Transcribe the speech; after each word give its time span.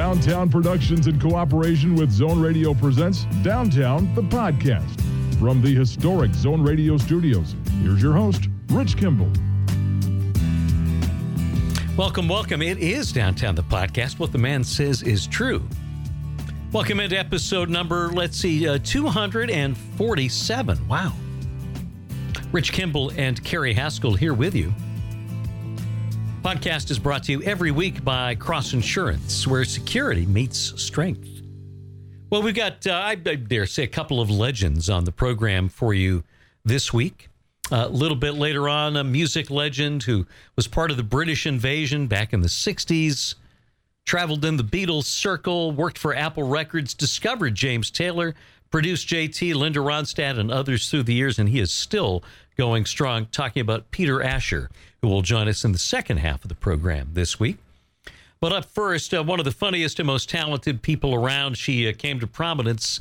Downtown 0.00 0.48
Productions 0.48 1.08
in 1.08 1.20
cooperation 1.20 1.94
with 1.94 2.10
Zone 2.10 2.40
Radio 2.40 2.72
presents 2.72 3.26
Downtown, 3.42 4.14
the 4.14 4.22
podcast. 4.22 4.98
From 5.38 5.60
the 5.60 5.74
historic 5.74 6.32
Zone 6.32 6.62
Radio 6.62 6.96
studios, 6.96 7.54
here's 7.82 8.00
your 8.00 8.14
host, 8.14 8.48
Rich 8.68 8.96
Kimball. 8.96 9.30
Welcome, 11.98 12.30
welcome. 12.30 12.62
It 12.62 12.78
is 12.78 13.12
Downtown, 13.12 13.54
the 13.54 13.62
podcast. 13.62 14.18
What 14.18 14.32
the 14.32 14.38
man 14.38 14.64
says 14.64 15.02
is 15.02 15.26
true. 15.26 15.62
Welcome 16.72 16.98
into 16.98 17.18
episode 17.18 17.68
number, 17.68 18.08
let's 18.08 18.38
see, 18.38 18.66
uh, 18.66 18.78
247. 18.82 20.88
Wow. 20.88 21.12
Rich 22.52 22.72
Kimball 22.72 23.12
and 23.18 23.44
Carrie 23.44 23.74
Haskell 23.74 24.14
here 24.14 24.32
with 24.32 24.54
you. 24.54 24.72
Podcast 26.42 26.90
is 26.90 26.98
brought 26.98 27.24
to 27.24 27.32
you 27.32 27.42
every 27.42 27.70
week 27.70 28.02
by 28.02 28.34
Cross 28.34 28.72
Insurance, 28.72 29.46
where 29.46 29.62
security 29.62 30.24
meets 30.24 30.72
strength. 30.82 31.28
Well, 32.30 32.42
we've 32.42 32.54
got, 32.54 32.86
uh, 32.86 32.92
I, 32.92 33.10
I 33.10 33.34
dare 33.34 33.66
say, 33.66 33.82
a 33.82 33.88
couple 33.88 34.22
of 34.22 34.30
legends 34.30 34.88
on 34.88 35.04
the 35.04 35.12
program 35.12 35.68
for 35.68 35.92
you 35.92 36.24
this 36.64 36.94
week. 36.94 37.28
A 37.70 37.88
little 37.88 38.16
bit 38.16 38.32
later 38.36 38.70
on, 38.70 38.96
a 38.96 39.04
music 39.04 39.50
legend 39.50 40.04
who 40.04 40.26
was 40.56 40.66
part 40.66 40.90
of 40.90 40.96
the 40.96 41.02
British 41.02 41.46
invasion 41.46 42.06
back 42.06 42.32
in 42.32 42.40
the 42.40 42.48
60s, 42.48 43.34
traveled 44.06 44.44
in 44.44 44.56
the 44.56 44.64
Beatles 44.64 45.04
circle, 45.04 45.72
worked 45.72 45.98
for 45.98 46.16
Apple 46.16 46.44
Records, 46.44 46.94
discovered 46.94 47.54
James 47.54 47.90
Taylor, 47.90 48.34
produced 48.70 49.06
JT, 49.08 49.54
Linda 49.54 49.80
Ronstadt, 49.80 50.38
and 50.38 50.50
others 50.50 50.88
through 50.88 51.02
the 51.02 51.14
years, 51.14 51.38
and 51.38 51.50
he 51.50 51.60
is 51.60 51.70
still 51.70 52.24
going 52.56 52.86
strong, 52.86 53.26
talking 53.26 53.60
about 53.60 53.90
Peter 53.90 54.22
Asher, 54.22 54.70
who 55.02 55.08
will 55.08 55.22
join 55.22 55.48
us 55.48 55.64
in 55.64 55.72
the 55.72 55.78
second 55.78 56.18
half 56.18 56.44
of 56.44 56.48
the 56.48 56.54
program 56.54 57.10
this 57.12 57.40
week. 57.40 57.58
But 58.40 58.52
up 58.52 58.64
first, 58.64 59.12
uh, 59.12 59.22
one 59.22 59.38
of 59.38 59.44
the 59.44 59.50
funniest 59.50 59.98
and 59.98 60.06
most 60.06 60.30
talented 60.30 60.82
people 60.82 61.14
around, 61.14 61.58
she 61.58 61.88
uh, 61.88 61.92
came 61.92 62.20
to 62.20 62.26
prominence 62.26 63.00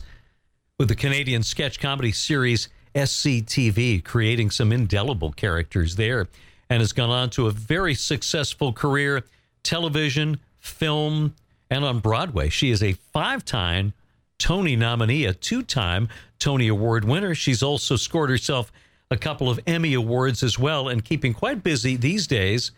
with 0.77 0.89
the 0.89 0.95
Canadian 0.95 1.43
sketch 1.43 1.79
comedy 1.79 2.11
series 2.11 2.69
SCTV, 2.95 4.03
creating 4.03 4.51
some 4.51 4.71
indelible 4.71 5.31
characters 5.31 5.95
there, 5.95 6.27
and 6.69 6.81
has 6.81 6.91
gone 6.91 7.09
on 7.09 7.29
to 7.31 7.47
a 7.47 7.51
very 7.51 7.93
successful 7.93 8.73
career, 8.73 9.23
television, 9.63 10.39
film, 10.59 11.35
and 11.69 11.85
on 11.85 11.99
Broadway. 11.99 12.49
She 12.49 12.71
is 12.71 12.83
a 12.83 12.93
five 12.93 13.45
time 13.45 13.93
Tony 14.37 14.75
nominee, 14.75 15.25
a 15.25 15.33
two 15.33 15.61
time 15.61 16.09
Tony 16.39 16.67
Award 16.67 17.05
winner. 17.05 17.35
She's 17.35 17.61
also 17.61 17.95
scored 17.95 18.29
herself 18.29 18.71
a 19.11 19.17
couple 19.17 19.49
of 19.49 19.59
Emmy 19.65 19.93
Awards 19.93 20.43
as 20.43 20.59
well, 20.59 20.87
and 20.87 21.03
keeping 21.03 21.33
quite 21.33 21.63
busy 21.63 21.95
these 21.95 22.27
days 22.27 22.71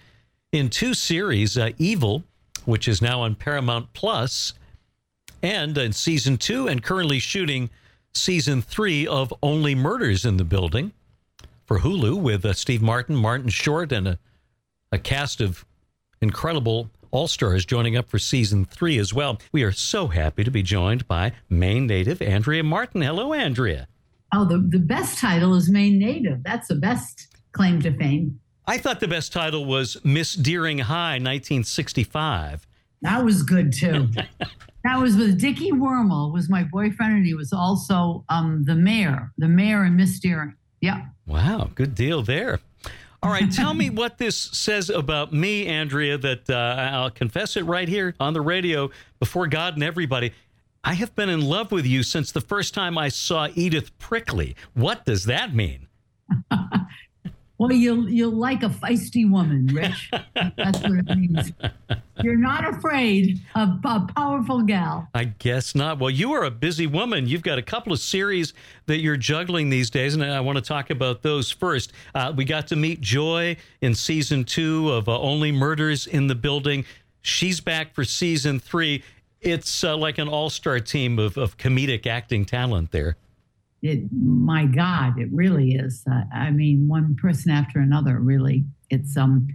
in 0.52 0.70
two 0.70 0.94
series 0.94 1.58
uh, 1.58 1.72
Evil, 1.78 2.24
which 2.66 2.88
is 2.88 3.02
now 3.02 3.22
on 3.22 3.36
Paramount 3.36 3.94
Plus, 3.94 4.54
and 5.44 5.78
in 5.78 5.94
season 5.94 6.38
two, 6.38 6.68
and 6.68 6.84
currently 6.84 7.20
shooting 7.20 7.70
season 8.14 8.62
three 8.62 9.08
of 9.08 9.34
Only 9.42 9.76
Murders 9.76 10.26
in 10.26 10.38
the 10.38 10.44
Building 10.44 10.94
for 11.66 11.80
Hulu 11.80 12.22
with 12.22 12.46
uh, 12.46 12.54
Steve 12.54 12.82
Martin, 12.82 13.16
Martin 13.16 13.50
Short, 13.50 13.92
and 13.92 14.08
a, 14.08 14.20
a 14.92 15.00
cast 15.00 15.42
of 15.42 15.66
incredible 16.22 16.90
all 17.12 17.28
stars 17.28 17.66
joining 17.66 17.98
up 17.98 18.10
for 18.10 18.20
season 18.20 18.64
three 18.64 18.98
as 18.98 19.14
well. 19.14 19.38
We 19.52 19.64
are 19.64 19.72
so 19.72 20.08
happy 20.08 20.46
to 20.46 20.52
be 20.52 20.64
joined 20.64 21.08
by 21.08 21.34
Maine 21.50 21.88
native 21.88 22.22
Andrea 22.22 22.64
Martin. 22.64 23.02
Hello, 23.02 23.34
Andrea. 23.34 23.88
Oh, 24.34 24.46
the, 24.46 24.58
the 24.58 24.80
best 24.80 25.20
title 25.20 25.56
is 25.56 25.70
Maine 25.70 26.00
native. 26.00 26.44
That's 26.44 26.68
the 26.68 26.76
best 26.76 27.36
claim 27.52 27.82
to 27.82 27.96
fame. 27.96 28.40
I 28.66 28.78
thought 28.78 29.00
the 29.00 29.08
best 29.08 29.34
title 29.34 29.66
was 29.66 29.98
Miss 30.04 30.34
Deering 30.34 30.78
High, 30.78 31.16
1965. 31.16 32.66
That 33.02 33.26
was 33.26 33.44
good 33.44 33.74
too. 33.74 34.08
that 34.84 35.00
was 35.00 35.18
with 35.18 35.40
Dickie 35.40 35.72
Wormel 35.72 36.32
was 36.32 36.50
my 36.50 36.64
boyfriend, 36.64 37.14
and 37.14 37.26
he 37.26 37.34
was 37.34 37.52
also 37.52 38.24
um, 38.30 38.64
the 38.64 38.76
mayor, 38.76 39.32
the 39.38 39.48
mayor 39.48 39.84
and 39.84 39.98
Miss 39.98 40.20
Deering. 40.20 40.56
Yeah. 40.80 41.06
Wow, 41.26 41.70
good 41.76 41.96
deal 41.96 42.22
there. 42.22 42.60
All 43.24 43.30
right, 43.30 43.52
tell 43.52 43.74
me 43.74 43.90
what 43.92 44.18
this 44.18 44.38
says 44.38 44.90
about 44.90 45.34
me, 45.34 45.68
Andrea. 45.68 46.18
That 46.18 46.50
uh, 46.50 46.90
I'll 46.94 47.12
confess 47.12 47.58
it 47.58 47.64
right 47.64 47.88
here 47.88 48.16
on 48.20 48.34
the 48.34 48.42
radio 48.42 48.90
before 49.20 49.48
God 49.48 49.76
and 49.76 49.84
everybody. 49.84 50.34
I 50.84 50.94
have 50.96 51.16
been 51.16 51.30
in 51.30 51.42
love 51.42 51.72
with 51.72 51.86
you 51.86 52.02
since 52.02 52.32
the 52.32 52.42
first 52.42 52.74
time 52.74 52.98
I 52.98 53.10
saw 53.10 53.50
Edith 53.54 53.98
Prickley. 54.00 54.56
What 54.74 55.06
does 55.06 55.26
that 55.26 55.54
mean? 55.54 55.88
well, 57.58 57.72
you'll 57.72 58.10
you'll 58.10 58.32
like 58.32 58.64
a 58.64 58.70
feisty 58.70 59.30
woman, 59.30 59.68
Rich. 59.68 60.10
That's 60.34 60.80
what 60.82 60.92
it 60.92 61.18
means. 61.18 61.52
You're 62.24 62.36
not 62.36 62.68
afraid 62.68 63.40
of 63.54 63.80
a 63.84 64.08
powerful 64.16 64.64
gal. 64.64 65.08
I 65.14 65.26
guess 65.26 65.76
not. 65.76 66.00
Well, 66.00 66.10
you 66.10 66.34
are 66.34 66.46
a 66.46 66.52
busy 66.52 66.88
woman. 66.88 67.28
You've 67.28 67.44
got 67.44 67.60
a 67.60 67.64
couple 67.64 67.94
of 67.94 68.00
series 68.00 68.56
that 68.88 69.02
you're 69.02 69.18
juggling 69.18 69.70
these 69.70 69.92
days, 69.92 70.16
and 70.16 70.24
I 70.24 70.40
want 70.40 70.58
to 70.58 70.64
talk 70.64 70.90
about 70.90 71.22
those 71.22 71.52
first. 71.52 71.94
Uh, 72.16 72.34
we 72.36 72.44
got 72.44 72.68
to 72.68 72.76
meet 72.76 73.02
Joy 73.02 73.58
in 73.82 73.94
season 73.94 74.46
two 74.46 74.92
of 74.92 75.08
uh, 75.08 75.20
Only 75.20 75.52
Murders 75.52 76.08
in 76.08 76.26
the 76.26 76.36
Building. 76.36 76.86
She's 77.22 77.60
back 77.60 77.94
for 77.94 78.04
season 78.04 78.60
three. 78.60 79.04
It's 79.42 79.84
uh, 79.84 79.98
like 79.98 80.18
an 80.20 80.28
all 80.28 80.50
star 80.50 80.80
team 80.80 81.18
of, 81.20 81.38
of 81.38 81.58
comedic 81.58 82.06
acting 82.06 82.46
talent 82.46 82.92
there. 82.92 83.18
It, 83.82 84.12
my 84.14 84.66
God, 84.66 85.20
it 85.20 85.30
really 85.32 85.72
is. 85.72 86.04
Uh, 86.10 86.22
I 86.32 86.52
mean, 86.52 86.88
one 86.88 87.16
person 87.16 87.52
after 87.52 87.80
another, 87.80 88.20
really. 88.20 88.64
It's 88.92 89.18
um, 89.18 89.48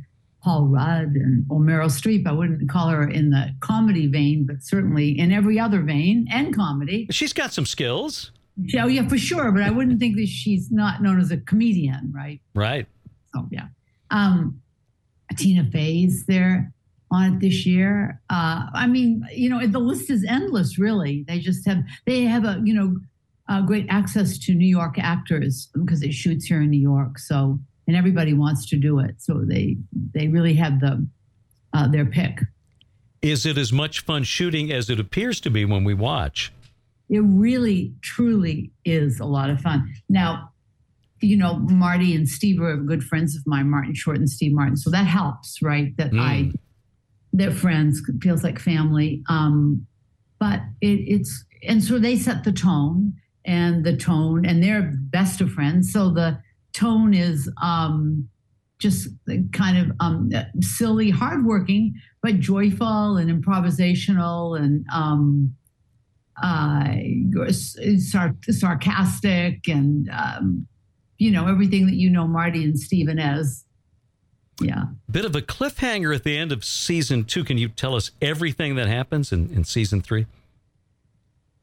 Paul 0.42 0.66
Rudd 0.66 1.14
and 1.14 1.46
or 1.48 1.60
Meryl 1.60 1.88
Streep. 1.88 2.26
I 2.26 2.32
wouldn't 2.32 2.68
call 2.68 2.88
her 2.88 3.08
in 3.08 3.30
the 3.30 3.54
comedy 3.60 4.08
vein, 4.08 4.44
but 4.44 4.64
certainly 4.64 5.16
in 5.16 5.30
every 5.30 5.60
other 5.60 5.80
vein 5.80 6.26
and 6.30 6.54
comedy. 6.54 7.06
She's 7.10 7.32
got 7.32 7.52
some 7.52 7.66
skills. 7.66 8.32
Oh, 8.78 8.86
yeah, 8.88 9.06
for 9.06 9.18
sure. 9.18 9.52
But 9.52 9.62
I 9.62 9.70
wouldn't 9.70 10.00
think 10.00 10.16
that 10.16 10.26
she's 10.26 10.72
not 10.72 11.02
known 11.02 11.20
as 11.20 11.30
a 11.30 11.36
comedian, 11.36 12.12
right? 12.12 12.40
Right. 12.54 12.86
Oh, 13.36 13.46
yeah. 13.50 13.66
Um, 14.10 14.60
Tina 15.36 15.64
Fey's 15.64 16.26
there 16.26 16.72
on 17.16 17.34
it 17.34 17.40
this 17.40 17.66
year. 17.66 18.20
Uh, 18.30 18.66
I 18.72 18.86
mean, 18.86 19.26
you 19.32 19.48
know, 19.48 19.66
the 19.66 19.78
list 19.78 20.10
is 20.10 20.24
endless. 20.24 20.78
Really, 20.78 21.24
they 21.26 21.38
just 21.38 21.66
have 21.66 21.82
they 22.06 22.22
have 22.22 22.44
a 22.44 22.60
you 22.64 22.74
know 22.74 22.96
uh, 23.48 23.62
great 23.62 23.86
access 23.88 24.38
to 24.38 24.54
New 24.54 24.68
York 24.68 24.98
actors 24.98 25.68
because 25.74 26.02
it 26.02 26.12
shoots 26.12 26.46
here 26.46 26.62
in 26.62 26.70
New 26.70 26.80
York. 26.80 27.18
So 27.18 27.58
and 27.86 27.96
everybody 27.96 28.32
wants 28.32 28.66
to 28.70 28.76
do 28.76 28.98
it. 28.98 29.16
So 29.18 29.44
they 29.44 29.76
they 30.14 30.28
really 30.28 30.54
have 30.54 30.80
the 30.80 31.06
uh, 31.72 31.88
their 31.88 32.06
pick. 32.06 32.40
Is 33.22 33.46
it 33.46 33.58
as 33.58 33.72
much 33.72 34.00
fun 34.00 34.24
shooting 34.24 34.70
as 34.70 34.90
it 34.90 35.00
appears 35.00 35.40
to 35.40 35.50
be 35.50 35.64
when 35.64 35.84
we 35.84 35.94
watch? 35.94 36.52
It 37.08 37.20
really, 37.20 37.94
truly 38.02 38.72
is 38.84 39.20
a 39.20 39.24
lot 39.24 39.50
of 39.50 39.60
fun. 39.60 39.94
Now, 40.08 40.50
you 41.20 41.36
know, 41.36 41.54
Marty 41.58 42.14
and 42.14 42.28
Steve 42.28 42.60
are 42.60 42.76
good 42.76 43.02
friends 43.02 43.36
of 43.36 43.46
mine, 43.46 43.70
Martin 43.70 43.94
Short 43.94 44.18
and 44.18 44.28
Steve 44.28 44.52
Martin. 44.52 44.76
So 44.76 44.90
that 44.90 45.06
helps, 45.06 45.62
right? 45.62 45.96
That 45.96 46.12
mm. 46.12 46.20
I 46.20 46.52
they're 47.36 47.50
friends, 47.50 48.02
feels 48.22 48.42
like 48.42 48.58
family. 48.58 49.22
Um, 49.28 49.86
but 50.38 50.60
it, 50.80 51.00
it's 51.06 51.44
and 51.62 51.82
so 51.82 51.98
they 51.98 52.16
set 52.16 52.44
the 52.44 52.52
tone 52.52 53.14
and 53.44 53.84
the 53.84 53.96
tone, 53.96 54.44
and 54.44 54.62
they're 54.62 54.92
best 54.94 55.40
of 55.40 55.52
friends. 55.52 55.92
So 55.92 56.10
the 56.10 56.40
tone 56.72 57.14
is 57.14 57.50
um, 57.62 58.28
just 58.78 59.08
kind 59.52 59.78
of 59.78 59.96
um, 60.00 60.30
silly, 60.60 61.10
hardworking, 61.10 61.94
but 62.22 62.40
joyful 62.40 63.16
and 63.16 63.30
improvisational 63.30 64.58
and 64.58 64.84
um, 64.92 65.54
uh, 66.42 66.94
sar- 67.98 68.36
sarcastic 68.50 69.68
and 69.68 70.10
um, 70.10 70.66
you 71.18 71.30
know 71.30 71.46
everything 71.48 71.86
that 71.86 71.94
you 71.94 72.10
know 72.10 72.26
Marty 72.26 72.62
and 72.64 72.78
Steven 72.78 73.18
as 73.18 73.64
yeah. 74.60 74.84
Bit 75.10 75.24
of 75.24 75.36
a 75.36 75.42
cliffhanger 75.42 76.14
at 76.14 76.24
the 76.24 76.36
end 76.36 76.52
of 76.52 76.64
season 76.64 77.24
two. 77.24 77.44
Can 77.44 77.58
you 77.58 77.68
tell 77.68 77.94
us 77.94 78.10
everything 78.22 78.74
that 78.76 78.88
happens 78.88 79.32
in, 79.32 79.50
in 79.50 79.64
season 79.64 80.00
three? 80.00 80.26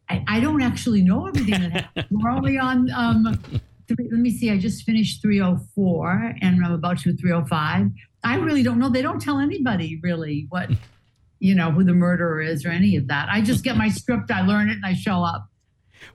I, 0.10 0.24
I 0.28 0.40
don't 0.40 0.62
actually 0.62 1.02
know 1.02 1.28
everything 1.28 1.62
that 1.62 1.72
happens. 1.72 2.06
We're 2.12 2.30
only 2.30 2.58
on, 2.58 2.92
um, 2.92 3.40
three, 3.88 4.10
let 4.12 4.20
me 4.20 4.32
see, 4.32 4.52
I 4.52 4.58
just 4.58 4.84
finished 4.84 5.22
304 5.22 6.36
and 6.42 6.64
I'm 6.64 6.74
about 6.74 7.00
to 7.00 7.16
305. 7.16 7.90
I 8.24 8.36
really 8.36 8.64
don't 8.64 8.80
know. 8.80 8.90
They 8.90 9.02
don't 9.02 9.22
tell 9.22 9.40
anybody 9.40 10.00
really 10.04 10.46
what, 10.50 10.70
you 11.40 11.56
know, 11.56 11.72
who 11.72 11.84
the 11.84 11.94
murderer 11.94 12.42
is 12.42 12.66
or 12.66 12.70
any 12.70 12.96
of 12.96 13.08
that. 13.08 13.28
I 13.30 13.42
just 13.42 13.64
get 13.64 13.76
my 13.76 13.90
script, 13.90 14.30
I 14.30 14.46
learn 14.46 14.70
it, 14.70 14.74
and 14.74 14.86
I 14.86 14.94
show 14.94 15.24
up. 15.24 15.50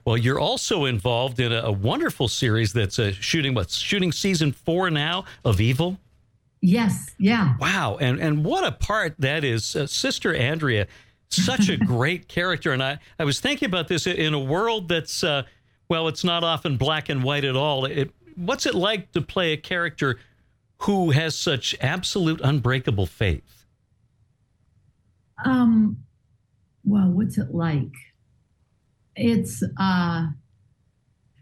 Well, 0.05 0.17
you're 0.17 0.39
also 0.39 0.85
involved 0.85 1.39
in 1.39 1.51
a, 1.51 1.61
a 1.61 1.71
wonderful 1.71 2.27
series 2.27 2.73
that's 2.73 2.99
uh, 2.99 3.11
shooting 3.11 3.53
what's 3.53 3.77
shooting 3.77 4.11
season 4.11 4.51
four 4.51 4.89
now 4.89 5.25
of 5.43 5.59
Evil. 5.59 5.97
Yes. 6.61 7.15
Yeah. 7.17 7.55
Wow. 7.59 7.97
And 8.01 8.19
and 8.19 8.43
what 8.43 8.65
a 8.65 8.71
part 8.71 9.15
that 9.19 9.43
is, 9.43 9.75
uh, 9.75 9.87
Sister 9.87 10.33
Andrea. 10.35 10.87
Such 11.29 11.69
a 11.69 11.77
great 11.85 12.27
character. 12.27 12.71
And 12.71 12.83
I 12.83 12.99
I 13.17 13.23
was 13.23 13.39
thinking 13.39 13.67
about 13.67 13.87
this 13.87 14.07
in 14.07 14.33
a 14.33 14.39
world 14.39 14.89
that's 14.89 15.23
uh, 15.23 15.43
well, 15.87 16.07
it's 16.07 16.23
not 16.23 16.43
often 16.43 16.77
black 16.77 17.09
and 17.09 17.23
white 17.23 17.45
at 17.45 17.55
all. 17.55 17.85
It, 17.85 18.11
what's 18.35 18.65
it 18.65 18.75
like 18.75 19.11
to 19.13 19.21
play 19.21 19.53
a 19.53 19.57
character 19.57 20.19
who 20.83 21.11
has 21.11 21.35
such 21.35 21.75
absolute 21.81 22.39
unbreakable 22.43 23.05
faith? 23.05 23.65
Um, 25.45 25.97
well, 26.83 27.09
what's 27.09 27.37
it 27.37 27.53
like? 27.53 27.91
It's 29.15 29.63
uh, 29.63 30.27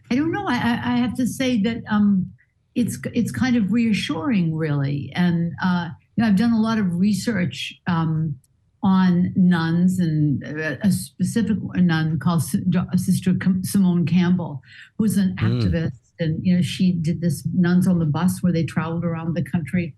I 0.09 0.15
don't 0.15 0.31
know. 0.31 0.45
I, 0.47 0.55
I 0.55 0.97
have 0.97 1.15
to 1.15 1.27
say 1.27 1.61
that 1.61 1.83
um, 1.89 2.31
it's 2.77 2.99
it's 3.13 3.31
kind 3.31 3.57
of 3.57 3.71
reassuring, 3.71 4.55
really. 4.55 5.11
And 5.15 5.51
uh, 5.63 5.89
you 6.15 6.23
know, 6.23 6.29
I've 6.29 6.37
done 6.37 6.53
a 6.53 6.61
lot 6.61 6.77
of 6.77 6.99
research 6.99 7.73
um, 7.87 8.37
on 8.83 9.33
nuns 9.35 9.99
and 9.99 10.43
a 10.43 10.91
specific 10.91 11.57
nun 11.75 12.19
called 12.19 12.43
Sister 12.43 13.35
Simone 13.63 14.05
Campbell, 14.05 14.61
who's 14.97 15.17
an 15.17 15.35
mm. 15.39 15.43
activist, 15.43 16.11
and 16.19 16.39
you 16.45 16.55
know, 16.55 16.61
she 16.61 16.93
did 16.93 17.19
this 17.19 17.43
nuns 17.51 17.87
on 17.87 17.97
the 17.97 18.05
bus 18.05 18.43
where 18.43 18.53
they 18.53 18.63
traveled 18.63 19.03
around 19.03 19.35
the 19.35 19.43
country. 19.43 19.95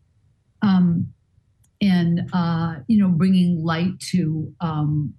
Um, 0.62 1.14
and 1.82 2.30
uh, 2.32 2.76
you 2.88 2.98
know, 2.98 3.10
bringing 3.10 3.62
light 3.64 4.00
to 4.12 4.54
um, 4.62 5.14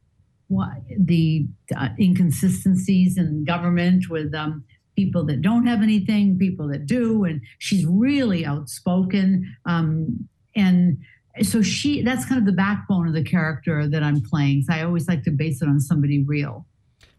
what, 0.48 0.70
the 0.98 1.46
uh, 1.76 1.88
inconsistencies 1.98 3.18
in 3.18 3.44
government 3.44 4.08
with 4.08 4.34
um, 4.34 4.64
people 5.05 5.25
that 5.25 5.41
don't 5.41 5.67
have 5.67 5.82
anything, 5.82 6.38
people 6.38 6.69
that 6.69 6.85
do, 6.87 7.25
and 7.25 7.41
she's 7.58 7.87
really 7.87 8.44
outspoken. 8.44 9.56
Um, 9.64 10.29
and 10.55 10.99
so 11.43 11.62
she 11.62 12.02
that's 12.02 12.26
kind 12.26 12.38
of 12.38 12.44
the 12.44 12.52
backbone 12.52 13.08
of 13.08 13.14
the 13.14 13.25
character 13.25 13.88
that 13.88 14.02
I'm 14.02 14.20
playing. 14.20 14.62
So 14.62 14.75
I 14.75 14.82
always 14.82 15.08
like 15.08 15.23
to 15.25 15.31
base 15.31 15.62
it 15.62 15.69
on 15.69 15.81
somebody 15.81 16.23
real. 16.23 16.67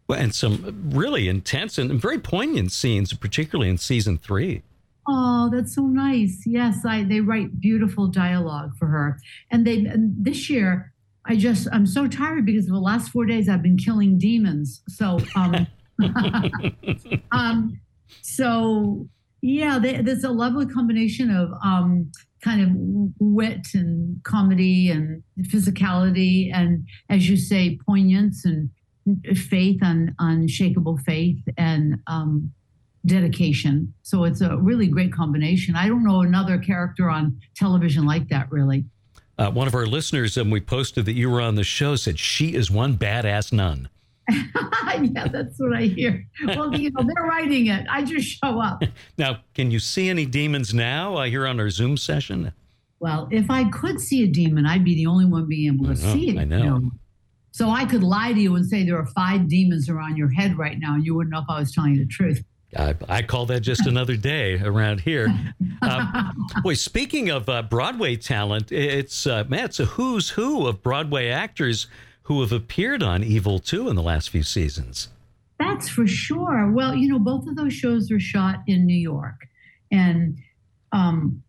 Well, 0.06 0.18
and 0.18 0.34
some 0.34 0.90
really 0.92 1.28
intense 1.28 1.78
and 1.78 2.00
very 2.00 2.18
poignant 2.18 2.70
scenes, 2.72 3.12
particularly 3.14 3.70
in 3.70 3.78
season 3.78 4.18
three. 4.18 4.62
Oh, 5.08 5.50
that's 5.52 5.74
so 5.74 5.82
nice. 5.82 6.42
Yes, 6.46 6.84
I, 6.86 7.02
they 7.02 7.20
write 7.20 7.58
beautiful 7.58 8.06
dialogue 8.06 8.76
for 8.78 8.86
her. 8.86 9.18
And 9.50 9.66
they 9.66 9.84
and 9.86 10.14
this 10.24 10.48
year, 10.48 10.92
I 11.24 11.34
just 11.36 11.66
I'm 11.72 11.86
so 11.86 12.06
tired 12.06 12.46
because 12.46 12.66
the 12.66 12.78
last 12.78 13.10
four 13.10 13.26
days 13.26 13.48
I've 13.48 13.62
been 13.62 13.78
killing 13.78 14.18
demons. 14.18 14.82
So 14.88 15.18
um, 15.34 15.66
um 17.32 17.80
so 18.22 19.08
yeah, 19.44 19.78
they, 19.80 20.00
there's 20.02 20.24
a 20.24 20.30
lovely 20.30 20.66
combination 20.66 21.30
of 21.30 21.50
um 21.64 22.10
kind 22.42 22.62
of 22.62 22.68
wit 23.18 23.68
and 23.74 24.22
comedy 24.24 24.90
and 24.90 25.22
physicality 25.42 26.52
and 26.52 26.86
as 27.08 27.28
you 27.28 27.36
say 27.36 27.78
poignance 27.86 28.44
and 28.44 28.70
faith 29.36 29.80
and 29.82 30.12
unshakable 30.18 30.96
faith 30.98 31.40
and 31.56 31.96
um 32.06 32.52
dedication. 33.06 33.92
So 34.02 34.24
it's 34.24 34.40
a 34.40 34.56
really 34.56 34.86
great 34.86 35.12
combination. 35.12 35.74
I 35.74 35.88
don't 35.88 36.04
know 36.04 36.22
another 36.22 36.58
character 36.58 37.10
on 37.10 37.40
television 37.56 38.06
like 38.06 38.28
that, 38.28 38.50
really. 38.50 38.84
Uh, 39.38 39.50
one 39.50 39.66
of 39.66 39.74
our 39.74 39.86
listeners, 39.86 40.36
and 40.36 40.46
um, 40.46 40.50
we 40.50 40.60
posted 40.60 41.04
that 41.06 41.14
you 41.14 41.30
were 41.30 41.40
on 41.40 41.54
the 41.54 41.64
show, 41.64 41.96
said 41.96 42.18
she 42.18 42.54
is 42.54 42.70
one 42.70 42.96
badass 42.96 43.52
nun. 43.52 43.88
yeah, 44.30 45.28
that's 45.28 45.58
what 45.58 45.74
I 45.74 45.82
hear. 45.82 46.26
Well, 46.46 46.74
you 46.74 46.90
know, 46.90 47.02
they're 47.02 47.24
writing 47.24 47.66
it. 47.66 47.86
I 47.90 48.04
just 48.04 48.26
show 48.26 48.60
up. 48.60 48.82
now, 49.18 49.40
can 49.54 49.70
you 49.70 49.78
see 49.78 50.08
any 50.08 50.26
demons 50.26 50.72
now 50.72 51.16
uh, 51.16 51.24
here 51.24 51.46
on 51.46 51.58
our 51.58 51.70
Zoom 51.70 51.96
session? 51.96 52.52
Well, 53.00 53.28
if 53.32 53.50
I 53.50 53.68
could 53.70 54.00
see 54.00 54.22
a 54.22 54.28
demon, 54.28 54.64
I'd 54.64 54.84
be 54.84 54.94
the 54.94 55.06
only 55.06 55.24
one 55.24 55.48
being 55.48 55.74
able 55.74 55.86
to 55.86 56.00
know, 56.00 56.12
see 56.12 56.30
it. 56.30 56.38
I 56.38 56.44
know. 56.44 56.58
You 56.58 56.64
know. 56.64 56.90
So 57.50 57.68
I 57.68 57.84
could 57.84 58.02
lie 58.02 58.32
to 58.32 58.40
you 58.40 58.56
and 58.56 58.64
say 58.64 58.84
there 58.84 58.96
are 58.96 59.06
five 59.06 59.48
demons 59.48 59.88
around 59.88 60.16
your 60.16 60.30
head 60.30 60.56
right 60.56 60.78
now, 60.78 60.94
and 60.94 61.04
you 61.04 61.14
wouldn't 61.14 61.32
know 61.32 61.40
if 61.40 61.46
I 61.48 61.58
was 61.58 61.72
telling 61.72 61.94
you 61.94 62.04
the 62.04 62.10
truth. 62.10 62.42
I, 62.76 62.94
I, 63.06 63.22
call 63.22 63.44
that 63.46 63.60
just 63.60 63.86
another 63.86 64.16
day 64.16 64.58
around 64.58 65.00
here. 65.00 65.28
Uh, 65.82 66.32
boy, 66.62 66.72
speaking 66.72 67.28
of 67.28 67.46
uh, 67.48 67.62
Broadway 67.62 68.16
talent, 68.16 68.72
it's 68.72 69.26
uh, 69.26 69.44
man, 69.46 69.66
it's 69.66 69.80
a 69.80 69.84
who's 69.84 70.30
who 70.30 70.66
of 70.66 70.82
Broadway 70.82 71.28
actors 71.28 71.86
who 72.24 72.40
have 72.40 72.52
appeared 72.52 73.02
on 73.02 73.24
Evil 73.24 73.58
2 73.58 73.88
in 73.88 73.96
the 73.96 74.02
last 74.02 74.30
few 74.30 74.42
seasons. 74.42 75.08
That's 75.58 75.88
for 75.88 76.06
sure. 76.06 76.70
Well, 76.72 76.94
you 76.94 77.08
know, 77.08 77.18
both 77.18 77.46
of 77.46 77.56
those 77.56 77.72
shows 77.72 78.10
were 78.10 78.20
shot 78.20 78.60
in 78.66 78.86
New 78.86 78.96
York, 78.96 79.46
and 79.90 80.38
um, 80.92 81.42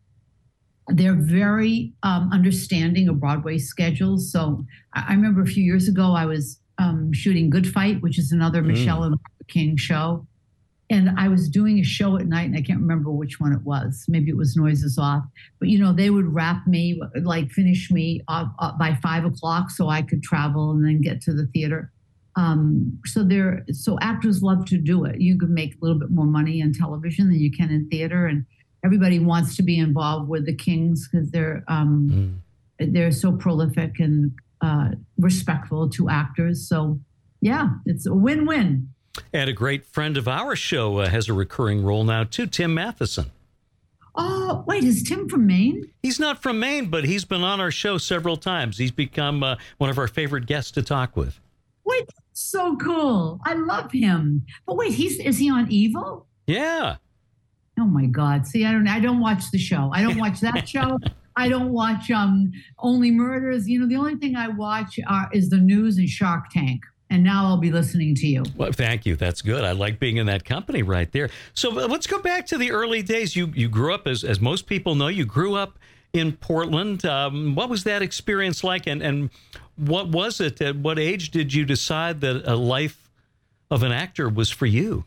they're 0.88 1.16
very 1.16 1.94
um, 2.04 2.30
understanding 2.32 3.10
of 3.10 3.20
Broadway 3.20 3.58
schedules. 3.58 4.32
So 4.32 4.66
I, 4.94 5.06
I, 5.10 5.12
remember 5.14 5.42
a 5.42 5.48
few 5.48 5.64
years 5.64 5.88
ago, 5.88 6.14
I 6.14 6.26
was 6.26 6.60
um, 6.78 7.12
shooting 7.14 7.50
Good 7.50 7.68
Fight, 7.68 8.02
which 8.02 8.20
is 8.20 8.32
another 8.32 8.62
mm. 8.62 8.68
Michelle 8.68 9.04
and 9.04 9.16
King 9.48 9.78
show 9.78 10.26
and 10.90 11.10
I 11.18 11.28
was 11.28 11.50
doing 11.50 11.80
a 11.80 11.84
show 11.84 12.18
at 12.18 12.28
night, 12.28 12.46
and 12.46 12.58
I 12.58 12.62
can't 12.62 12.80
remember 12.80 13.12
which 13.12 13.40
one 13.40 13.54
it 13.54 13.64
was. 13.64 14.06
Maybe 14.08 14.30
it 14.30 14.38
was 14.38 14.56
Noises 14.56 14.98
Off, 14.98 15.24
but 15.60 15.70
you 15.70 15.80
know 15.80 15.94
they 15.94 16.10
would 16.10 16.34
wrap 16.34 16.68
me, 16.68 17.02
like 17.22 17.50
finish 17.52 17.90
me 17.90 18.22
off 18.28 18.50
by 18.78 18.98
five 19.02 19.26
o'clock, 19.26 19.72
so 19.72 19.90
I 19.90 20.02
could 20.02 20.24
travel 20.24 20.72
and 20.72 20.86
then 20.86 21.02
get 21.02 21.22
to 21.22 21.34
the 21.34 21.48
theater. 21.48 21.92
Um, 22.36 23.00
so 23.06 23.24
there, 23.24 23.64
so 23.72 23.98
actors 24.02 24.42
love 24.42 24.66
to 24.66 24.78
do 24.78 25.06
it. 25.06 25.22
You 25.22 25.38
can 25.38 25.54
make 25.54 25.76
a 25.76 25.78
little 25.82 26.00
bit 26.00 26.10
more 26.10 26.26
money 26.26 26.62
in 26.62 26.74
television 26.74 27.28
than 27.28 27.40
you 27.40 27.52
can 27.52 27.70
in 27.70 27.88
theater, 27.90 28.28
and 28.28 28.46
everybody 28.84 29.20
wants 29.20 29.56
to 29.56 29.64
be 29.64 29.80
involved 29.80 30.30
with 30.30 30.46
the 30.46 30.56
Kings 30.56 31.08
because 31.08 31.32
they're 31.32 31.64
um, 31.68 32.42
mm. 32.80 32.94
they're 32.94 33.12
so 33.12 33.32
prolific 33.32 34.00
and 34.00 34.32
uh, 34.62 34.90
respectful 35.18 35.90
to 35.90 36.10
actors. 36.10 36.68
So 36.68 37.00
yeah, 37.42 37.70
it's 37.86 38.06
a 38.06 38.14
win-win. 38.14 38.93
And 39.32 39.50
a 39.50 39.54
great 39.54 39.86
friend 39.86 40.18
of 40.18 40.28
our 40.28 40.56
show 40.56 40.98
uh, 41.00 41.10
has 41.10 41.30
a 41.30 41.34
recurring 41.34 41.84
role 41.84 42.04
now, 42.04 42.24
too, 42.24 42.48
Tim 42.48 42.74
Matheson. 42.74 43.32
Oh, 44.16 44.64
wait, 44.68 44.84
is 44.84 45.04
Tim 45.04 45.28
from 45.28 45.48
Maine? 45.48 45.92
He's 46.04 46.20
not 46.20 46.42
from 46.42 46.60
Maine, 46.60 46.88
but 46.88 47.04
he's 47.04 47.26
been 47.26 47.42
on 47.42 47.60
our 47.60 47.72
show 47.72 47.98
several 47.98 48.38
times. 48.38 48.78
He's 48.78 48.92
become 48.92 49.42
uh, 49.42 49.56
one 49.78 49.90
of 49.90 49.98
our 49.98 50.08
favorite 50.08 50.46
guests 50.46 50.72
to 50.72 50.84
talk 50.84 51.18
with. 51.18 51.40
Wait, 51.84 52.08
so 52.34 52.76
cool. 52.78 53.40
I 53.46 53.54
love 53.54 53.92
him. 53.92 54.46
But 54.66 54.76
wait, 54.76 54.94
he's 54.94 55.20
is 55.20 55.38
he 55.38 55.50
on 55.50 55.70
Evil? 55.72 56.28
Yeah. 56.48 56.98
Oh 57.80 57.86
my 57.86 58.06
God. 58.06 58.46
See, 58.46 58.66
I 58.66 58.72
don't 58.72 58.88
I 58.88 59.00
don't 59.00 59.20
watch 59.20 59.50
the 59.52 59.58
show. 59.58 59.90
I 59.94 60.04
don't 60.04 60.18
watch 60.18 60.40
that 60.42 60.68
show. 60.70 61.00
I 61.36 61.50
don't 61.50 61.72
watch 61.72 62.12
um 62.12 62.52
Only 62.80 63.10
Murders. 63.10 63.68
You 63.68 63.80
know, 63.80 63.88
the 63.88 63.96
only 63.96 64.16
thing 64.16 64.36
I 64.36 64.48
watch 64.48 65.00
are, 65.08 65.30
is 65.34 65.50
the 65.50 65.58
news 65.58 65.98
and 65.98 66.08
Shark 66.08 66.50
Tank 66.52 66.84
and 67.14 67.24
now 67.24 67.46
I'll 67.46 67.58
be 67.58 67.72
listening 67.72 68.16
to 68.16 68.28
you. 68.28 68.44
Well, 68.58 68.72
thank 68.72 69.06
you. 69.06 69.16
That's 69.16 69.44
good. 69.44 69.64
I 69.64 69.74
like 69.74 70.00
being 70.00 70.18
in 70.18 70.26
that 70.26 70.46
company 70.46 70.82
right 70.82 71.12
there. 71.12 71.30
So 71.54 71.70
uh, 71.70 71.88
let's 71.88 72.08
go 72.08 72.20
back 72.20 72.48
to 72.48 72.58
the 72.58 72.72
early 72.72 73.04
days. 73.04 73.36
You 73.36 73.52
you 73.56 73.70
grew 73.70 73.94
up 73.94 74.08
as 74.08 74.24
as 74.24 74.42
most 74.42 74.66
people 74.66 74.96
know. 74.96 75.10
You 75.10 75.24
grew 75.24 75.54
up 75.54 75.78
in 76.12 76.32
Portland. 76.34 77.06
Um, 77.06 77.54
what 77.54 77.70
was 77.70 77.84
that 77.84 78.02
experience 78.02 78.64
like, 78.64 78.88
and 78.88 79.04
and 79.04 79.30
what 79.76 80.10
was 80.10 80.42
it? 80.42 80.60
At 80.60 80.78
what 80.78 80.98
age 80.98 81.30
did 81.30 81.54
you 81.54 81.66
decide 81.66 82.20
that 82.22 82.52
a 82.52 82.56
life 82.56 83.12
of 83.70 83.84
an 83.84 83.92
actor 83.92 84.28
was 84.28 84.50
for 84.50 84.66
you? 84.66 85.06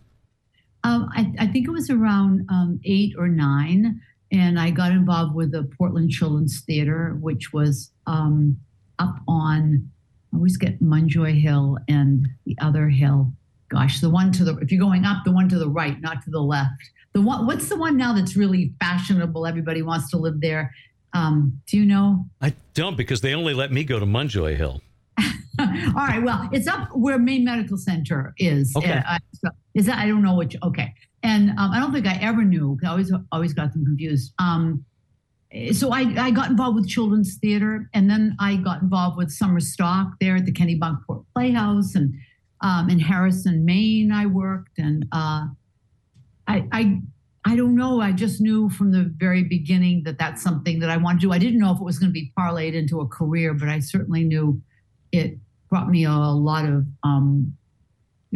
Um, 0.85 1.11
I, 1.13 1.33
I, 1.41 1.47
think 1.49 1.67
it 1.67 1.73
was 1.73 1.91
around 1.91 2.47
um, 2.49 2.79
eight 2.85 3.15
or 3.19 3.27
nine, 3.27 4.01
and 4.31 4.61
I 4.61 4.71
got 4.71 4.93
involved 4.93 5.35
with 5.35 5.51
the 5.51 5.65
Portland 5.77 6.11
Children's 6.11 6.61
Theater, 6.61 7.17
which 7.21 7.53
was 7.53 7.91
um, 8.07 8.57
up 9.01 9.17
on 9.27 9.91
I 10.37 10.39
always 10.39 10.59
get 10.59 10.83
Munjoy 10.83 11.41
Hill 11.41 11.79
and 11.89 12.29
the 12.45 12.57
other 12.61 12.91
hill. 12.91 13.33
Gosh, 13.71 14.01
the 14.01 14.11
one 14.11 14.33
to 14.33 14.45
the 14.45 14.57
if 14.59 14.71
you're 14.71 14.81
going 14.81 15.07
up, 15.07 15.25
the 15.25 15.33
one 15.33 15.49
to 15.49 15.59
the 15.59 15.69
right, 15.69 15.99
not 16.03 16.23
to 16.25 16.31
the 16.31 16.41
left. 16.41 16.91
The 17.15 17.23
one 17.23 17.47
what's 17.47 17.71
the 17.71 17.77
one 17.77 17.97
now 17.97 18.13
that's 18.13 18.37
really 18.37 18.75
fashionable? 18.79 19.47
Everybody 19.47 19.81
wants 19.81 20.11
to 20.11 20.19
live 20.19 20.43
there. 20.43 20.75
Um, 21.15 21.59
do 21.67 21.79
you 21.79 21.87
know? 21.87 22.27
I 22.43 22.53
don't 22.75 22.99
because 22.99 23.23
they 23.23 23.33
only 23.33 23.55
let 23.55 23.73
me 23.73 23.83
go 23.83 23.99
to 23.99 24.05
Munjoy 24.05 24.57
Hill. 24.57 24.83
All 25.59 25.65
right. 25.97 26.23
Well, 26.23 26.51
it's 26.53 26.69
up 26.69 26.91
where 26.95 27.19
Maine 27.19 27.45
Medical 27.45 27.79
Center 27.79 28.35
is. 28.37 28.75
Okay. 28.77 29.03
Uh, 29.09 29.19
so 29.33 29.49
is 29.75 29.87
that 29.87 29.99
I 29.99 30.07
don't 30.07 30.23
know 30.23 30.37
which. 30.37 30.55
Okay. 30.63 30.93
And 31.23 31.51
um, 31.53 31.71
I 31.73 31.81
don't 31.81 31.95
think 31.95 32.07
I 32.07 32.19
ever 32.21 32.45
knew. 32.45 32.79
I 32.85 32.89
always 32.89 33.11
always 33.33 33.55
got 33.55 33.73
them 33.73 33.87
confused. 33.87 34.35
Um, 34.39 34.85
so 35.73 35.93
I, 35.93 36.01
I 36.19 36.31
got 36.31 36.51
involved 36.51 36.77
with 36.77 36.89
children's 36.89 37.37
theater 37.37 37.89
and 37.95 38.11
then 38.11 38.37
I 38.41 38.57
got 38.57 38.83
involved 38.83 39.17
with 39.17 39.31
summer 39.31 39.61
stock 39.61 40.13
there 40.21 40.37
at 40.37 40.45
the 40.45 40.53
Kennebunkport 40.53 41.25
Playhouse 41.35 41.95
and 41.95 42.15
um, 42.61 42.89
in 42.89 42.99
Harrison, 42.99 43.65
Maine, 43.65 44.13
I 44.13 44.27
worked. 44.27 44.79
And 44.79 45.07
uh, 45.13 45.47
I, 46.49 46.67
I, 46.73 47.01
I 47.45 47.57
don't 47.57 47.77
know. 47.77 48.01
I 48.01 48.13
just 48.13 48.41
knew 48.41 48.69
from 48.71 48.93
the 48.93 49.13
very 49.17 49.45
beginning 49.45 50.03
that 50.05 50.19
that's 50.19 50.43
something 50.43 50.81
that 50.81 50.91
I 50.91 50.97
wanted 50.97 51.21
to 51.21 51.27
do. 51.29 51.33
I 51.33 51.39
didn't 51.39 51.59
know 51.59 51.73
if 51.73 51.81
it 51.81 51.85
was 51.85 51.99
going 51.99 52.11
to 52.11 52.13
be 52.13 52.33
parlayed 52.37 52.75
into 52.75 53.01
a 53.01 53.07
career, 53.07 53.55
but 53.55 53.69
I 53.69 53.79
certainly 53.79 54.25
knew 54.25 54.61
it 55.13 55.39
brought 55.69 55.89
me 55.89 56.05
a 56.05 56.11
lot 56.13 56.65
of 56.65 56.87
um, 57.03 57.57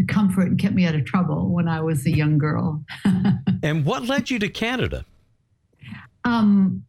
comfort 0.08 0.48
and 0.48 0.58
kept 0.58 0.74
me 0.74 0.84
out 0.84 0.94
of 0.94 1.04
trouble 1.04 1.50
when 1.50 1.68
I 1.68 1.80
was 1.80 2.06
a 2.06 2.10
young 2.10 2.38
girl. 2.38 2.84
and 3.62 3.84
what 3.84 4.04
led 4.04 4.30
you 4.30 4.38
to 4.38 4.48
Canada? 4.48 5.04
Um, 6.24 6.84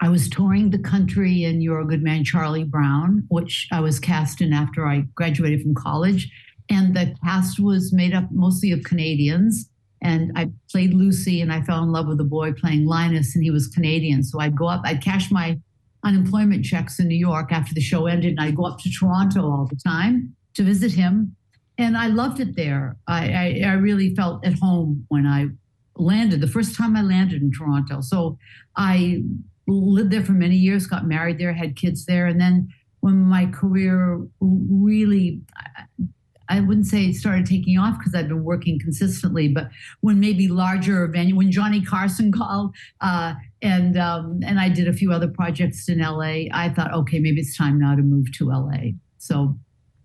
I 0.00 0.08
was 0.08 0.28
touring 0.28 0.70
the 0.70 0.78
country 0.78 1.44
in 1.44 1.60
You're 1.60 1.80
a 1.80 1.86
Good 1.86 2.02
Man, 2.02 2.22
Charlie 2.22 2.64
Brown, 2.64 3.24
which 3.28 3.66
I 3.72 3.80
was 3.80 3.98
cast 3.98 4.40
in 4.40 4.52
after 4.52 4.86
I 4.86 5.04
graduated 5.14 5.62
from 5.62 5.74
college. 5.74 6.30
And 6.68 6.94
the 6.94 7.14
cast 7.24 7.58
was 7.58 7.92
made 7.92 8.12
up 8.12 8.30
mostly 8.30 8.72
of 8.72 8.82
Canadians. 8.82 9.70
And 10.02 10.32
I 10.36 10.50
played 10.70 10.92
Lucy, 10.92 11.40
and 11.40 11.50
I 11.50 11.62
fell 11.62 11.82
in 11.82 11.90
love 11.90 12.06
with 12.06 12.20
a 12.20 12.24
boy 12.24 12.52
playing 12.52 12.86
Linus, 12.86 13.34
and 13.34 13.42
he 13.42 13.50
was 13.50 13.68
Canadian. 13.68 14.22
So 14.22 14.38
I'd 14.40 14.54
go 14.54 14.66
up, 14.66 14.82
I'd 14.84 15.02
cash 15.02 15.30
my 15.30 15.58
unemployment 16.04 16.64
checks 16.64 17.00
in 17.00 17.08
New 17.08 17.16
York 17.16 17.50
after 17.50 17.72
the 17.72 17.80
show 17.80 18.06
ended, 18.06 18.32
and 18.32 18.40
I'd 18.40 18.56
go 18.56 18.66
up 18.66 18.78
to 18.80 18.90
Toronto 18.90 19.50
all 19.50 19.66
the 19.66 19.76
time 19.76 20.36
to 20.54 20.62
visit 20.62 20.92
him. 20.92 21.34
And 21.78 21.96
I 21.96 22.08
loved 22.08 22.40
it 22.40 22.56
there. 22.56 22.96
I, 23.06 23.62
I, 23.64 23.70
I 23.70 23.72
really 23.72 24.14
felt 24.14 24.46
at 24.46 24.58
home 24.58 25.06
when 25.08 25.26
I 25.26 25.46
landed, 25.96 26.40
the 26.42 26.46
first 26.46 26.76
time 26.76 26.94
I 26.94 27.02
landed 27.02 27.40
in 27.40 27.50
Toronto. 27.50 28.02
So 28.02 28.38
I 28.76 29.22
lived 29.66 30.10
there 30.10 30.24
for 30.24 30.32
many 30.32 30.56
years, 30.56 30.86
got 30.86 31.06
married 31.06 31.38
there, 31.38 31.52
had 31.52 31.76
kids 31.76 32.06
there. 32.06 32.26
And 32.26 32.40
then 32.40 32.68
when 33.00 33.16
my 33.16 33.46
career 33.46 34.20
really 34.40 35.40
I 36.48 36.60
wouldn't 36.60 36.86
say 36.86 37.06
it 37.06 37.16
started 37.16 37.46
taking 37.46 37.78
off 37.78 37.98
because 37.98 38.14
I've 38.14 38.28
been 38.28 38.44
working 38.44 38.78
consistently, 38.78 39.48
but 39.48 39.68
when 40.00 40.20
maybe 40.20 40.48
larger 40.48 41.06
venue, 41.08 41.36
when 41.36 41.50
Johnny 41.50 41.82
Carson 41.82 42.30
called, 42.38 42.74
uh, 43.00 43.34
and 43.62 43.98
um, 43.98 44.40
and 44.44 44.60
I 44.60 44.68
did 44.68 44.88
a 44.88 44.92
few 44.92 45.12
other 45.12 45.28
projects 45.28 45.88
in 45.88 46.00
LA, 46.00 46.46
I 46.52 46.72
thought, 46.74 46.92
okay, 46.92 47.18
maybe 47.18 47.40
it's 47.40 47.56
time 47.56 47.78
now 47.78 47.94
to 47.94 48.02
move 48.02 48.32
to 48.38 48.50
LA. 48.50 48.92
So 49.18 49.56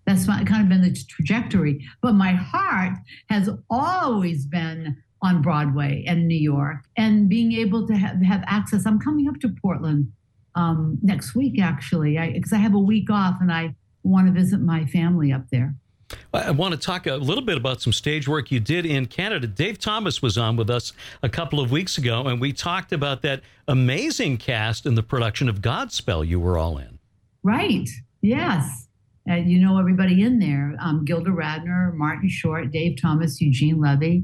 that's 0.05 0.27
my, 0.27 0.43
kind 0.43 0.63
of 0.63 0.69
been 0.69 0.81
the 0.81 0.97
trajectory. 1.07 1.85
But 2.01 2.13
my 2.13 2.31
heart 2.31 2.97
has 3.29 3.49
always 3.69 4.45
been 4.45 4.97
on 5.21 5.41
Broadway 5.41 6.03
and 6.07 6.27
New 6.27 6.37
York, 6.37 6.77
and 6.97 7.29
being 7.29 7.51
able 7.53 7.87
to 7.87 7.93
have, 7.93 8.21
have 8.21 8.43
access. 8.47 8.85
I'm 8.85 8.99
coming 8.99 9.27
up 9.27 9.39
to 9.41 9.49
Portland 9.61 10.11
um, 10.55 10.97
next 11.01 11.35
week, 11.35 11.61
actually, 11.61 12.17
because 12.33 12.53
I, 12.53 12.57
I 12.57 12.59
have 12.59 12.73
a 12.73 12.79
week 12.79 13.09
off, 13.09 13.35
and 13.39 13.51
I 13.51 13.75
want 14.03 14.27
to 14.27 14.33
visit 14.33 14.59
my 14.59 14.85
family 14.85 15.31
up 15.31 15.49
there. 15.51 15.75
I 16.33 16.51
want 16.51 16.73
to 16.73 16.79
talk 16.79 17.07
a 17.07 17.15
little 17.15 17.43
bit 17.43 17.57
about 17.57 17.81
some 17.81 17.93
stage 17.93 18.27
work 18.27 18.51
you 18.51 18.59
did 18.59 18.85
in 18.85 19.05
Canada. 19.05 19.47
Dave 19.47 19.79
Thomas 19.79 20.21
was 20.21 20.37
on 20.37 20.55
with 20.55 20.69
us 20.69 20.91
a 21.23 21.29
couple 21.29 21.59
of 21.59 21.71
weeks 21.71 21.97
ago, 21.97 22.27
and 22.27 22.41
we 22.41 22.51
talked 22.51 22.91
about 22.91 23.21
that 23.21 23.41
amazing 23.67 24.37
cast 24.37 24.85
in 24.85 24.95
the 24.95 25.03
production 25.03 25.47
of 25.47 25.61
Godspell 25.61 26.27
you 26.27 26.39
were 26.39 26.57
all 26.57 26.77
in. 26.77 26.99
Right. 27.43 27.87
Yes. 28.21 28.87
Uh, 29.29 29.35
you 29.35 29.59
know 29.59 29.77
everybody 29.79 30.23
in 30.23 30.39
there 30.39 30.75
um, 30.81 31.05
Gilda 31.05 31.29
Radner, 31.29 31.93
Martin 31.93 32.27
Short, 32.27 32.71
Dave 32.71 32.99
Thomas, 32.99 33.39
Eugene 33.39 33.79
Levy, 33.79 34.23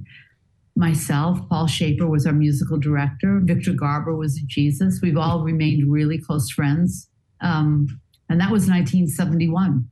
myself, 0.78 1.40
Paul 1.50 1.68
Shaffer 1.68 2.08
was 2.08 2.26
our 2.26 2.34
musical 2.34 2.78
director, 2.78 3.40
Victor 3.44 3.74
Garber 3.74 4.16
was 4.16 4.40
Jesus. 4.42 5.00
We've 5.02 5.18
all 5.18 5.44
remained 5.44 5.92
really 5.92 6.18
close 6.18 6.50
friends. 6.50 7.10
Um, 7.42 8.00
and 8.30 8.40
that 8.40 8.52
was 8.52 8.68
1971. 8.68 9.90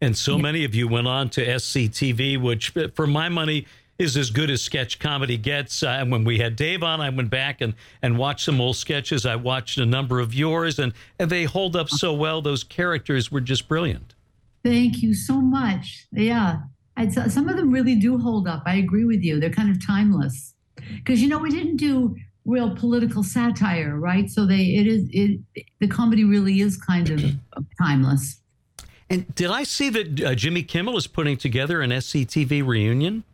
And 0.00 0.16
so 0.16 0.36
yeah. 0.36 0.42
many 0.42 0.64
of 0.64 0.74
you 0.74 0.88
went 0.88 1.06
on 1.06 1.28
to 1.30 1.46
SCTV, 1.46 2.40
which, 2.40 2.72
for 2.94 3.06
my 3.06 3.28
money, 3.28 3.66
is 3.98 4.16
as 4.16 4.30
good 4.30 4.50
as 4.50 4.62
sketch 4.62 4.98
comedy 4.98 5.36
gets. 5.36 5.82
Uh, 5.82 6.04
when 6.06 6.24
we 6.24 6.38
had 6.38 6.56
Dave 6.56 6.82
on, 6.82 7.00
I 7.02 7.10
went 7.10 7.28
back 7.28 7.60
and, 7.60 7.74
and 8.00 8.16
watched 8.16 8.46
some 8.46 8.60
old 8.60 8.76
sketches. 8.76 9.26
I 9.26 9.36
watched 9.36 9.76
a 9.76 9.84
number 9.84 10.20
of 10.20 10.32
yours, 10.32 10.78
and, 10.78 10.94
and 11.18 11.30
they 11.30 11.44
hold 11.44 11.76
up 11.76 11.90
so 11.90 12.14
well. 12.14 12.40
Those 12.40 12.64
characters 12.64 13.30
were 13.30 13.42
just 13.42 13.68
brilliant. 13.68 14.14
Thank 14.64 15.02
you 15.02 15.12
so 15.12 15.40
much. 15.40 16.06
Yeah. 16.12 16.60
I'd, 17.00 17.32
some 17.32 17.48
of 17.48 17.56
them 17.56 17.70
really 17.70 17.94
do 17.94 18.18
hold 18.18 18.46
up. 18.46 18.62
I 18.66 18.76
agree 18.76 19.06
with 19.06 19.22
you. 19.22 19.40
They're 19.40 19.50
kind 19.50 19.70
of 19.70 19.84
timeless. 19.84 20.54
Because, 20.76 21.22
you 21.22 21.28
know, 21.28 21.38
we 21.38 21.50
didn't 21.50 21.76
do 21.76 22.14
real 22.44 22.74
political 22.76 23.22
satire, 23.22 23.98
right? 23.98 24.28
So 24.28 24.46
they, 24.46 24.76
it 24.76 24.86
is, 24.86 25.08
it, 25.10 25.40
the 25.78 25.88
comedy 25.88 26.24
really 26.24 26.60
is 26.60 26.76
kind 26.76 27.08
of 27.10 27.22
timeless. 27.80 28.40
And 29.08 29.34
did 29.34 29.50
I 29.50 29.64
see 29.64 29.88
that 29.88 30.22
uh, 30.22 30.34
Jimmy 30.34 30.62
Kimmel 30.62 30.96
is 30.96 31.06
putting 31.06 31.36
together 31.36 31.80
an 31.80 31.90
SCTV 31.90 32.66
reunion? 32.66 33.24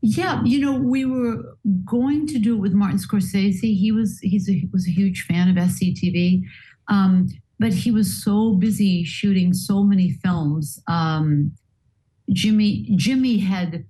Yeah, 0.00 0.42
you 0.44 0.58
know, 0.58 0.72
we 0.72 1.04
were 1.04 1.56
going 1.84 2.26
to 2.26 2.38
do 2.38 2.56
it 2.56 2.58
with 2.58 2.72
Martin 2.72 2.98
Scorsese. 2.98 3.60
He 3.60 3.92
was 3.92 4.18
he's 4.20 4.50
a, 4.50 4.68
was 4.72 4.86
a 4.88 4.90
huge 4.90 5.22
fan 5.22 5.48
of 5.48 5.54
SCTV, 5.54 6.42
um, 6.88 7.28
but 7.60 7.72
he 7.72 7.92
was 7.92 8.22
so 8.24 8.54
busy 8.54 9.04
shooting 9.04 9.54
so 9.54 9.84
many 9.84 10.10
films. 10.10 10.82
Um, 10.88 11.52
Jimmy 12.30 12.94
Jimmy 12.96 13.38
had 13.38 13.84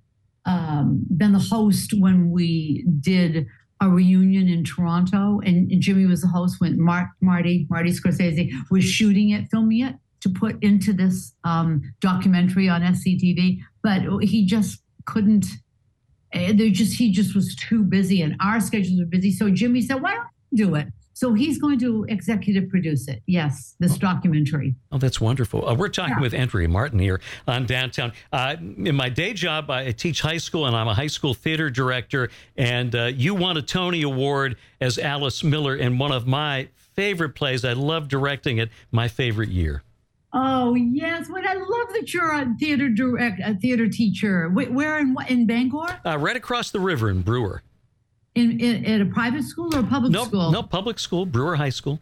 um, 0.45 1.05
been 1.15 1.33
the 1.33 1.39
host 1.39 1.93
when 1.97 2.31
we 2.31 2.85
did 2.99 3.47
a 3.81 3.89
reunion 3.89 4.47
in 4.47 4.63
Toronto, 4.63 5.41
and 5.43 5.69
Jimmy 5.81 6.05
was 6.05 6.21
the 6.21 6.27
host 6.27 6.55
when 6.59 6.81
Mark 6.81 7.09
Marty 7.21 7.67
Marty 7.69 7.91
Scorsese 7.91 8.51
was 8.71 8.83
shooting 8.83 9.31
it, 9.31 9.47
filming 9.51 9.81
it 9.81 9.95
to 10.21 10.29
put 10.29 10.61
into 10.63 10.93
this 10.93 11.33
um, 11.43 11.81
documentary 11.99 12.69
on 12.69 12.81
SCTV, 12.81 13.59
but 13.83 14.01
he 14.23 14.45
just 14.45 14.81
couldn't. 15.05 15.45
Eh, 16.31 16.53
they 16.53 16.71
just 16.71 16.97
he 16.97 17.11
just 17.11 17.35
was 17.35 17.55
too 17.55 17.83
busy, 17.83 18.21
and 18.21 18.35
our 18.41 18.59
schedules 18.59 18.99
were 18.99 19.05
busy. 19.05 19.31
So 19.31 19.49
Jimmy 19.49 19.81
said, 19.81 20.01
"Why 20.01 20.13
don't 20.13 20.27
you 20.51 20.65
do 20.65 20.75
it?" 20.75 20.87
So 21.23 21.33
he's 21.33 21.57
going 21.57 21.79
to 21.79 22.05
executive 22.09 22.69
produce 22.69 23.07
it. 23.07 23.23
Yes, 23.27 23.77
this 23.79 23.97
documentary. 23.97 24.75
Oh, 24.91 24.97
that's 24.97 25.21
wonderful. 25.21 25.65
Uh, 25.65 25.73
we're 25.73 25.87
talking 25.87 26.15
yeah. 26.17 26.21
with 26.21 26.33
Andrea 26.33 26.67
Martin 26.67 26.99
here 26.99 27.21
on 27.47 27.65
Downtown. 27.65 28.11
Uh, 28.33 28.57
in 28.59 28.93
my 28.93 29.07
day 29.07 29.31
job, 29.31 29.71
I 29.71 29.93
teach 29.93 30.19
high 30.19 30.35
school, 30.35 30.65
and 30.65 30.75
I'm 30.75 30.89
a 30.89 30.93
high 30.93 31.07
school 31.07 31.33
theater 31.33 31.69
director. 31.69 32.29
And 32.57 32.93
uh, 32.93 33.05
you 33.05 33.35
won 33.35 33.55
a 33.55 33.61
Tony 33.61 34.01
Award 34.01 34.57
as 34.81 34.99
Alice 34.99 35.45
Miller 35.45 35.77
in 35.77 35.97
one 35.97 36.11
of 36.11 36.27
my 36.27 36.67
favorite 36.75 37.35
plays. 37.35 37.63
I 37.63 37.71
love 37.71 38.09
directing 38.09 38.57
it. 38.57 38.69
My 38.91 39.07
favorite 39.07 39.47
year. 39.47 39.81
Oh 40.33 40.75
yes, 40.75 41.29
what 41.29 41.45
I 41.47 41.53
love 41.53 41.93
that 41.93 42.13
you're 42.13 42.33
a 42.33 42.53
theater 42.59 42.89
direct, 42.89 43.39
a 43.41 43.53
theater 43.53 43.87
teacher. 43.87 44.49
Where 44.49 44.99
in 44.99 45.15
in 45.29 45.47
Bangor? 45.47 46.01
Uh, 46.05 46.17
right 46.17 46.35
across 46.35 46.71
the 46.71 46.81
river 46.81 47.09
in 47.09 47.21
Brewer. 47.21 47.61
In, 48.35 48.59
in 48.59 48.85
at 48.85 49.01
a 49.01 49.05
private 49.05 49.43
school 49.43 49.75
or 49.75 49.79
a 49.79 49.83
public 49.83 50.11
no, 50.11 50.25
school? 50.25 50.51
No, 50.51 50.63
public 50.63 50.97
school, 50.99 51.25
Brewer 51.25 51.55
High 51.55 51.69
School. 51.69 51.99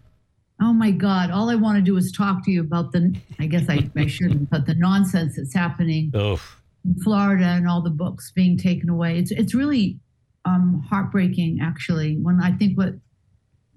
Oh 0.62 0.74
my 0.74 0.92
God! 0.92 1.32
All 1.32 1.50
I 1.50 1.56
want 1.56 1.78
to 1.78 1.82
do 1.82 1.98
is 1.98 2.12
talk 2.12 2.46
to 2.46 2.52
you 2.52 2.62
about 2.62 2.92
the. 2.92 3.16
I 3.40 3.48
guess 3.48 3.68
I, 3.68 3.90
I 3.98 4.08
shouldn't, 4.08 4.50
but 4.50 4.66
the 4.66 4.76
nonsense 4.76 5.36
that's 5.36 5.54
happening 5.54 6.12
oh. 6.14 6.40
in 6.86 6.96
Florida 7.04 7.46
and 7.46 7.68
all 7.68 7.82
the 7.82 7.90
books 7.90 8.32
being 8.32 8.58
taken 8.58 8.90
away. 8.90 9.18
It's 9.18 9.32
it's 9.32 9.54
really 9.54 10.00
um, 10.46 10.86
heartbreaking, 10.90 11.60
actually. 11.62 12.18
When 12.22 12.40
I 12.42 12.52
think 12.54 12.78
what 12.78 12.94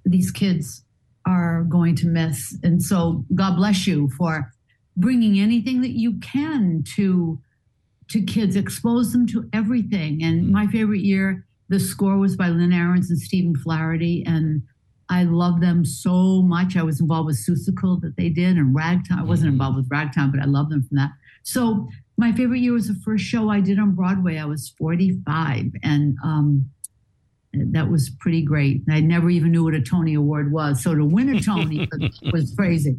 these 0.04 0.30
kids 0.30 0.84
are 1.26 1.64
going 1.64 1.96
to 1.96 2.06
miss. 2.06 2.56
And 2.62 2.82
so 2.82 3.24
God 3.34 3.56
bless 3.56 3.86
you 3.86 4.10
for 4.16 4.52
bringing 4.96 5.40
anything 5.40 5.80
that 5.80 5.92
you 5.92 6.18
can 6.20 6.84
to 6.96 7.40
to 8.10 8.20
kids, 8.20 8.54
expose 8.54 9.12
them 9.12 9.26
to 9.28 9.48
everything. 9.54 10.22
And 10.22 10.42
mm-hmm. 10.42 10.52
my 10.52 10.66
favorite 10.66 11.00
year, 11.00 11.46
the 11.68 11.80
score 11.80 12.18
was 12.18 12.36
by 12.36 12.48
Lynn 12.48 12.72
Ahrens 12.72 13.10
and 13.10 13.18
Stephen 13.18 13.54
Flaherty, 13.56 14.24
and 14.26 14.62
I 15.08 15.24
love 15.24 15.60
them 15.60 15.84
so 15.84 16.42
much. 16.42 16.76
I 16.76 16.82
was 16.82 17.00
involved 17.00 17.26
with 17.26 17.36
Seussical 17.36 18.00
that 18.02 18.16
they 18.16 18.28
did 18.28 18.56
and 18.56 18.74
Ragtime. 18.74 19.18
I 19.18 19.22
wasn't 19.22 19.48
mm-hmm. 19.48 19.54
involved 19.54 19.76
with 19.76 19.90
Ragtime, 19.90 20.30
but 20.30 20.40
I 20.40 20.46
love 20.46 20.70
them 20.70 20.82
from 20.82 20.96
that. 20.96 21.10
So 21.42 21.88
my 22.16 22.32
favorite 22.32 22.60
year 22.60 22.72
was 22.72 22.88
the 22.88 23.00
first 23.04 23.24
show 23.24 23.50
I 23.50 23.60
did 23.60 23.78
on 23.78 23.94
Broadway. 23.94 24.38
I 24.38 24.44
was 24.44 24.74
45, 24.78 25.72
and 25.82 26.16
um, 26.24 26.70
that 27.52 27.90
was 27.90 28.10
pretty 28.20 28.42
great. 28.42 28.82
I 28.90 29.00
never 29.00 29.30
even 29.30 29.52
knew 29.52 29.64
what 29.64 29.74
a 29.74 29.82
Tony 29.82 30.14
Award 30.14 30.52
was. 30.52 30.82
So 30.82 30.94
to 30.94 31.04
win 31.04 31.34
a 31.34 31.40
Tony 31.40 31.88
was 32.32 32.54
crazy. 32.56 32.96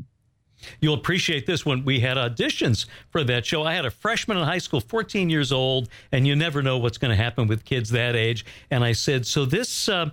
You'll 0.80 0.96
appreciate 0.96 1.46
this 1.46 1.66
when 1.66 1.86
we 1.86 2.00
had 2.00 2.18
auditions 2.18 2.86
for 3.10 3.24
that 3.24 3.46
show. 3.46 3.64
I 3.64 3.74
had 3.74 3.86
a 3.86 3.92
freshman 3.92 4.38
in 4.38 4.44
high 4.44 4.58
school, 4.58 4.82
14 4.82 5.30
years 5.30 5.52
old, 5.52 5.90
and 6.12 6.26
you 6.28 6.36
never 6.36 6.62
know 6.62 6.78
what's 6.78 6.98
going 6.98 7.10
to 7.10 7.22
happen 7.22 7.48
with 7.48 7.66
kids 7.66 7.90
that 7.92 8.16
age. 8.16 8.46
And 8.72 8.84
I 8.84 8.92
said, 8.92 9.26
"So 9.26 9.46
this 9.46 9.90
uh, 9.90 10.10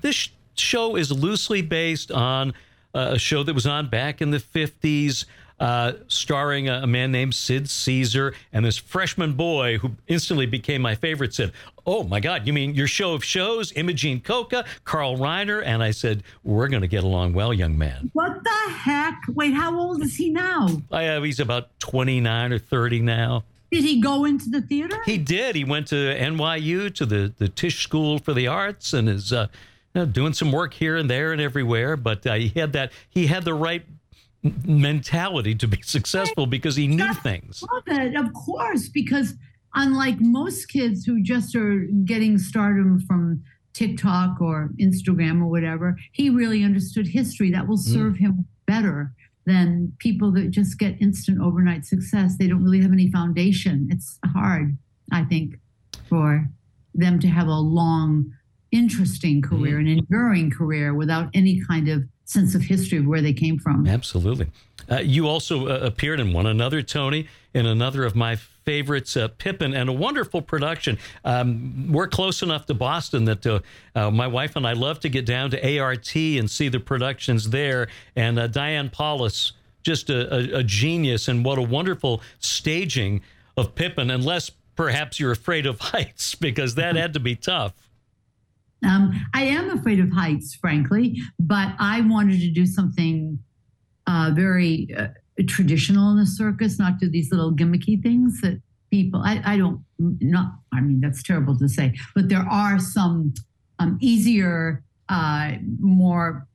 this 0.00 0.28
show 0.56 0.96
is 0.96 1.10
loosely 1.10 1.62
based 1.62 2.12
on 2.12 2.54
uh, 2.94 3.10
a 3.12 3.18
show 3.18 3.42
that 3.42 3.54
was 3.54 3.66
on 3.66 3.88
back 3.88 4.22
in 4.22 4.30
the 4.30 4.38
50s 4.38 5.24
uh, 5.60 5.92
starring 6.08 6.68
a, 6.68 6.80
a, 6.82 6.86
man 6.86 7.12
named 7.12 7.34
Sid 7.34 7.70
Caesar 7.70 8.34
and 8.52 8.64
this 8.64 8.76
freshman 8.76 9.34
boy 9.34 9.78
who 9.78 9.92
instantly 10.08 10.46
became 10.46 10.82
my 10.82 10.94
favorite 10.94 11.32
said, 11.32 11.52
Oh 11.86 12.02
my 12.02 12.18
God, 12.18 12.46
you 12.46 12.52
mean 12.52 12.74
your 12.74 12.88
show 12.88 13.12
of 13.12 13.22
shows, 13.22 13.72
Imogene 13.72 14.20
Coca, 14.20 14.64
Carl 14.84 15.16
Reiner? 15.16 15.62
And 15.64 15.82
I 15.82 15.92
said, 15.92 16.22
We're 16.42 16.68
going 16.68 16.82
to 16.82 16.88
get 16.88 17.04
along 17.04 17.34
well, 17.34 17.52
young 17.52 17.78
man. 17.78 18.10
What 18.14 18.42
the 18.42 18.72
heck? 18.72 19.20
Wait, 19.28 19.54
how 19.54 19.78
old 19.78 20.02
is 20.02 20.16
he 20.16 20.30
now? 20.30 20.68
I, 20.90 21.06
uh, 21.06 21.22
he's 21.22 21.40
about 21.40 21.68
29 21.80 22.52
or 22.52 22.58
30 22.58 23.00
now. 23.00 23.44
Did 23.70 23.84
he 23.84 24.00
go 24.00 24.24
into 24.24 24.50
the 24.50 24.62
theater? 24.62 25.02
He 25.04 25.18
did. 25.18 25.56
He 25.56 25.64
went 25.64 25.88
to 25.88 25.94
NYU, 25.94 26.94
to 26.94 27.06
the, 27.06 27.32
the 27.38 27.48
Tisch 27.48 27.82
School 27.82 28.18
for 28.18 28.32
the 28.32 28.46
Arts, 28.46 28.92
and 28.92 29.08
is 29.08 29.32
uh, 29.32 29.48
doing 30.12 30.32
some 30.32 30.52
work 30.52 30.74
here 30.74 30.96
and 30.96 31.08
there 31.08 31.32
and 31.32 31.40
everywhere. 31.40 31.96
But 31.96 32.26
uh, 32.26 32.34
he 32.34 32.48
had 32.48 32.72
that, 32.72 32.92
he 33.08 33.26
had 33.26 33.44
the 33.44 33.54
right 33.54 33.84
mentality 34.64 35.54
to 35.54 35.68
be 35.68 35.80
successful 35.84 36.46
because 36.46 36.76
he 36.76 36.86
knew 36.86 37.12
things. 37.14 37.62
Love 37.72 37.82
it, 37.86 38.16
of 38.16 38.32
course, 38.32 38.88
because 38.88 39.34
unlike 39.74 40.20
most 40.20 40.66
kids 40.66 41.04
who 41.04 41.22
just 41.22 41.54
are 41.56 41.86
getting 42.04 42.38
stardom 42.38 43.00
from 43.00 43.42
TikTok 43.72 44.40
or 44.40 44.70
Instagram 44.80 45.42
or 45.42 45.46
whatever, 45.46 45.96
he 46.12 46.30
really 46.30 46.62
understood 46.62 47.06
history. 47.08 47.50
That 47.50 47.66
will 47.66 47.78
mm. 47.78 47.92
serve 47.92 48.14
mm. 48.14 48.18
him 48.20 48.46
better 48.66 49.12
than 49.46 49.92
people 49.98 50.32
that 50.32 50.50
just 50.50 50.78
get 50.78 51.00
instant 51.02 51.40
overnight 51.40 51.84
success. 51.84 52.36
They 52.38 52.46
don't 52.46 52.62
really 52.62 52.80
have 52.80 52.92
any 52.92 53.10
foundation. 53.10 53.88
It's 53.90 54.18
hard, 54.32 54.78
I 55.12 55.24
think, 55.24 55.56
for 56.08 56.48
them 56.94 57.18
to 57.20 57.28
have 57.28 57.48
a 57.48 57.58
long, 57.58 58.32
interesting 58.74 59.40
career, 59.40 59.76
mm. 59.76 59.80
an 59.80 59.88
enduring 59.88 60.50
career 60.50 60.92
without 60.92 61.30
any 61.32 61.64
kind 61.64 61.88
of 61.88 62.02
sense 62.24 62.54
of 62.54 62.62
history 62.62 62.98
of 62.98 63.06
where 63.06 63.22
they 63.22 63.32
came 63.32 63.58
from. 63.58 63.86
Absolutely. 63.86 64.48
Uh, 64.90 64.96
you 64.96 65.28
also 65.28 65.68
uh, 65.68 65.78
appeared 65.86 66.20
in 66.20 66.32
one 66.32 66.46
another, 66.46 66.82
Tony, 66.82 67.28
in 67.54 67.66
another 67.66 68.04
of 68.04 68.14
my 68.14 68.36
favorites, 68.64 69.16
uh, 69.16 69.28
Pippin, 69.28 69.74
and 69.74 69.88
a 69.88 69.92
wonderful 69.92 70.42
production. 70.42 70.98
Um, 71.24 71.92
we're 71.92 72.08
close 72.08 72.42
enough 72.42 72.66
to 72.66 72.74
Boston 72.74 73.24
that 73.26 73.46
uh, 73.46 73.60
uh, 73.94 74.10
my 74.10 74.26
wife 74.26 74.56
and 74.56 74.66
I 74.66 74.72
love 74.72 75.00
to 75.00 75.08
get 75.08 75.26
down 75.26 75.50
to 75.50 75.78
ART 75.78 76.14
and 76.16 76.50
see 76.50 76.68
the 76.68 76.80
productions 76.80 77.50
there. 77.50 77.88
And 78.16 78.38
uh, 78.38 78.46
Diane 78.46 78.90
Paulus, 78.90 79.52
just 79.82 80.10
a, 80.10 80.34
a, 80.34 80.58
a 80.60 80.62
genius, 80.62 81.28
and 81.28 81.44
what 81.44 81.58
a 81.58 81.62
wonderful 81.62 82.22
staging 82.40 83.22
of 83.56 83.74
Pippin, 83.74 84.10
unless 84.10 84.50
perhaps 84.76 85.20
you're 85.20 85.32
afraid 85.32 85.66
of 85.66 85.78
heights, 85.80 86.34
because 86.34 86.74
that 86.74 86.96
had 86.96 87.12
to 87.14 87.20
be 87.20 87.36
tough. 87.36 87.74
Um, 88.82 89.12
I 89.32 89.44
am 89.44 89.70
afraid 89.70 90.00
of 90.00 90.10
heights, 90.10 90.54
frankly, 90.54 91.20
but 91.38 91.68
I 91.78 92.00
wanted 92.02 92.40
to 92.40 92.50
do 92.50 92.66
something 92.66 93.38
uh, 94.06 94.32
very 94.34 94.88
uh, 94.96 95.08
traditional 95.46 96.10
in 96.10 96.18
the 96.18 96.26
circus, 96.26 96.78
not 96.78 96.98
do 96.98 97.08
these 97.08 97.30
little 97.30 97.52
gimmicky 97.52 98.02
things 98.02 98.40
that 98.42 98.60
people. 98.90 99.22
I, 99.24 99.42
I, 99.44 99.56
don't 99.56 99.82
not. 99.98 100.52
I 100.72 100.80
mean, 100.80 101.00
that's 101.00 101.22
terrible 101.22 101.58
to 101.58 101.68
say, 101.68 101.94
but 102.14 102.28
there 102.28 102.46
are 102.50 102.78
some 102.78 103.34
um, 103.78 103.98
easier, 104.00 104.84
uh, 105.08 105.52
more 105.80 106.46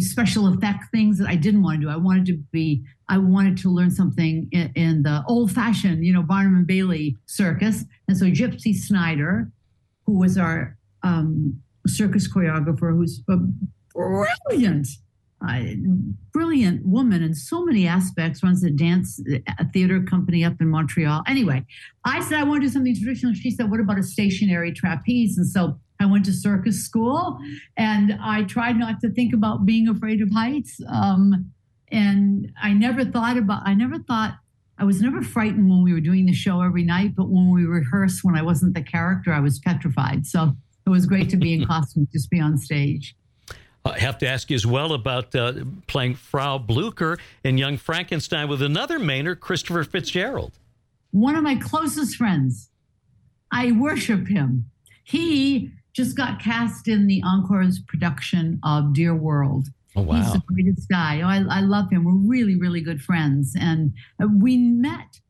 special 0.00 0.48
effect 0.52 0.84
things 0.90 1.18
that 1.18 1.28
I 1.28 1.36
didn't 1.36 1.62
want 1.62 1.80
to 1.80 1.86
do. 1.86 1.92
I 1.92 1.96
wanted 1.96 2.26
to 2.26 2.34
be. 2.52 2.84
I 3.08 3.18
wanted 3.18 3.58
to 3.58 3.70
learn 3.70 3.90
something 3.90 4.48
in, 4.52 4.72
in 4.74 5.02
the 5.02 5.22
old-fashioned, 5.28 6.04
you 6.04 6.14
know, 6.14 6.22
Barnum 6.22 6.56
and 6.56 6.66
Bailey 6.66 7.16
circus, 7.26 7.84
and 8.08 8.16
so 8.16 8.26
Gypsy 8.26 8.74
Snider, 8.74 9.50
who 10.06 10.18
was 10.18 10.38
our 10.38 10.78
um, 11.02 11.60
circus 11.86 12.32
choreographer, 12.32 12.94
who's 12.94 13.22
a 13.28 13.38
brilliant 13.94 14.88
uh, 15.46 15.62
brilliant 16.32 16.86
woman 16.86 17.22
in 17.22 17.34
so 17.34 17.64
many 17.64 17.86
aspects, 17.86 18.42
runs 18.42 18.62
a 18.62 18.70
dance 18.70 19.20
a 19.58 19.68
theater 19.72 20.00
company 20.00 20.44
up 20.44 20.54
in 20.60 20.68
Montreal. 20.68 21.22
Anyway, 21.26 21.64
I 22.04 22.20
said 22.20 22.38
I 22.38 22.44
want 22.44 22.62
to 22.62 22.68
do 22.68 22.72
something 22.72 22.94
traditional. 22.94 23.34
She 23.34 23.50
said, 23.50 23.70
What 23.70 23.80
about 23.80 23.98
a 23.98 24.02
stationary 24.02 24.72
trapeze? 24.72 25.36
And 25.36 25.46
so 25.46 25.78
I 26.00 26.06
went 26.06 26.24
to 26.26 26.32
circus 26.32 26.84
school 26.84 27.38
and 27.76 28.18
I 28.22 28.44
tried 28.44 28.76
not 28.76 29.00
to 29.00 29.10
think 29.10 29.34
about 29.34 29.64
being 29.66 29.88
afraid 29.88 30.20
of 30.20 30.30
heights. 30.30 30.80
Um, 30.88 31.52
and 31.90 32.52
I 32.60 32.72
never 32.72 33.04
thought 33.04 33.36
about, 33.36 33.62
I 33.66 33.74
never 33.74 33.98
thought, 33.98 34.34
I 34.78 34.84
was 34.84 35.00
never 35.00 35.22
frightened 35.22 35.68
when 35.68 35.82
we 35.82 35.92
were 35.92 36.00
doing 36.00 36.26
the 36.26 36.32
show 36.32 36.60
every 36.62 36.82
night, 36.82 37.14
but 37.14 37.28
when 37.28 37.50
we 37.50 37.64
rehearsed, 37.64 38.24
when 38.24 38.34
I 38.34 38.42
wasn't 38.42 38.74
the 38.74 38.82
character, 38.82 39.32
I 39.32 39.40
was 39.40 39.58
petrified. 39.60 40.26
So 40.26 40.56
it 40.86 40.90
was 40.90 41.06
great 41.06 41.28
to 41.30 41.36
be 41.36 41.54
in 41.54 41.66
costume, 41.66 42.08
just 42.12 42.30
be 42.30 42.40
on 42.40 42.58
stage. 42.58 43.16
I 43.84 43.98
have 43.98 44.18
to 44.18 44.28
ask 44.28 44.48
you 44.50 44.54
as 44.54 44.64
well 44.64 44.92
about 44.92 45.34
uh, 45.34 45.54
playing 45.88 46.14
Frau 46.14 46.58
Blucher 46.58 47.18
in 47.42 47.58
Young 47.58 47.76
Frankenstein 47.76 48.48
with 48.48 48.62
another 48.62 48.98
Mainer, 49.00 49.38
Christopher 49.38 49.82
Fitzgerald. 49.82 50.52
One 51.10 51.34
of 51.34 51.42
my 51.42 51.56
closest 51.56 52.16
friends. 52.16 52.70
I 53.50 53.72
worship 53.72 54.28
him. 54.28 54.70
He 55.04 55.72
just 55.92 56.16
got 56.16 56.40
cast 56.40 56.88
in 56.88 57.06
the 57.06 57.22
Encore's 57.22 57.80
production 57.80 58.60
of 58.62 58.94
Dear 58.94 59.14
World. 59.14 59.68
Oh, 59.94 60.02
wow. 60.02 60.22
He's 60.22 60.32
the 60.32 60.42
greatest 60.46 60.88
guy. 60.88 61.20
Oh, 61.20 61.26
I, 61.26 61.58
I 61.58 61.60
love 61.60 61.90
him. 61.90 62.04
We're 62.04 62.30
really, 62.30 62.56
really 62.56 62.80
good 62.80 63.02
friends. 63.02 63.54
And 63.60 63.92
uh, 64.22 64.28
we 64.40 64.56
met, 64.56 65.20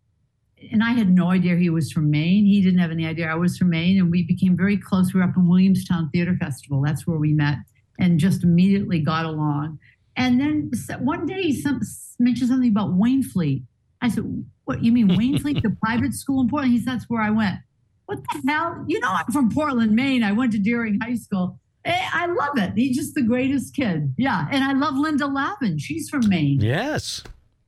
and 0.70 0.82
I 0.82 0.92
had 0.92 1.14
no 1.14 1.30
idea 1.30 1.56
he 1.56 1.70
was 1.70 1.90
from 1.90 2.10
Maine. 2.10 2.44
He 2.44 2.62
didn't 2.62 2.78
have 2.78 2.90
any 2.90 3.06
idea 3.06 3.28
I 3.28 3.34
was 3.34 3.56
from 3.56 3.70
Maine. 3.70 3.98
And 3.98 4.10
we 4.10 4.22
became 4.22 4.56
very 4.56 4.76
close. 4.76 5.12
We 5.12 5.20
were 5.20 5.26
up 5.26 5.36
in 5.36 5.48
Williamstown 5.48 6.10
Theater 6.10 6.36
Festival. 6.40 6.82
That's 6.82 7.06
where 7.06 7.18
we 7.18 7.32
met 7.32 7.56
and 7.98 8.18
just 8.18 8.44
immediately 8.44 9.00
got 9.00 9.24
along. 9.24 9.78
And 10.16 10.40
then 10.40 10.70
one 11.00 11.26
day 11.26 11.42
he 11.42 11.60
some, 11.60 11.80
mentioned 12.18 12.50
something 12.50 12.70
about 12.70 12.90
Waynflete. 12.90 13.64
I 14.00 14.08
said, 14.08 14.44
What, 14.64 14.84
you 14.84 14.92
mean 14.92 15.08
Waynflete, 15.08 15.62
the 15.62 15.70
private 15.82 16.14
school 16.14 16.42
in 16.42 16.48
Portland? 16.48 16.72
He 16.72 16.80
said, 16.80 16.94
That's 16.94 17.04
where 17.08 17.22
I 17.22 17.30
went. 17.30 17.58
What 18.06 18.18
the 18.18 18.52
hell? 18.52 18.84
You 18.86 19.00
know, 19.00 19.10
I'm 19.10 19.32
from 19.32 19.50
Portland, 19.50 19.92
Maine. 19.92 20.22
I 20.22 20.32
went 20.32 20.52
to 20.52 20.58
Deering 20.58 21.00
High 21.00 21.14
School. 21.14 21.58
Eh, 21.84 22.08
I 22.12 22.26
love 22.26 22.58
it. 22.58 22.72
He's 22.76 22.96
just 22.96 23.14
the 23.14 23.22
greatest 23.22 23.74
kid. 23.74 24.14
Yeah. 24.16 24.46
And 24.50 24.62
I 24.62 24.72
love 24.72 24.96
Linda 24.96 25.26
Lavin. 25.26 25.78
She's 25.78 26.08
from 26.10 26.28
Maine. 26.28 26.60
Yes 26.60 27.22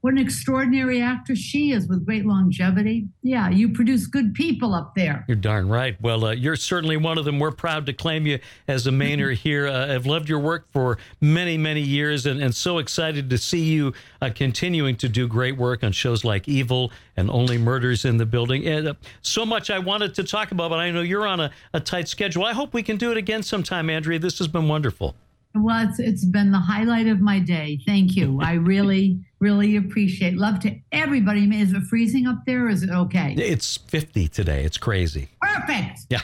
what 0.05 0.13
an 0.13 0.19
extraordinary 0.19 1.01
actress 1.01 1.39
she 1.39 1.73
is 1.73 1.89
with 1.89 2.05
great 2.05 2.27
longevity. 2.27 3.09
Yeah, 3.23 3.49
you 3.49 3.71
produce 3.71 4.07
good 4.07 4.35
people 4.35 4.75
up 4.75 4.95
there. 4.95 5.25
You're 5.27 5.39
darn 5.39 5.67
right. 5.67 5.99
Well, 5.99 6.27
uh, 6.27 6.33
you're 6.33 6.57
certainly 6.57 6.99
one 6.99 7.17
of 7.17 7.25
them. 7.25 7.39
We're 7.39 7.53
proud 7.53 7.87
to 7.87 7.95
claim 7.95 8.27
you 8.27 8.39
as 8.69 8.87
a 8.87 8.91
Mainer 8.91 9.35
here. 9.35 9.67
Uh, 9.67 9.95
I've 9.95 10.05
loved 10.05 10.29
your 10.29 10.41
work 10.41 10.71
for 10.71 10.99
many, 11.23 11.57
many 11.57 11.81
years 11.81 12.27
and, 12.27 12.43
and 12.43 12.55
so 12.55 12.77
excited 12.77 13.31
to 13.31 13.39
see 13.39 13.65
you 13.65 13.95
uh, 14.21 14.29
continuing 14.35 14.97
to 14.97 15.09
do 15.09 15.27
great 15.27 15.57
work 15.57 15.83
on 15.83 15.93
shows 15.93 16.23
like 16.23 16.47
Evil 16.49 16.93
and 17.17 17.31
Only 17.31 17.57
Murders 17.57 18.05
in 18.05 18.19
the 18.19 18.27
Building. 18.27 18.67
And, 18.67 18.89
uh, 18.89 18.95
so 19.23 19.47
much 19.47 19.71
I 19.71 19.79
wanted 19.79 20.15
to 20.17 20.25
talk 20.25 20.53
about, 20.53 20.69
but 20.69 20.81
I 20.81 20.91
know 20.91 21.01
you're 21.01 21.27
on 21.27 21.41
a, 21.41 21.51
a 21.73 21.81
tight 21.81 22.09
schedule. 22.09 22.45
I 22.45 22.53
hope 22.53 22.75
we 22.75 22.83
can 22.83 22.99
do 22.99 23.11
it 23.11 23.17
again 23.17 23.43
sometime, 23.43 23.89
Andrea. 23.89 24.19
This 24.19 24.37
has 24.37 24.49
been 24.49 24.69
wonderful. 24.69 25.17
Well, 25.55 25.89
it's, 25.89 26.01
it's 26.01 26.25
been 26.25 26.51
the 26.51 26.59
highlight 26.59 27.07
of 27.07 27.21
my 27.21 27.39
day. 27.39 27.79
Thank 27.87 28.17
you. 28.17 28.41
I 28.43 28.55
really, 28.55 29.21
really 29.45 29.77
appreciate. 29.77 30.37
Love 30.39 30.59
to 30.61 30.75
everybody. 30.91 31.45
Is 31.61 31.73
it 31.75 31.83
freezing 31.83 32.27
up 32.27 32.39
there? 32.47 32.71
is 32.71 32.83
it 32.83 32.89
okay? 32.89 33.35
It's 33.37 33.77
50 33.77 34.29
today. 34.29 34.65
It's 34.65 34.79
crazy. 34.79 35.29
Perfect. 35.43 36.01
Yeah. 36.09 36.23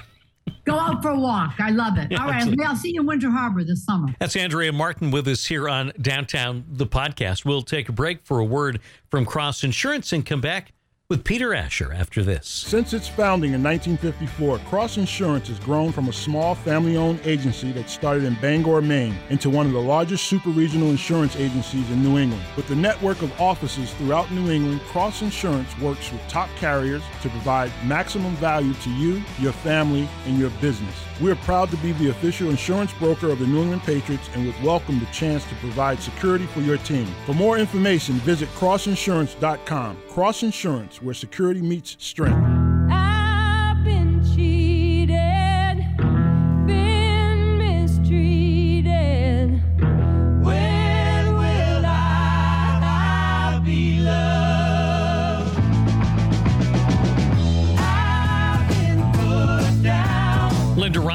Go 0.65 0.79
out 0.79 1.03
for 1.03 1.11
a 1.11 1.19
walk. 1.19 1.61
I 1.61 1.71
love 1.71 1.99
it. 1.99 2.09
Yeah, 2.11 2.23
All 2.23 2.31
right. 2.31 2.61
I'll 2.67 2.75
see 2.75 2.93
you 2.95 3.03
in 3.03 3.07
Winter 3.07 3.31
Harbor 3.31 3.63
this 3.63 3.85
summer. 3.85 4.09
That's 4.19 4.37
Andrea 4.37 4.73
Martin 4.73 5.11
with 5.11 5.29
us 5.29 5.45
here 5.45 5.69
on 5.69 5.93
Downtown, 6.01 6.65
the 6.67 6.87
podcast. 6.87 7.45
We'll 7.45 7.63
take 7.63 7.89
a 7.89 7.93
break 7.93 8.25
for 8.25 8.39
a 8.39 8.45
word 8.45 8.81
from 9.11 9.27
Cross 9.27 9.63
Insurance 9.65 10.13
and 10.13 10.25
come 10.25 10.41
back 10.41 10.73
with 11.11 11.25
Peter 11.25 11.53
Asher 11.53 11.93
after 11.93 12.23
this. 12.23 12.47
Since 12.47 12.93
its 12.93 13.09
founding 13.09 13.53
in 13.53 13.63
1954, 13.65 14.59
Cross 14.71 14.97
Insurance 14.97 15.49
has 15.49 15.59
grown 15.59 15.91
from 15.91 16.09
a 16.09 16.13
small 16.13 16.55
family 16.55 16.97
owned 16.97 17.21
agency 17.25 17.73
that 17.73 17.91
started 17.91 18.23
in 18.23 18.35
Bangor, 18.35 18.81
Maine, 18.81 19.17
into 19.29 19.51
one 19.51 19.67
of 19.67 19.73
the 19.73 19.81
largest 19.81 20.29
super 20.29 20.51
regional 20.51 20.89
insurance 20.89 21.35
agencies 21.35 21.91
in 21.91 22.05
New 22.05 22.17
England. 22.17 22.45
With 22.57 22.71
a 22.71 22.77
network 22.77 23.23
of 23.23 23.41
offices 23.41 23.93
throughout 23.95 24.31
New 24.31 24.53
England, 24.53 24.83
Cross 24.83 25.23
Insurance 25.23 25.77
works 25.81 26.13
with 26.13 26.27
top 26.29 26.49
carriers 26.57 27.03
to 27.23 27.29
provide 27.29 27.73
maximum 27.85 28.37
value 28.37 28.73
to 28.75 28.91
you, 28.91 29.21
your 29.41 29.53
family, 29.53 30.09
and 30.27 30.39
your 30.39 30.51
business. 30.61 30.95
We 31.21 31.31
are 31.31 31.37
proud 31.37 31.71
to 31.71 31.77
be 31.79 31.93
the 31.93 32.11
official 32.11 32.49
insurance 32.49 32.93
broker 32.95 33.31
of 33.31 33.41
the 33.41 33.47
New 33.47 33.63
England 33.63 33.83
Patriots 33.83 34.29
and 34.35 34.47
would 34.47 34.63
welcome 34.63 34.99
the 34.99 35.07
chance 35.07 35.45
to 35.45 35.55
provide 35.57 36.01
security 36.01 36.47
for 36.47 36.61
your 36.61 36.79
team. 36.79 37.07
For 37.27 37.35
more 37.35 37.59
information, 37.59 38.15
visit 38.17 38.49
crossinsurance.com. 38.51 39.99
Cross 40.09 40.43
Insurance, 40.43 41.03
where 41.03 41.15
security 41.15 41.61
meets 41.61 41.97
strength. 41.99 42.60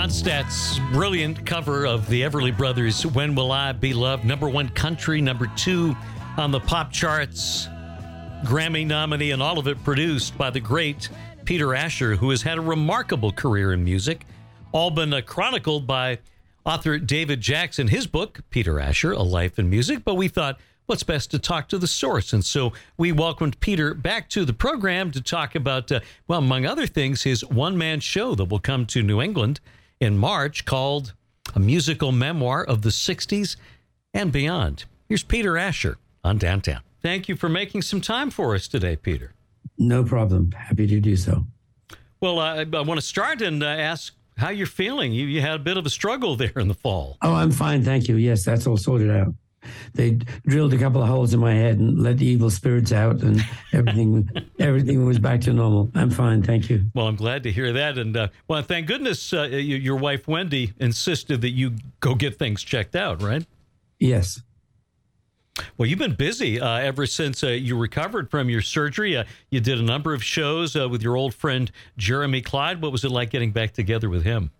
Ronstadt's 0.05 0.77
brilliant 0.93 1.47
cover 1.47 1.87
of 1.87 2.07
the 2.07 2.21
Everly 2.21 2.55
Brothers' 2.55 3.07
When 3.07 3.33
Will 3.33 3.51
I 3.51 3.71
Be 3.71 3.91
Loved? 3.91 4.23
Number 4.23 4.47
one 4.47 4.69
country, 4.69 5.19
number 5.19 5.51
two 5.57 5.97
on 6.37 6.51
the 6.51 6.59
pop 6.59 6.91
charts, 6.91 7.67
Grammy 8.43 8.85
nominee, 8.85 9.31
and 9.31 9.41
all 9.41 9.57
of 9.57 9.67
it 9.67 9.83
produced 9.83 10.37
by 10.37 10.51
the 10.51 10.59
great 10.59 11.09
Peter 11.43 11.73
Asher, 11.73 12.15
who 12.15 12.29
has 12.29 12.43
had 12.43 12.59
a 12.59 12.61
remarkable 12.61 13.31
career 13.31 13.73
in 13.73 13.83
music, 13.83 14.27
all 14.73 14.91
been 14.91 15.11
uh, 15.11 15.21
chronicled 15.21 15.87
by 15.87 16.19
author 16.67 16.99
David 16.99 17.41
Jackson, 17.41 17.87
his 17.87 18.05
book, 18.05 18.41
Peter 18.51 18.79
Asher, 18.79 19.11
A 19.11 19.23
Life 19.23 19.57
in 19.57 19.71
Music. 19.71 20.03
But 20.05 20.17
we 20.17 20.27
thought, 20.27 20.59
what's 20.85 21.01
best 21.01 21.31
to 21.31 21.39
talk 21.39 21.67
to 21.69 21.79
the 21.79 21.87
source. 21.87 22.31
And 22.31 22.45
so 22.45 22.73
we 22.95 23.11
welcomed 23.11 23.59
Peter 23.59 23.95
back 23.95 24.29
to 24.29 24.45
the 24.45 24.53
program 24.53 25.09
to 25.13 25.21
talk 25.21 25.55
about, 25.55 25.91
uh, 25.91 26.01
well, 26.27 26.37
among 26.37 26.67
other 26.67 26.85
things, 26.85 27.23
his 27.23 27.43
one 27.43 27.75
man 27.75 28.01
show 28.01 28.35
that 28.35 28.45
will 28.45 28.59
come 28.59 28.85
to 28.85 29.01
New 29.01 29.19
England 29.19 29.59
in 29.99 30.17
March 30.17 30.65
called 30.65 31.13
A 31.53 31.59
Musical 31.59 32.11
Memoir 32.11 32.63
of 32.63 32.81
the 32.81 32.89
60s 32.89 33.55
and 34.13 34.31
Beyond. 34.31 34.85
Here's 35.07 35.23
Peter 35.23 35.57
Asher 35.57 35.97
on 36.23 36.37
Downtown. 36.37 36.81
Thank 37.01 37.29
you 37.29 37.35
for 37.35 37.49
making 37.49 37.83
some 37.83 38.01
time 38.01 38.29
for 38.29 38.55
us 38.55 38.67
today, 38.67 38.95
Peter. 38.95 39.33
No 39.77 40.03
problem. 40.03 40.51
Happy 40.51 40.87
to 40.87 40.99
do 40.99 41.15
so. 41.15 41.45
Well, 42.19 42.39
uh, 42.39 42.65
I 42.73 42.81
want 42.81 42.99
to 42.99 43.05
start 43.05 43.41
and 43.41 43.61
uh, 43.61 43.67
ask 43.67 44.13
how 44.37 44.49
you're 44.49 44.67
feeling. 44.67 45.11
You, 45.11 45.27
you 45.27 45.41
had 45.41 45.55
a 45.55 45.59
bit 45.59 45.77
of 45.77 45.85
a 45.85 45.89
struggle 45.89 46.35
there 46.37 46.53
in 46.55 46.67
the 46.67 46.73
fall. 46.73 47.17
Oh, 47.21 47.33
I'm 47.33 47.51
fine. 47.51 47.83
Thank 47.83 48.07
you. 48.07 48.15
Yes, 48.15 48.43
that's 48.43 48.65
all 48.65 48.77
sorted 48.77 49.11
out 49.11 49.33
they 49.93 50.11
drilled 50.45 50.73
a 50.73 50.77
couple 50.77 51.01
of 51.01 51.07
holes 51.07 51.33
in 51.33 51.39
my 51.39 51.53
head 51.53 51.79
and 51.79 52.01
let 52.01 52.17
the 52.17 52.25
evil 52.25 52.49
spirits 52.49 52.91
out, 52.91 53.21
and 53.21 53.43
everything 53.73 54.29
everything 54.59 55.05
was 55.05 55.19
back 55.19 55.41
to 55.41 55.53
normal. 55.53 55.91
I'm 55.95 56.09
fine, 56.09 56.43
thank 56.43 56.69
you. 56.69 56.85
Well, 56.93 57.07
I'm 57.07 57.15
glad 57.15 57.43
to 57.43 57.51
hear 57.51 57.73
that, 57.73 57.97
and 57.97 58.15
uh, 58.15 58.27
well, 58.47 58.61
thank 58.61 58.87
goodness 58.87 59.33
uh, 59.33 59.43
your 59.43 59.95
wife 59.95 60.27
Wendy 60.27 60.73
insisted 60.79 61.41
that 61.41 61.51
you 61.51 61.73
go 61.99 62.15
get 62.15 62.37
things 62.37 62.63
checked 62.63 62.95
out, 62.95 63.21
right? 63.21 63.45
Yes. 63.99 64.41
Well, 65.77 65.87
you've 65.87 65.99
been 65.99 66.15
busy 66.15 66.59
uh, 66.59 66.77
ever 66.79 67.05
since 67.05 67.43
uh, 67.43 67.47
you 67.47 67.77
recovered 67.77 68.29
from 68.29 68.49
your 68.49 68.61
surgery. 68.61 69.15
Uh, 69.15 69.23
you 69.49 69.61
did 69.61 69.79
a 69.79 69.83
number 69.83 70.13
of 70.13 70.23
shows 70.23 70.75
uh, 70.75 70.89
with 70.89 71.01
your 71.01 71.15
old 71.15 71.33
friend 71.33 71.71
Jeremy 71.97 72.41
Clyde. 72.41 72.81
What 72.81 72.91
was 72.91 73.05
it 73.05 73.11
like 73.11 73.29
getting 73.29 73.51
back 73.51 73.71
together 73.71 74.09
with 74.09 74.23
him? 74.23 74.51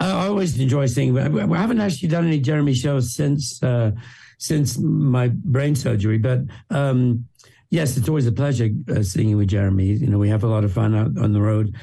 I 0.00 0.26
always 0.26 0.58
enjoy 0.58 0.86
singing. 0.86 1.18
I 1.18 1.58
haven't 1.58 1.80
actually 1.80 2.08
done 2.08 2.26
any 2.26 2.40
Jeremy 2.40 2.74
shows 2.74 3.14
since 3.14 3.62
uh, 3.62 3.92
since 4.38 4.78
my 4.78 5.28
brain 5.28 5.74
surgery, 5.76 6.16
but 6.16 6.40
um, 6.70 7.26
yes, 7.68 7.96
it's 7.96 8.08
always 8.08 8.26
a 8.26 8.32
pleasure 8.32 8.70
uh, 8.90 9.02
singing 9.02 9.36
with 9.36 9.48
Jeremy. 9.48 9.86
You 9.86 10.06
know, 10.06 10.18
we 10.18 10.30
have 10.30 10.42
a 10.42 10.48
lot 10.48 10.64
of 10.64 10.72
fun 10.72 10.94
out 10.94 11.18
on 11.22 11.32
the 11.32 11.40
road 11.42 11.76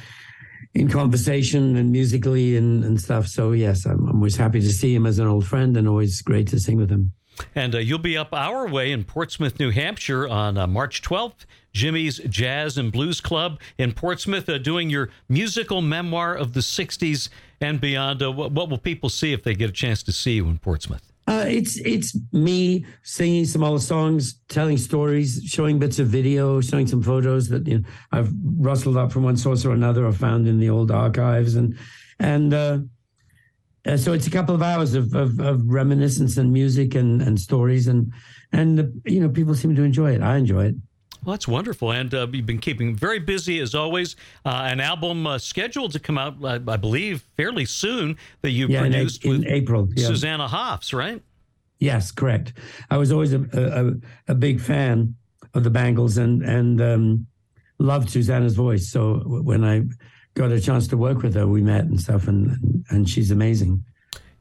in 0.73 0.89
conversation 0.89 1.75
and 1.75 1.91
musically 1.91 2.57
and, 2.57 2.83
and 2.83 2.99
stuff. 2.99 3.27
So 3.27 3.51
yes, 3.51 3.85
I'm, 3.85 4.07
I'm 4.09 4.15
always 4.15 4.35
happy 4.35 4.61
to 4.61 4.69
see 4.69 4.93
him 4.93 5.05
as 5.05 5.19
an 5.19 5.27
old 5.27 5.45
friend 5.45 5.77
and 5.77 5.87
always 5.87 6.21
great 6.21 6.47
to 6.47 6.59
sing 6.59 6.77
with 6.77 6.89
him. 6.89 7.13
And 7.53 7.75
uh, 7.75 7.79
you'll 7.79 7.99
be 7.99 8.17
up 8.17 8.33
our 8.33 8.67
way 8.67 8.91
in 8.91 9.03
Portsmouth, 9.03 9.59
New 9.59 9.69
Hampshire 9.69 10.27
on 10.27 10.57
uh, 10.57 10.65
March 10.65 11.01
12th. 11.03 11.45
Jimmy's 11.73 12.17
Jazz 12.27 12.79
and 12.79 12.91
Blues 12.91 13.21
Club 13.21 13.59
in 13.77 13.91
Portsmouth, 13.91 14.49
uh, 14.49 14.57
doing 14.57 14.89
your 14.89 15.09
musical 15.29 15.83
memoir 15.83 16.33
of 16.33 16.53
the 16.53 16.61
60s 16.61 17.29
and 17.61 17.81
beyond. 17.81 18.21
Uh, 18.21 18.31
what, 18.31 18.51
what, 18.51 18.69
will 18.69 18.77
people 18.77 19.09
see 19.09 19.33
if 19.33 19.43
they 19.43 19.53
get 19.53 19.69
a 19.69 19.73
chance 19.73 20.03
to 20.03 20.11
see 20.11 20.33
you 20.33 20.47
in 20.47 20.59
Portsmouth? 20.59 21.11
Uh, 21.27 21.43
it's 21.45 21.77
it's 21.79 22.17
me 22.31 22.85
singing 23.03 23.43
some 23.43 23.63
old 23.63 23.81
songs, 23.81 24.39
telling 24.47 24.77
stories, 24.77 25.41
showing 25.45 25.77
bits 25.77 25.99
of 25.99 26.07
video, 26.07 26.61
showing 26.61 26.87
some 26.87 27.03
photos 27.03 27.49
that 27.49 27.67
you 27.67 27.79
know, 27.79 27.83
I've 28.13 28.31
rustled 28.57 28.95
up 28.95 29.11
from 29.11 29.23
one 29.23 29.35
source 29.35 29.65
or 29.65 29.73
another 29.73 30.05
or 30.05 30.13
found 30.13 30.47
in 30.47 30.57
the 30.57 30.69
old 30.69 30.89
archives, 30.89 31.55
and 31.55 31.77
and 32.19 32.53
uh, 32.53 32.77
uh, 33.85 33.97
so 33.97 34.13
it's 34.13 34.27
a 34.27 34.31
couple 34.31 34.55
of 34.55 34.61
hours 34.61 34.93
of, 34.93 35.13
of, 35.13 35.39
of, 35.39 35.61
reminiscence 35.65 36.37
and 36.37 36.51
music 36.51 36.95
and, 36.95 37.21
and 37.21 37.39
stories 37.39 37.87
and 37.87 38.11
and 38.51 39.01
you 39.05 39.19
know 39.19 39.29
people 39.29 39.53
seem 39.53 39.75
to 39.75 39.83
enjoy 39.83 40.13
it. 40.13 40.21
I 40.21 40.37
enjoy 40.37 40.65
it. 40.65 40.75
Well, 41.27 41.33
that's 41.33 41.47
wonderful, 41.47 41.91
and 41.91 42.13
uh, 42.13 42.25
you've 42.31 42.45
been 42.45 42.57
keeping 42.57 42.95
very 42.95 43.19
busy 43.19 43.59
as 43.59 43.75
always. 43.75 44.15
Uh, 44.45 44.69
an 44.71 44.79
album 44.79 45.27
uh, 45.27 45.37
scheduled 45.37 45.91
to 45.91 45.99
come 45.99 46.17
out, 46.17 46.37
I 46.41 46.77
believe, 46.77 47.25
fairly 47.35 47.65
soon 47.65 48.15
that 48.43 48.51
you 48.51 48.67
yeah, 48.69 48.79
produced 48.79 49.25
in, 49.25 49.31
in 49.31 49.39
with 49.39 49.47
April. 49.49 49.89
Yeah. 49.93 50.07
Susanna 50.07 50.47
Hoffs, 50.47 50.93
right? 50.93 51.21
Yes, 51.79 52.11
correct. 52.11 52.53
I 52.89 52.95
was 52.95 53.11
always 53.11 53.33
a, 53.33 53.41
a, 53.51 54.31
a 54.31 54.35
big 54.35 54.61
fan 54.61 55.15
of 55.53 55.65
the 55.65 55.69
Bangles 55.69 56.17
and 56.17 56.43
and 56.43 56.79
um, 56.79 57.27
loved 57.77 58.09
Susanna's 58.09 58.55
voice. 58.55 58.89
So 58.89 59.15
when 59.43 59.65
I 59.65 59.83
got 60.37 60.51
a 60.53 60.61
chance 60.61 60.87
to 60.87 60.97
work 60.97 61.23
with 61.23 61.33
her. 61.35 61.45
We 61.45 61.61
met 61.61 61.85
and 61.85 61.99
stuff, 61.99 62.29
and 62.29 62.51
and, 62.51 62.85
and 62.89 63.09
she's 63.09 63.31
amazing. 63.31 63.83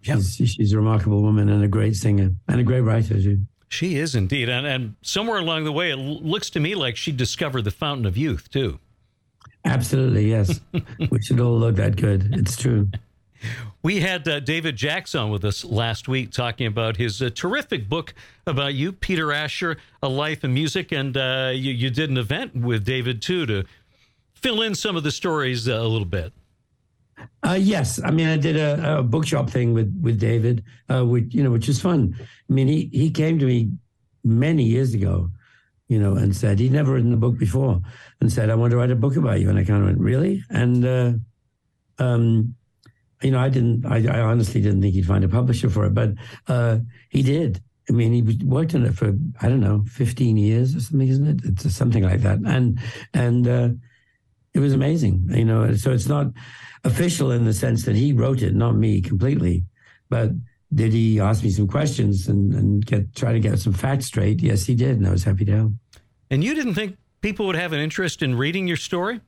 Yep. 0.03 0.19
She's, 0.19 0.51
she's 0.51 0.73
a 0.73 0.77
remarkable 0.77 1.21
woman 1.21 1.49
and 1.49 1.65
a 1.65 1.69
great 1.69 1.97
singer 1.97 2.31
and 2.47 2.61
a 2.61 2.63
great 2.63 2.83
writer 2.83 3.21
too. 3.21 3.41
She 3.69 3.97
is 3.97 4.15
indeed, 4.15 4.49
and 4.49 4.67
and 4.67 4.95
somewhere 5.03 5.39
along 5.39 5.65
the 5.65 5.73
way, 5.73 5.91
it 5.91 5.97
looks 5.97 6.51
to 6.51 6.61
me 6.61 6.75
like 6.75 6.97
she 6.97 7.13
discovered 7.13 7.63
the 7.63 7.71
fountain 7.71 8.07
of 8.07 8.17
youth 8.17 8.51
too. 8.51 8.79
Absolutely, 9.65 10.29
yes. 10.29 10.61
we 11.11 11.21
should 11.23 11.41
all 11.41 11.59
look 11.59 11.77
that 11.77 11.97
good. 11.97 12.33
It's 12.33 12.57
true. 12.57 12.89
We 13.83 14.01
had 14.01 14.27
uh, 14.27 14.41
David 14.41 14.77
Jackson 14.77 15.31
with 15.31 15.45
us 15.45 15.65
last 15.65 16.09
week 16.09 16.31
talking 16.31 16.67
about 16.67 16.97
his 16.97 17.21
uh, 17.21 17.31
terrific 17.35 17.89
book 17.89 18.15
about 18.47 18.75
you, 18.75 18.93
Peter 18.93 19.33
Asher, 19.33 19.77
A 20.03 20.09
Life 20.09 20.45
in 20.45 20.55
Music. 20.55 20.93
And 20.93 21.17
uh, 21.17 21.53
you, 21.53 21.73
you, 21.73 21.91
did 21.91 22.11
an 22.11 22.17
event 22.17 22.57
with 22.57 22.85
David, 22.85 23.23
too, 23.23 23.47
to 23.47 23.65
fill 24.35 24.63
in 24.63 24.75
some 24.75 24.97
of 24.97 25.03
the 25.03 25.11
stories 25.11 25.69
uh, 25.69 25.75
a 25.75 25.87
little 25.87 26.07
bit. 26.07 26.33
Uh, 27.43 27.59
yes, 27.59 28.01
I 28.03 28.11
mean 28.11 28.29
I 28.29 28.37
did 28.37 28.57
a, 28.57 28.99
a 28.99 29.03
bookshop 29.03 29.49
thing 29.51 29.73
with 29.73 29.97
with 30.03 30.19
David, 30.19 30.65
uh, 30.89 31.05
which 31.05 31.35
you 31.35 31.43
know, 31.43 31.51
which 31.51 31.69
is 31.69 31.81
fun. 31.81 32.17
I 32.19 32.53
mean, 32.53 32.69
he 32.69 32.91
he 32.93 33.11
came 33.11 33.39
to 33.39 33.47
me 33.47 33.71
many 34.25 34.65
years 34.65 34.95
ago, 34.95 35.31
you 35.89 35.99
know, 35.99 36.17
and 36.17 36.35
said 36.37 36.59
he'd 36.59 36.73
never 36.73 36.93
written 36.93 37.15
a 37.15 37.17
book 37.17 37.39
before, 37.39 37.81
and 38.21 38.33
said 38.33 38.51
I 38.51 38.55
want 38.55 38.73
to 38.73 38.77
write 38.77 38.91
a 38.91 38.97
book 38.97 39.17
about 39.17 39.41
you, 39.41 39.49
and 39.49 39.59
I 39.59 39.65
kind 39.65 39.81
of 39.81 39.87
went 39.87 40.01
really, 40.01 40.43
and 40.51 40.85
uh, 40.85 41.13
um, 41.99 42.55
you 43.23 43.31
know, 43.31 43.39
I 43.39 43.49
didn't, 43.49 43.87
I, 43.87 44.05
I, 44.07 44.21
honestly 44.21 44.61
didn't 44.61 44.83
think 44.83 44.95
he'd 44.95 45.07
find 45.07 45.25
a 45.25 45.29
publisher 45.29 45.71
for 45.71 45.87
it, 45.87 45.95
but 45.95 46.11
uh, 46.49 46.79
he 47.09 47.23
did. 47.23 47.63
I 47.89 47.93
mean, 47.93 48.13
he 48.13 48.45
worked 48.45 48.75
on 48.75 48.85
it 48.85 48.95
for 48.95 49.15
I 49.41 49.49
don't 49.49 49.61
know, 49.61 49.85
fifteen 49.89 50.37
years 50.37 50.75
or 50.75 50.81
something, 50.81 51.09
isn't 51.09 51.27
it? 51.27 51.41
It's 51.45 51.75
something 51.75 52.03
like 52.03 52.23
that, 52.23 52.41
and 52.45 52.79
and 53.15 53.47
uh, 53.47 53.69
it 54.53 54.59
was 54.59 54.75
amazing. 54.75 55.29
You 55.31 55.45
know, 55.45 55.75
so 55.77 55.93
it's 55.93 56.09
not 56.09 56.33
official 56.87 57.33
in 57.33 57.45
the 57.45 57.53
sense 57.53 57.85
that 57.85 57.97
he 57.97 58.13
wrote 58.13 58.43
it, 58.43 58.55
not 58.55 58.77
me 58.77 59.01
completely, 59.01 59.65
but 60.09 60.31
did 60.75 60.93
he 60.93 61.21
ask 61.21 61.43
me 61.43 61.51
some 61.51 61.69
questions 61.69 62.29
and, 62.29 62.53
and 62.55 62.87
get 62.87 63.15
try 63.15 63.33
to 63.33 63.41
get 63.41 63.59
some 63.59 63.73
facts 63.73 64.07
straight? 64.07 64.41
Yes, 64.41 64.65
he 64.65 64.75
did, 64.75 64.97
and 64.99 65.07
I 65.07 65.11
was 65.11 65.25
happy 65.25 65.45
to 65.45 65.57
help. 65.57 65.73
And 66.31 66.43
you 66.43 66.55
didn't 66.55 66.75
think 66.75 66.97
people 67.21 67.47
would 67.47 67.57
have 67.57 67.73
an 67.73 67.81
interest 67.81 68.23
in 68.23 68.35
reading 68.35 68.67
your 68.67 68.77
story? 68.77 69.21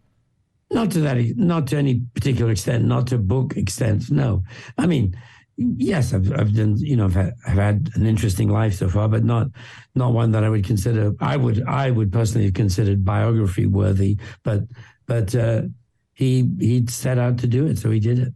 Not 0.71 0.91
to 0.93 1.01
that, 1.01 1.17
not 1.37 1.67
to 1.69 1.77
any 1.77 2.03
particular 2.15 2.51
extent, 2.51 2.85
not 2.85 3.07
to 3.09 3.19
book 3.19 3.57
extent. 3.57 4.11
No, 4.11 4.43
I 4.77 4.87
mean, 4.87 5.17
yes, 5.57 6.13
I've, 6.13 6.31
I've 6.33 6.55
done, 6.55 6.77
you 6.79 6.97
know, 6.97 7.07
I've 7.07 7.15
had, 7.15 7.35
I've 7.47 7.57
had 7.57 7.91
an 7.95 8.07
interesting 8.07 8.49
life 8.49 8.75
so 8.75 8.89
far, 8.89 9.09
but 9.09 9.25
not, 9.25 9.47
not 9.95 10.13
one 10.13 10.33
that 10.33 10.45
I 10.45 10.51
would 10.51 10.65
consider. 10.65 11.15
I 11.21 11.37
would, 11.37 11.65
I 11.67 11.91
would 11.91 12.13
personally 12.13 12.47
have 12.47 12.55
considered 12.55 13.05
biography 13.05 13.67
worthy, 13.67 14.19
but 14.43 14.65
but 15.07 15.35
uh, 15.35 15.63
he 16.19 16.51
he 16.59 16.85
set 16.89 17.17
out 17.17 17.39
to 17.39 17.47
do 17.47 17.67
it, 17.67 17.79
so 17.79 17.93
he 17.93 18.01
did 18.01 18.19
it. 18.19 18.35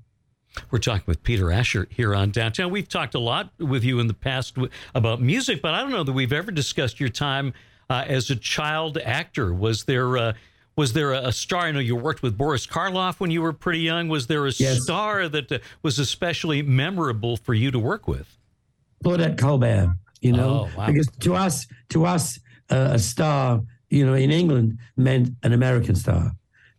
We're 0.71 0.79
talking 0.79 1.03
with 1.07 1.25
Peter 1.25 1.51
Asher 1.51 1.89
here 1.91 2.15
on 2.15 2.31
Downtown. 2.31 2.71
We've 2.71 2.89
talked 2.89 3.17
a 3.17 3.19
lot 3.19 3.51
with 3.59 3.83
you 3.83 3.99
in 3.99 4.07
the 4.07 4.15
past 4.15 4.57
about 4.95 5.21
music, 5.21 5.61
but 5.61 5.75
I 5.75 5.81
don't 5.81 5.91
know 5.91 6.05
that 6.05 6.13
we've 6.13 6.33
ever 6.33 6.53
discussed 6.53 7.01
your 7.01 7.09
time 7.09 7.55
uh, 7.91 8.05
as 8.07 8.31
a 8.31 8.37
child 8.37 8.99
actor. 8.99 9.53
Was 9.53 9.85
there 9.85 10.17
uh, 10.17 10.33
was 10.77 10.93
there 10.93 11.13
a 11.13 11.33
star? 11.33 11.63
I 11.63 11.73
know 11.73 11.81
you 11.81 11.97
worked 11.97 12.23
with 12.23 12.39
Boris 12.39 12.69
Karloff 12.69 13.19
when 13.19 13.33
you 13.33 13.43
were 13.43 13.53
pretty 13.53 13.81
young. 13.81 14.09
Was 14.09 14.29
there 14.29 14.47
a 14.47 14.53
yes. 14.53 14.85
star 14.85 15.29
that 15.29 15.51
uh, 15.51 15.59
was 15.83 15.99
especially 15.99 16.63
memorable 16.63 17.37
for 17.37 17.53
you 17.53 17.73
to 17.73 17.81
work 17.81 18.07
with? 18.07 18.39
Claudette 19.05 19.37
Colbert. 19.39 19.97
You 20.21 20.35
know, 20.35 20.69
oh, 20.73 20.79
wow. 20.79 20.87
because 20.87 21.09
to 21.09 21.35
us, 21.35 21.67
to 21.89 22.07
us, 22.07 22.39
uh, 22.71 22.91
a 22.93 22.99
star, 23.01 23.61
you 23.91 24.07
know, 24.07 24.15
in 24.15 24.31
England 24.31 24.79
meant 24.97 25.31
an 25.43 25.53
American 25.53 25.97
star. 25.97 26.31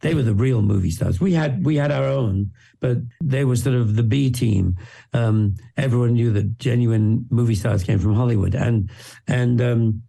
They 0.03 0.13
were 0.13 0.21
the 0.21 0.35
real 0.35 0.61
movie 0.61 0.91
stars. 0.91 1.21
We 1.21 1.31
had 1.31 1.65
we 1.65 1.77
had 1.77 1.89
our 1.89 2.03
own, 2.03 2.51
but 2.81 2.97
they 3.23 3.45
were 3.45 3.55
sort 3.55 3.77
of 3.77 3.95
the 3.95 4.03
B 4.03 4.29
team. 4.29 4.75
Um, 5.13 5.55
everyone 5.77 6.13
knew 6.13 6.29
that 6.33 6.59
genuine 6.59 7.25
movie 7.29 7.55
stars 7.55 7.83
came 7.83 7.99
from 7.99 8.13
Hollywood, 8.13 8.53
and 8.53 8.91
and 9.29 9.61
um, 9.61 10.03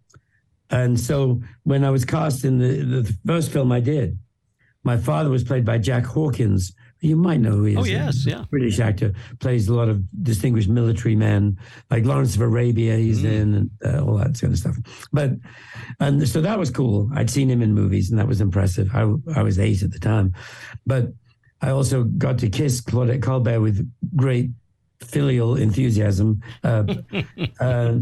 and 0.69 0.99
so 0.99 1.41
when 1.63 1.85
I 1.85 1.91
was 1.91 2.03
cast 2.03 2.43
in 2.43 2.57
the, 2.57 3.01
the 3.03 3.17
first 3.25 3.51
film 3.51 3.71
I 3.71 3.79
did, 3.79 4.19
my 4.83 4.97
father 4.97 5.29
was 5.29 5.45
played 5.45 5.63
by 5.63 5.77
Jack 5.77 6.05
Hawkins, 6.05 6.73
you 7.05 7.15
might 7.15 7.39
know 7.39 7.51
who 7.51 7.63
he 7.63 7.73
is. 7.73 7.79
Oh, 7.79 7.83
yes, 7.83 8.25
yeah. 8.25 8.43
British 8.49 8.79
actor, 8.79 9.13
plays 9.39 9.67
a 9.67 9.73
lot 9.73 9.89
of 9.89 10.03
distinguished 10.23 10.69
military 10.69 11.15
men, 11.15 11.57
like 11.89 12.05
Lawrence 12.05 12.35
of 12.35 12.41
Arabia, 12.41 12.97
he's 12.97 13.21
mm. 13.21 13.31
in, 13.31 13.53
and 13.53 13.69
uh, 13.85 14.03
all 14.03 14.17
that 14.17 14.39
kind 14.39 14.53
of 14.53 14.59
stuff. 14.59 14.75
But, 15.13 15.31
and 15.99 16.27
so 16.27 16.41
that 16.41 16.57
was 16.57 16.69
cool. 16.69 17.09
I'd 17.13 17.29
seen 17.29 17.49
him 17.49 17.61
in 17.61 17.73
movies, 17.73 18.09
and 18.09 18.19
that 18.19 18.27
was 18.27 18.41
impressive. 18.41 18.89
I, 18.93 19.01
I 19.35 19.43
was 19.43 19.59
eight 19.59 19.83
at 19.83 19.91
the 19.91 19.99
time. 19.99 20.33
But 20.85 21.13
I 21.61 21.69
also 21.69 22.03
got 22.03 22.37
to 22.39 22.49
kiss 22.49 22.81
Claudette 22.81 23.21
Colbert 23.21 23.61
with 23.61 23.89
great 24.15 24.49
filial 24.99 25.55
enthusiasm 25.55 26.41
uh, 26.63 26.83
uh, 27.59 27.97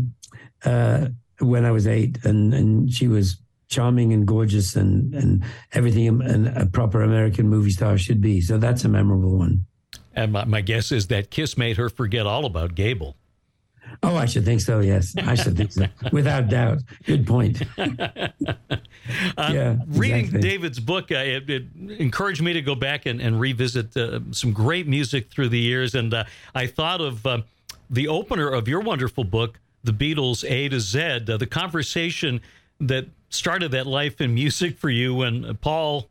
uh, 0.66 1.08
when 1.40 1.66
I 1.66 1.72
was 1.72 1.88
eight, 1.88 2.24
and, 2.24 2.54
and 2.54 2.92
she 2.92 3.08
was 3.08 3.38
charming 3.74 4.14
and 4.14 4.28
gorgeous 4.28 4.76
and 4.76 5.14
and 5.16 5.44
everything 5.74 6.22
a 6.56 6.66
proper 6.68 7.02
American 7.02 7.48
movie 7.50 7.72
star 7.72 7.98
should 7.98 8.22
be. 8.22 8.40
So 8.42 8.58
that's 8.58 8.86
a 8.86 8.90
memorable 8.90 9.38
one. 9.38 9.66
And 10.16 10.32
my, 10.32 10.46
my 10.46 10.62
guess 10.62 10.92
is 10.92 11.08
that 11.08 11.32
kiss 11.32 11.58
made 11.58 11.78
her 11.78 11.90
forget 11.90 12.26
all 12.28 12.46
about 12.46 12.76
Gable. 12.76 13.18
Oh, 14.02 14.16
I 14.16 14.26
should 14.26 14.46
think 14.46 14.62
so. 14.62 14.80
Yes, 14.80 15.14
I 15.18 15.36
should 15.36 15.56
think 15.56 15.72
so, 15.72 15.86
without 16.12 16.50
doubt. 16.50 16.80
Good 17.06 17.28
point. 17.28 17.62
uh, 17.78 17.88
yeah, 19.38 19.76
reading 19.88 20.20
exactly. 20.20 20.42
David's 20.42 20.80
book, 20.80 21.12
uh, 21.12 21.16
it, 21.16 21.50
it, 21.50 21.64
encouraged 22.00 22.42
me 22.42 22.54
to 22.54 22.62
go 22.62 22.76
back 22.76 23.06
and, 23.06 23.22
and 23.22 23.40
revisit 23.40 23.96
uh, 23.96 24.20
some 24.32 24.52
great 24.52 24.88
music 24.88 25.30
through 25.30 25.50
the 25.50 25.60
years, 25.60 25.94
and 25.94 26.14
uh, 26.14 26.24
I 26.56 26.68
thought 26.68 27.02
of 27.02 27.26
uh, 27.26 27.42
the 27.90 28.08
opener 28.08 28.50
of 28.50 28.68
your 28.68 28.80
wonderful 28.80 29.24
book, 29.24 29.60
The 29.84 29.94
Beatles 29.94 30.50
A 30.50 30.70
to 30.70 30.80
Z, 30.80 31.00
uh, 31.00 31.38
the 31.38 31.48
conversation 31.48 32.42
that 32.80 33.08
started 33.30 33.72
that 33.72 33.88
life 33.88 34.22
in 34.22 34.34
music 34.34 34.78
for 34.78 34.90
you 34.90 35.16
when 35.16 35.56
Paul 35.58 36.10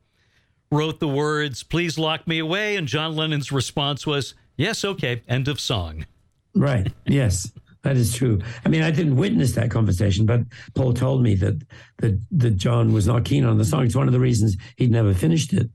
wrote 0.70 1.01
the 1.01 1.09
words, 1.09 1.62
Please 1.62 1.98
lock 1.98 2.27
me 2.27 2.38
away. 2.38 2.77
And 2.77 2.88
John 2.88 3.14
Lennon's 3.14 3.53
response 3.53 4.07
was, 4.07 4.35
Yes, 4.57 4.85
okay, 4.85 5.22
end 5.29 5.48
of 5.48 5.61
song. 5.61 6.07
Right. 6.55 6.92
Yes. 7.07 7.51
That 7.83 7.96
is 7.96 8.14
true. 8.14 8.40
I 8.64 8.68
mean, 8.68 8.83
I 8.83 8.90
didn't 8.90 9.16
witness 9.16 9.53
that 9.53 9.70
conversation, 9.70 10.25
but 10.25 10.42
Paul 10.75 10.94
told 10.94 11.22
me 11.22 11.35
that 11.37 11.62
that 11.98 12.20
that 12.31 12.57
John 12.57 12.92
was 12.92 13.09
not 13.09 13.25
keen 13.25 13.44
on 13.44 13.59
the 13.59 13.64
song. 13.64 13.85
It's 13.85 13.96
one 13.96 14.07
of 14.07 14.12
the 14.12 14.20
reasons 14.20 14.57
he'd 14.77 14.92
never 14.92 15.12
finished 15.12 15.53
it, 15.53 15.68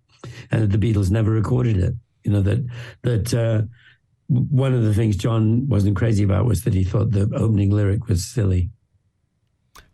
and 0.49 0.61
that 0.61 0.71
the 0.71 0.93
Beatles 0.93 1.11
never 1.11 1.31
recorded 1.31 1.77
it. 1.77 1.93
You 2.23 2.31
know 2.31 2.41
that 2.41 2.65
that 3.01 3.33
uh, 3.33 3.63
one 4.27 4.73
of 4.73 4.83
the 4.83 4.93
things 4.93 5.17
John 5.17 5.67
wasn't 5.67 5.97
crazy 5.97 6.23
about 6.23 6.45
was 6.45 6.63
that 6.63 6.73
he 6.73 6.85
thought 6.85 7.11
the 7.11 7.29
opening 7.35 7.71
lyric 7.71 8.07
was 8.07 8.25
silly. 8.25 8.69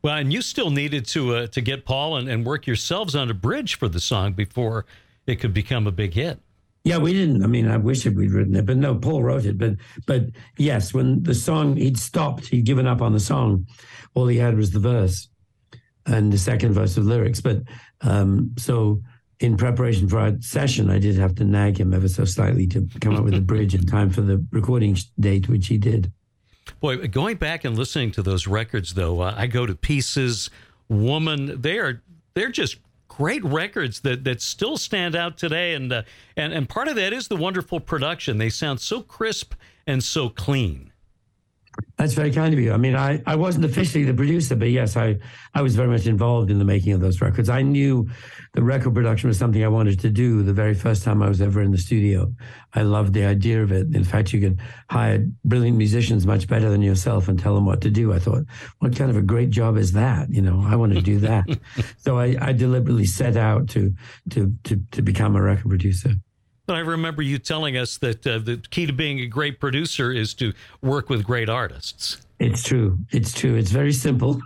Well, 0.04 0.18
and 0.18 0.34
you 0.34 0.42
still 0.42 0.70
needed 0.70 1.06
to 1.08 1.36
uh, 1.36 1.48
to 1.48 1.62
get 1.62 1.86
Paul 1.86 2.18
and, 2.18 2.28
and 2.28 2.46
work 2.46 2.68
yourselves 2.68 3.16
on 3.16 3.30
a 3.30 3.34
bridge 3.34 3.76
for 3.76 3.88
the 3.88 4.02
song 4.02 4.34
before 4.34 4.86
it 5.26 5.38
could 5.38 5.54
become 5.54 5.88
a 5.88 5.92
big 5.92 6.14
hit. 6.14 6.40
Yeah, 6.84 6.98
we 6.98 7.14
didn't. 7.14 7.42
I 7.42 7.48
mean, 7.48 7.70
I 7.70 7.78
wish 7.78 8.06
we'd 8.06 8.32
written 8.32 8.56
it, 8.56 8.66
but 8.66 8.76
no, 8.76 8.96
Paul 8.96 9.24
wrote 9.24 9.46
it. 9.46 9.58
But 9.58 9.78
but 10.06 10.24
yes, 10.58 10.94
when 10.94 11.24
the 11.24 11.34
song 11.34 11.78
he'd 11.78 11.98
stopped, 11.98 12.48
he'd 12.48 12.66
given 12.66 12.86
up 12.86 13.02
on 13.02 13.14
the 13.14 13.20
song. 13.20 13.66
All 14.14 14.28
he 14.28 14.38
had 14.38 14.58
was 14.58 14.72
the 14.72 14.80
verse 14.80 15.30
and 16.06 16.34
the 16.34 16.38
second 16.38 16.74
verse 16.74 16.98
of 16.98 17.06
lyrics. 17.06 17.40
But 17.40 17.62
um, 18.02 18.52
so 18.58 19.02
in 19.40 19.56
preparation 19.56 20.10
for 20.10 20.20
our 20.20 20.34
session, 20.42 20.90
I 20.90 21.00
did 21.00 21.16
have 21.16 21.36
to 21.36 21.46
nag 21.46 21.80
him 21.80 21.94
ever 21.94 22.10
so 22.10 22.26
slightly 22.26 22.68
to 22.68 22.86
come 23.00 23.16
up 23.16 23.24
with 23.24 23.36
a 23.36 23.42
bridge 23.42 23.74
in 23.74 23.86
time 23.86 24.10
for 24.10 24.22
the 24.22 24.46
recording 24.52 24.98
date, 25.18 25.48
which 25.48 25.68
he 25.68 25.78
did. 25.78 26.12
Boy, 26.80 27.08
going 27.08 27.38
back 27.38 27.66
and 27.66 27.78
listening 27.78 28.12
to 28.12 28.24
those 28.24 28.48
records, 28.48 28.94
though, 28.94 29.22
uh, 29.22 29.34
I 29.38 29.48
go 29.48 29.66
to 29.66 29.76
pieces. 29.76 30.50
Woman, 30.90 31.62
they 31.62 31.78
are 31.80 32.02
they're 32.34 32.52
just 32.52 32.78
great 33.08 33.44
records 33.44 34.02
that 34.02 34.24
that 34.24 34.42
still 34.42 34.78
stand 34.78 35.16
out 35.16 35.38
today, 35.38 35.74
and 35.74 35.92
uh, 35.92 36.04
and 36.38 36.54
and 36.54 36.68
part 36.70 36.88
of 36.88 36.96
that 36.96 37.14
is 37.14 37.28
the 37.28 37.36
wonderful 37.36 37.80
production. 37.80 38.38
They 38.38 38.50
sound 38.50 38.80
so 38.80 39.02
crisp 39.02 39.54
and 39.86 40.04
so 40.04 40.30
clean. 40.30 40.93
That's 42.04 42.16
very 42.16 42.32
kind 42.32 42.54
of 42.54 42.60
you. 42.60 42.74
I 42.74 42.76
mean, 42.76 42.98
I, 42.98 43.22
I 43.26 43.38
wasn't 43.38 43.64
officially 43.64 44.04
the 44.04 44.14
producer, 44.14 44.58
but 44.58 44.70
yes, 44.70 44.98
I, 44.98 45.20
I 45.54 45.62
was 45.62 45.78
very 45.78 45.88
much 45.88 46.06
involved 46.06 46.52
in 46.52 46.60
the 46.60 46.66
making 46.66 46.92
of 46.92 47.00
those 47.00 47.22
records. 47.22 47.48
I 47.48 47.62
knew 47.62 48.10
the 48.52 48.62
record 48.62 48.94
production 48.94 49.30
was 49.30 49.38
something 49.38 49.64
I 49.64 49.70
wanted 49.70 50.02
to 50.02 50.10
do 50.10 50.44
the 50.44 50.52
very 50.52 50.74
first 50.74 51.06
time 51.06 51.24
I 51.24 51.30
was 51.30 51.40
ever 51.40 51.62
in 51.62 51.72
the 51.72 51.78
studio. 51.78 52.30
I 52.74 52.82
loved 52.82 53.14
the 53.14 53.24
idea 53.24 53.64
of 53.64 53.72
it. 53.72 53.96
In 53.96 54.04
fact, 54.04 54.34
you 54.34 54.42
could 54.42 54.60
hire 54.90 55.26
brilliant 55.46 55.78
musicians 55.78 56.28
much 56.28 56.46
better 56.46 56.70
than 56.70 56.82
yourself 56.82 57.30
and 57.30 57.40
tell 57.40 57.56
them 57.56 57.66
what 57.66 57.80
to 57.84 57.90
do. 57.90 58.12
I 58.12 58.20
thought, 58.20 58.44
what 58.80 58.94
kind 58.98 59.10
of 59.10 59.16
a 59.16 59.22
great 59.22 59.50
job 59.50 59.78
is 59.78 59.94
that? 59.94 60.30
You 60.30 60.42
know, 60.42 60.62
I 60.68 60.76
want 60.76 60.94
to 60.96 61.02
do 61.02 61.20
that. 61.20 61.46
so 62.00 62.20
I, 62.20 62.36
I 62.42 62.52
deliberately 62.52 63.06
set 63.06 63.38
out 63.38 63.70
to, 63.70 63.94
to, 64.32 64.54
to, 64.66 64.82
to 64.92 65.02
become 65.02 65.38
a 65.38 65.42
record 65.42 65.70
producer. 65.70 66.16
But 66.66 66.78
I 66.78 66.80
remember 66.80 67.22
you 67.22 67.40
telling 67.40 67.76
us 67.76 67.98
that 67.98 68.26
uh, 68.26 68.40
the 68.40 68.58
key 68.70 68.86
to 68.86 68.94
being 68.94 69.20
a 69.20 69.26
great 69.26 69.60
producer 69.60 70.12
is 70.12 70.34
to 70.36 70.54
work 70.82 71.10
with 71.10 71.26
great 71.26 71.50
artists. 71.50 72.22
It's 72.40 72.64
true. 72.64 73.00
It's 73.12 73.34
true. 73.34 73.56
It's 73.56 73.72
very 73.72 73.94
simple. 73.94 74.40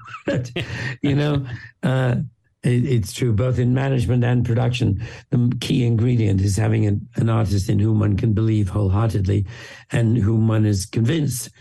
you 1.01 1.15
know, 1.15 1.45
uh, 1.83 2.15
it, 2.63 2.85
it's 2.85 3.13
true 3.13 3.33
both 3.33 3.59
in 3.59 3.73
management 3.73 4.23
and 4.23 4.45
production. 4.45 5.05
The 5.29 5.55
key 5.61 5.85
ingredient 5.85 6.41
is 6.41 6.57
having 6.57 6.85
an, 6.85 7.07
an 7.15 7.29
artist 7.29 7.69
in 7.69 7.79
whom 7.79 7.99
one 7.99 8.17
can 8.17 8.33
believe 8.33 8.69
wholeheartedly, 8.69 9.45
and 9.91 10.17
whom 10.17 10.47
one 10.47 10.65
is 10.65 10.85
convinced 10.85 11.51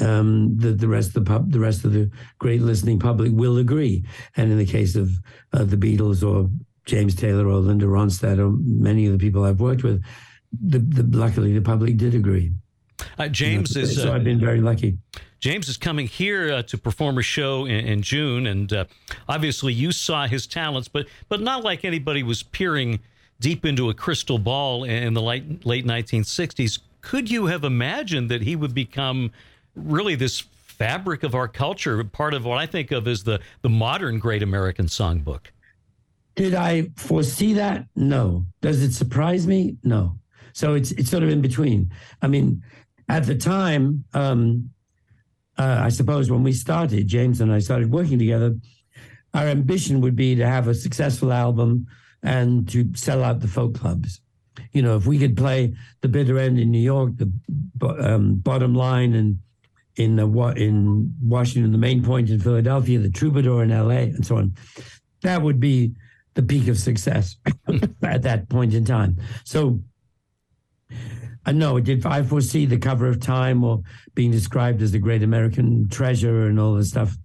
um, 0.00 0.56
that 0.58 0.78
the 0.78 0.88
rest 0.88 1.08
of 1.08 1.24
the 1.24 1.30
pub, 1.30 1.52
the 1.52 1.60
rest 1.60 1.84
of 1.84 1.92
the 1.92 2.10
great 2.38 2.62
listening 2.62 2.98
public 2.98 3.32
will 3.32 3.58
agree. 3.58 4.04
And 4.36 4.50
in 4.50 4.58
the 4.58 4.66
case 4.66 4.96
of 4.96 5.10
uh, 5.52 5.64
the 5.64 5.76
Beatles 5.76 6.26
or 6.26 6.50
James 6.84 7.14
Taylor 7.14 7.46
or 7.46 7.56
Linda 7.56 7.86
Ronstadt 7.86 8.38
or 8.38 8.50
many 8.50 9.06
of 9.06 9.12
the 9.12 9.18
people 9.18 9.44
I've 9.44 9.60
worked 9.60 9.82
with, 9.82 10.02
the, 10.62 10.78
the 10.78 11.16
luckily 11.16 11.52
the 11.52 11.60
public 11.60 11.96
did 11.96 12.14
agree. 12.14 12.52
Uh, 13.18 13.28
James 13.28 13.76
is. 13.76 14.00
So 14.00 14.12
uh, 14.12 14.16
I've 14.16 14.24
been 14.24 14.40
very 14.40 14.60
lucky. 14.60 14.98
James 15.40 15.68
is 15.68 15.76
coming 15.76 16.06
here 16.06 16.52
uh, 16.52 16.62
to 16.62 16.78
perform 16.78 17.18
a 17.18 17.22
show 17.22 17.66
in, 17.66 17.86
in 17.86 18.02
June, 18.02 18.46
and 18.46 18.72
uh, 18.72 18.84
obviously 19.28 19.72
you 19.72 19.92
saw 19.92 20.26
his 20.26 20.46
talents, 20.46 20.88
but 20.88 21.06
but 21.28 21.40
not 21.40 21.62
like 21.62 21.84
anybody 21.84 22.22
was 22.22 22.42
peering 22.42 23.00
deep 23.40 23.64
into 23.64 23.90
a 23.90 23.94
crystal 23.94 24.38
ball 24.38 24.84
in 24.84 25.14
the 25.14 25.22
late 25.22 25.66
late 25.66 25.84
1960s. 25.84 26.78
Could 27.00 27.30
you 27.30 27.46
have 27.46 27.64
imagined 27.64 28.30
that 28.30 28.42
he 28.42 28.56
would 28.56 28.74
become 28.74 29.32
really 29.74 30.14
this 30.14 30.40
fabric 30.40 31.22
of 31.22 31.34
our 31.34 31.48
culture, 31.48 32.02
part 32.04 32.32
of 32.32 32.44
what 32.44 32.58
I 32.58 32.66
think 32.66 32.90
of 32.90 33.06
as 33.06 33.24
the 33.24 33.40
the 33.62 33.68
modern 33.68 34.18
Great 34.18 34.42
American 34.42 34.86
Songbook? 34.86 35.50
Did 36.34 36.54
I 36.54 36.90
foresee 36.96 37.54
that? 37.54 37.86
No. 37.94 38.46
Does 38.60 38.82
it 38.82 38.92
surprise 38.92 39.46
me? 39.46 39.76
No. 39.84 40.18
So 40.52 40.74
it's 40.74 40.92
it's 40.92 41.10
sort 41.10 41.22
of 41.22 41.28
in 41.28 41.40
between. 41.40 41.90
I 42.22 42.28
mean, 42.28 42.62
at 43.08 43.26
the 43.26 43.34
time, 43.36 44.04
um, 44.14 44.70
uh, 45.58 45.80
I 45.82 45.88
suppose 45.88 46.30
when 46.30 46.42
we 46.42 46.52
started, 46.52 47.06
James 47.06 47.40
and 47.40 47.52
I 47.52 47.58
started 47.58 47.90
working 47.90 48.18
together, 48.18 48.56
our 49.32 49.46
ambition 49.46 50.00
would 50.00 50.16
be 50.16 50.34
to 50.36 50.46
have 50.46 50.68
a 50.68 50.74
successful 50.74 51.32
album 51.32 51.86
and 52.22 52.68
to 52.70 52.90
sell 52.94 53.22
out 53.22 53.40
the 53.40 53.48
folk 53.48 53.74
clubs. 53.74 54.20
You 54.72 54.82
know, 54.82 54.96
if 54.96 55.06
we 55.06 55.18
could 55.18 55.36
play 55.36 55.74
the 56.00 56.08
bitter 56.08 56.38
end 56.38 56.58
in 56.58 56.70
New 56.70 56.78
York, 56.78 57.12
the 57.16 57.32
um, 58.00 58.36
bottom 58.36 58.74
line 58.74 59.14
and 59.14 59.38
in 59.96 60.18
uh, 60.18 60.26
in 60.56 61.14
Washington, 61.22 61.70
the 61.70 61.78
main 61.78 62.02
point 62.02 62.30
in 62.30 62.40
Philadelphia, 62.40 62.98
the 62.98 63.10
Troubadour 63.10 63.62
in 63.62 63.70
L.A., 63.70 64.04
and 64.04 64.26
so 64.26 64.36
on, 64.36 64.54
that 65.22 65.42
would 65.42 65.60
be 65.60 65.94
the 66.34 66.42
peak 66.42 66.68
of 66.68 66.78
success 66.78 67.36
at 68.02 68.22
that 68.22 68.48
point 68.48 68.74
in 68.74 68.84
time. 68.84 69.16
So, 69.44 69.80
I 71.46 71.52
know 71.52 71.78
did 71.80 72.04
I 72.06 72.22
foresee 72.22 72.66
the 72.66 72.78
cover 72.78 73.06
of 73.06 73.20
Time 73.20 73.64
or 73.64 73.82
being 74.14 74.30
described 74.30 74.80
as 74.82 74.92
the 74.92 74.98
great 74.98 75.22
American 75.22 75.88
treasure 75.88 76.46
and 76.46 76.58
all 76.58 76.74
the 76.74 76.84
stuff, 76.84 77.16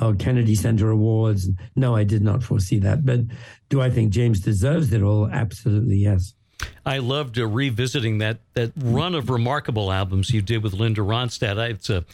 or 0.00 0.14
Kennedy 0.14 0.54
Center 0.54 0.90
Awards? 0.90 1.48
No, 1.76 1.94
I 1.94 2.04
did 2.04 2.22
not 2.22 2.42
foresee 2.42 2.78
that. 2.80 3.04
But 3.04 3.20
do 3.68 3.80
I 3.82 3.90
think 3.90 4.10
James 4.10 4.40
deserves 4.40 4.92
it 4.92 5.02
all? 5.02 5.28
Absolutely, 5.30 5.96
yes. 5.96 6.34
I 6.84 6.98
loved 6.98 7.38
uh, 7.38 7.46
revisiting 7.46 8.18
that 8.18 8.40
that 8.54 8.72
run 8.76 9.14
of 9.14 9.30
remarkable 9.30 9.92
albums 9.92 10.30
you 10.30 10.42
did 10.42 10.62
with 10.62 10.72
Linda 10.72 11.02
Ronstadt. 11.02 11.58
It's 11.70 11.90
a 11.90 12.04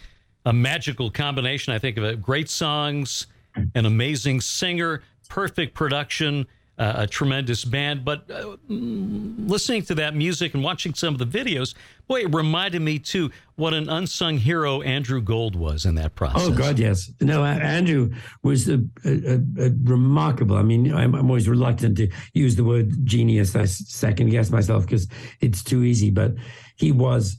a 0.45 0.53
magical 0.53 1.11
combination. 1.11 1.73
I 1.73 1.79
think 1.79 1.97
of 1.97 2.05
it. 2.05 2.21
Great 2.21 2.51
songs, 2.51 3.27
an 3.75 3.87
amazing 3.87 4.41
singer, 4.41 5.03
perfect 5.29 5.75
production, 5.75 6.47
uh, 6.79 6.95
a 6.97 7.07
tremendous 7.07 7.65
band. 7.65 8.05
But 8.05 8.31
uh, 8.31 8.57
listening 8.69 9.83
to 9.85 9.95
that 9.97 10.15
music 10.15 10.55
and 10.55 10.65
watching 10.65 10.95
some 10.95 11.15
of 11.15 11.19
the 11.19 11.27
videos, 11.27 11.75
boy, 12.09 12.23
it 12.23 12.35
reminded 12.35 12.83
me 12.83 12.99
too 12.99 13.31
what 13.57 13.75
an 13.75 13.89
unsung 13.89 14.39
hero 14.39 14.83
Andrew 14.83 15.21
Gold 15.21 15.55
was 15.55 15.85
in 15.85 15.95
that 15.97 16.15
process. 16.15 16.43
Oh 16.43 16.51
God, 16.51 16.79
yes. 16.79 17.11
No, 17.21 17.45
Andrew 17.45 18.13
was 18.43 18.69
a, 18.69 18.83
a, 19.05 19.41
a 19.59 19.71
remarkable. 19.83 20.57
I 20.57 20.63
mean, 20.63 20.93
I'm, 20.93 21.15
I'm, 21.15 21.31
always 21.31 21.49
reluctant 21.49 21.97
to 21.99 22.09
use 22.33 22.57
the 22.57 22.65
word 22.65 23.07
genius. 23.07 23.55
I 23.55 23.67
second 23.67 24.31
guess 24.31 24.51
myself 24.51 24.85
because 24.85 25.09
it's 25.41 25.63
too 25.63 25.85
easy, 25.85 26.11
but 26.11 26.35
he 26.77 26.91
was 26.91 27.39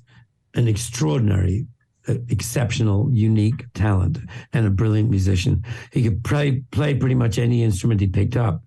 an 0.53 0.67
extraordinary 0.67 1.67
exceptional, 2.07 3.09
unique 3.11 3.65
talent 3.73 4.17
and 4.53 4.65
a 4.65 4.69
brilliant 4.69 5.09
musician. 5.09 5.63
He 5.91 6.03
could 6.03 6.23
play 6.23 6.63
play 6.71 6.95
pretty 6.95 7.15
much 7.15 7.37
any 7.37 7.63
instrument 7.63 8.01
he 8.01 8.07
picked 8.07 8.37
up 8.37 8.63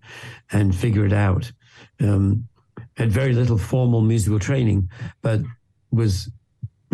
and 0.53 0.75
figure 0.75 1.05
it 1.07 1.13
out. 1.13 1.51
Um, 2.01 2.49
had 2.97 3.11
very 3.11 3.33
little 3.33 3.59
formal 3.59 4.01
musical 4.01 4.39
training, 4.39 4.89
but 5.23 5.41
was 5.91 6.31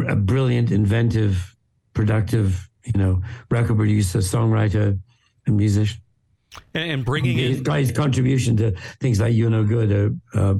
a 0.07 0.17
brilliant, 0.17 0.71
inventive, 0.71 1.57
productive, 1.95 2.69
you 2.85 2.99
know, 3.01 3.23
record 3.51 3.77
producer, 3.77 4.19
songwriter, 4.19 4.99
and 5.47 5.57
musician. 5.57 6.01
And 6.75 7.05
bringing 7.05 7.37
his, 7.37 7.61
in 7.61 7.73
his 7.73 7.93
contribution 7.93 8.57
to 8.59 8.73
things 9.01 9.21
like 9.21 9.35
"You're 9.35 9.51
No 9.51 9.65
Good" 9.65 9.91
are 9.93 10.51
uh, 10.51 10.55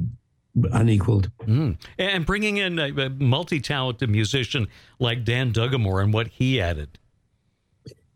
unequaled. 0.71 1.29
Mm. 1.43 1.77
And 1.97 2.25
bringing 2.25 2.57
in 2.57 2.79
a, 2.79 2.89
a 2.89 3.09
multi-talented 3.09 4.09
musician 4.09 4.67
like 4.99 5.23
Dan 5.23 5.51
Dugmore 5.51 6.01
and 6.01 6.13
what 6.13 6.27
he 6.27 6.61
added. 6.61 6.97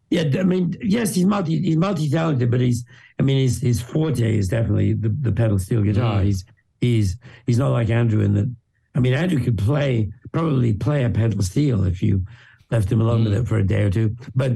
Yeah, 0.10 0.24
I 0.40 0.44
mean, 0.44 0.76
yes, 0.82 1.14
he's 1.14 1.26
multi 1.26 1.62
he's 1.62 1.78
multi-talented, 1.78 2.50
but 2.50 2.60
he's 2.60 2.84
I 3.20 3.24
mean 3.24 3.38
his 3.38 3.62
his 3.62 3.82
forte 3.82 4.38
is 4.38 4.48
definitely 4.48 4.94
the, 4.94 5.10
the 5.10 5.32
pedal 5.32 5.60
steel 5.60 5.84
guitar. 5.84 6.22
Mm. 6.22 6.26
He's 6.26 6.46
he's 6.82 7.18
he's 7.46 7.60
not 7.60 7.70
like 7.70 7.90
Andrew 7.90 8.22
in 8.22 8.34
that 8.34 8.56
I 8.96 9.00
mean 9.00 9.14
Andrew 9.14 9.44
could 9.44 9.58
play 9.58 10.12
probably 10.32 10.74
play 10.74 11.04
a 11.04 11.10
pedal 11.10 11.44
steel 11.44 11.84
if 11.84 12.02
you 12.02 12.26
left 12.72 12.92
him 12.92 13.02
alone 13.02 13.22
mm. 13.22 13.26
with 13.26 13.34
it 13.34 13.48
for 13.48 13.58
a 13.58 13.64
day 13.64 13.84
or 13.84 13.92
two. 13.92 14.16
But 14.36 14.54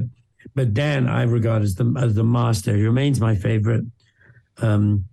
but 0.56 0.74
Dan 0.74 1.06
I 1.06 1.22
regard 1.22 1.62
as 1.62 1.76
the 1.76 1.94
as 1.98 2.14
the 2.14 2.24
master. 2.24 2.74
He 2.76 2.82
remains 2.82 3.20
my 3.20 3.36
favorite. 3.36 3.84
Um, 4.58 5.04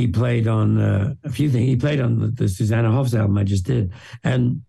he 0.00 0.06
played 0.06 0.48
on 0.48 0.78
uh, 0.78 1.14
a 1.24 1.30
few 1.30 1.50
things. 1.50 1.66
He 1.66 1.76
played 1.76 2.00
on 2.00 2.18
the, 2.18 2.28
the 2.28 2.48
Susanna 2.48 2.90
Hoffs 2.90 3.14
album 3.14 3.36
I 3.36 3.44
just 3.44 3.66
did, 3.66 3.92
and 4.24 4.62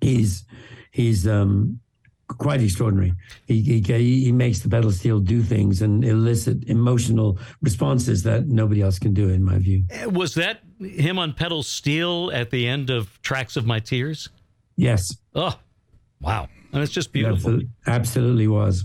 he's 0.00 0.44
he's 0.90 1.26
um, 1.26 1.78
quite 2.26 2.60
extraordinary. 2.60 3.12
He, 3.46 3.62
he 3.62 3.80
he 4.24 4.32
makes 4.32 4.58
the 4.60 4.68
pedal 4.68 4.90
steel 4.90 5.20
do 5.20 5.42
things 5.42 5.82
and 5.82 6.04
elicit 6.04 6.64
emotional 6.64 7.38
responses 7.62 8.24
that 8.24 8.48
nobody 8.48 8.82
else 8.82 8.98
can 8.98 9.14
do, 9.14 9.28
in 9.28 9.44
my 9.44 9.58
view. 9.58 9.84
Uh, 10.04 10.10
was 10.10 10.34
that 10.34 10.62
him 10.80 11.18
on 11.18 11.32
pedal 11.32 11.62
steel 11.62 12.32
at 12.32 12.50
the 12.50 12.66
end 12.66 12.90
of 12.90 13.22
Tracks 13.22 13.56
of 13.56 13.66
My 13.66 13.78
Tears? 13.78 14.28
Yes. 14.76 15.16
Oh, 15.34 15.56
wow! 16.20 16.48
And 16.72 16.82
it's 16.82 16.92
just 16.92 17.12
beautiful. 17.12 17.36
Absolutely, 17.36 17.68
absolutely 17.86 18.48
was. 18.48 18.84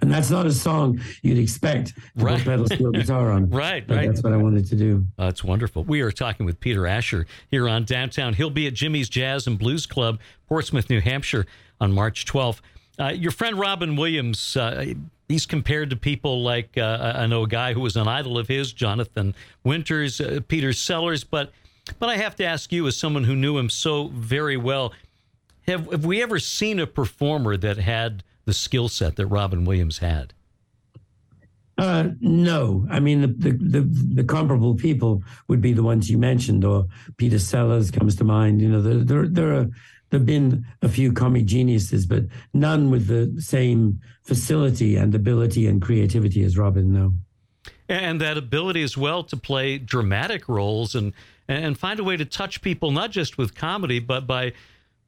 And 0.00 0.10
that's 0.10 0.30
not 0.30 0.46
a 0.46 0.52
song 0.52 1.00
you'd 1.22 1.38
expect 1.38 1.94
to 2.18 2.24
right. 2.24 2.42
pedal 2.42 2.66
steel 2.66 2.90
guitar 2.90 3.30
on. 3.30 3.50
right, 3.50 3.84
right. 3.88 4.08
That's 4.08 4.22
what 4.22 4.32
I 4.32 4.36
wanted 4.36 4.66
to 4.66 4.76
do. 4.76 5.04
Uh, 5.18 5.26
that's 5.26 5.44
wonderful. 5.44 5.84
We 5.84 6.00
are 6.00 6.10
talking 6.10 6.46
with 6.46 6.60
Peter 6.60 6.86
Asher 6.86 7.26
here 7.50 7.68
on 7.68 7.84
Downtown. 7.84 8.34
He'll 8.34 8.50
be 8.50 8.66
at 8.66 8.74
Jimmy's 8.74 9.08
Jazz 9.08 9.46
and 9.46 9.58
Blues 9.58 9.86
Club, 9.86 10.20
Portsmouth, 10.48 10.88
New 10.88 11.00
Hampshire, 11.00 11.46
on 11.80 11.92
March 11.92 12.26
12th. 12.26 12.60
Uh, 12.98 13.08
your 13.08 13.30
friend 13.30 13.58
Robin 13.58 13.96
Williams, 13.96 14.56
uh, 14.56 14.92
he's 15.28 15.46
compared 15.46 15.90
to 15.90 15.96
people 15.96 16.42
like 16.42 16.76
uh, 16.76 17.14
I 17.16 17.26
know 17.26 17.44
a 17.44 17.48
guy 17.48 17.72
who 17.72 17.80
was 17.80 17.96
an 17.96 18.06
idol 18.06 18.36
of 18.36 18.48
his, 18.48 18.72
Jonathan 18.72 19.34
Winters, 19.64 20.20
uh, 20.20 20.40
Peter 20.48 20.72
Sellers. 20.72 21.24
But 21.24 21.50
but 21.98 22.08
I 22.08 22.16
have 22.18 22.36
to 22.36 22.44
ask 22.44 22.72
you, 22.72 22.86
as 22.86 22.96
someone 22.96 23.24
who 23.24 23.34
knew 23.34 23.56
him 23.56 23.70
so 23.70 24.08
very 24.08 24.58
well, 24.58 24.92
have 25.66 25.90
have 25.90 26.04
we 26.04 26.22
ever 26.22 26.38
seen 26.38 26.78
a 26.78 26.86
performer 26.86 27.56
that 27.56 27.78
had 27.78 28.22
the 28.50 28.54
skill 28.54 28.88
set 28.88 29.14
that 29.14 29.28
Robin 29.28 29.64
Williams 29.64 29.98
had? 29.98 30.32
Uh, 31.78 32.08
no, 32.20 32.84
I 32.90 32.98
mean 32.98 33.20
the, 33.20 33.28
the, 33.28 33.52
the 33.52 33.80
the 34.16 34.24
comparable 34.24 34.74
people 34.74 35.22
would 35.46 35.60
be 35.60 35.72
the 35.72 35.84
ones 35.84 36.10
you 36.10 36.18
mentioned, 36.18 36.64
or 36.64 36.88
Peter 37.16 37.38
Sellers 37.38 37.92
comes 37.92 38.16
to 38.16 38.24
mind. 38.24 38.60
You 38.60 38.68
know, 38.68 38.82
there 38.82 39.04
there, 39.04 39.28
there 39.28 39.54
are 39.54 39.66
there've 40.10 40.26
been 40.26 40.66
a 40.82 40.88
few 40.88 41.12
comic 41.12 41.44
geniuses, 41.46 42.06
but 42.06 42.24
none 42.52 42.90
with 42.90 43.06
the 43.06 43.40
same 43.40 44.00
facility 44.24 44.96
and 44.96 45.14
ability 45.14 45.68
and 45.68 45.80
creativity 45.80 46.42
as 46.42 46.58
Robin. 46.58 46.92
No, 46.92 47.14
and 47.88 48.20
that 48.20 48.36
ability 48.36 48.82
as 48.82 48.96
well 48.96 49.22
to 49.22 49.36
play 49.36 49.78
dramatic 49.78 50.48
roles 50.48 50.96
and 50.96 51.12
and 51.46 51.78
find 51.78 52.00
a 52.00 52.04
way 52.04 52.16
to 52.16 52.24
touch 52.24 52.62
people 52.62 52.90
not 52.90 53.12
just 53.12 53.38
with 53.38 53.54
comedy, 53.54 54.00
but 54.00 54.26
by 54.26 54.52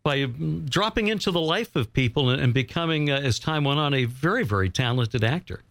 by 0.02 0.24
dropping 0.24 1.08
into 1.08 1.30
the 1.30 1.40
life 1.40 1.76
of 1.76 1.92
people 1.92 2.30
and, 2.30 2.52
becoming, 2.52 3.10
uh, 3.10 3.20
as 3.20 3.38
time 3.38 3.64
went 3.64 3.78
on, 3.78 3.94
a 3.94 4.04
very 4.04 4.44
very 4.44 4.70
talented 4.70 5.22
actor. 5.24 5.62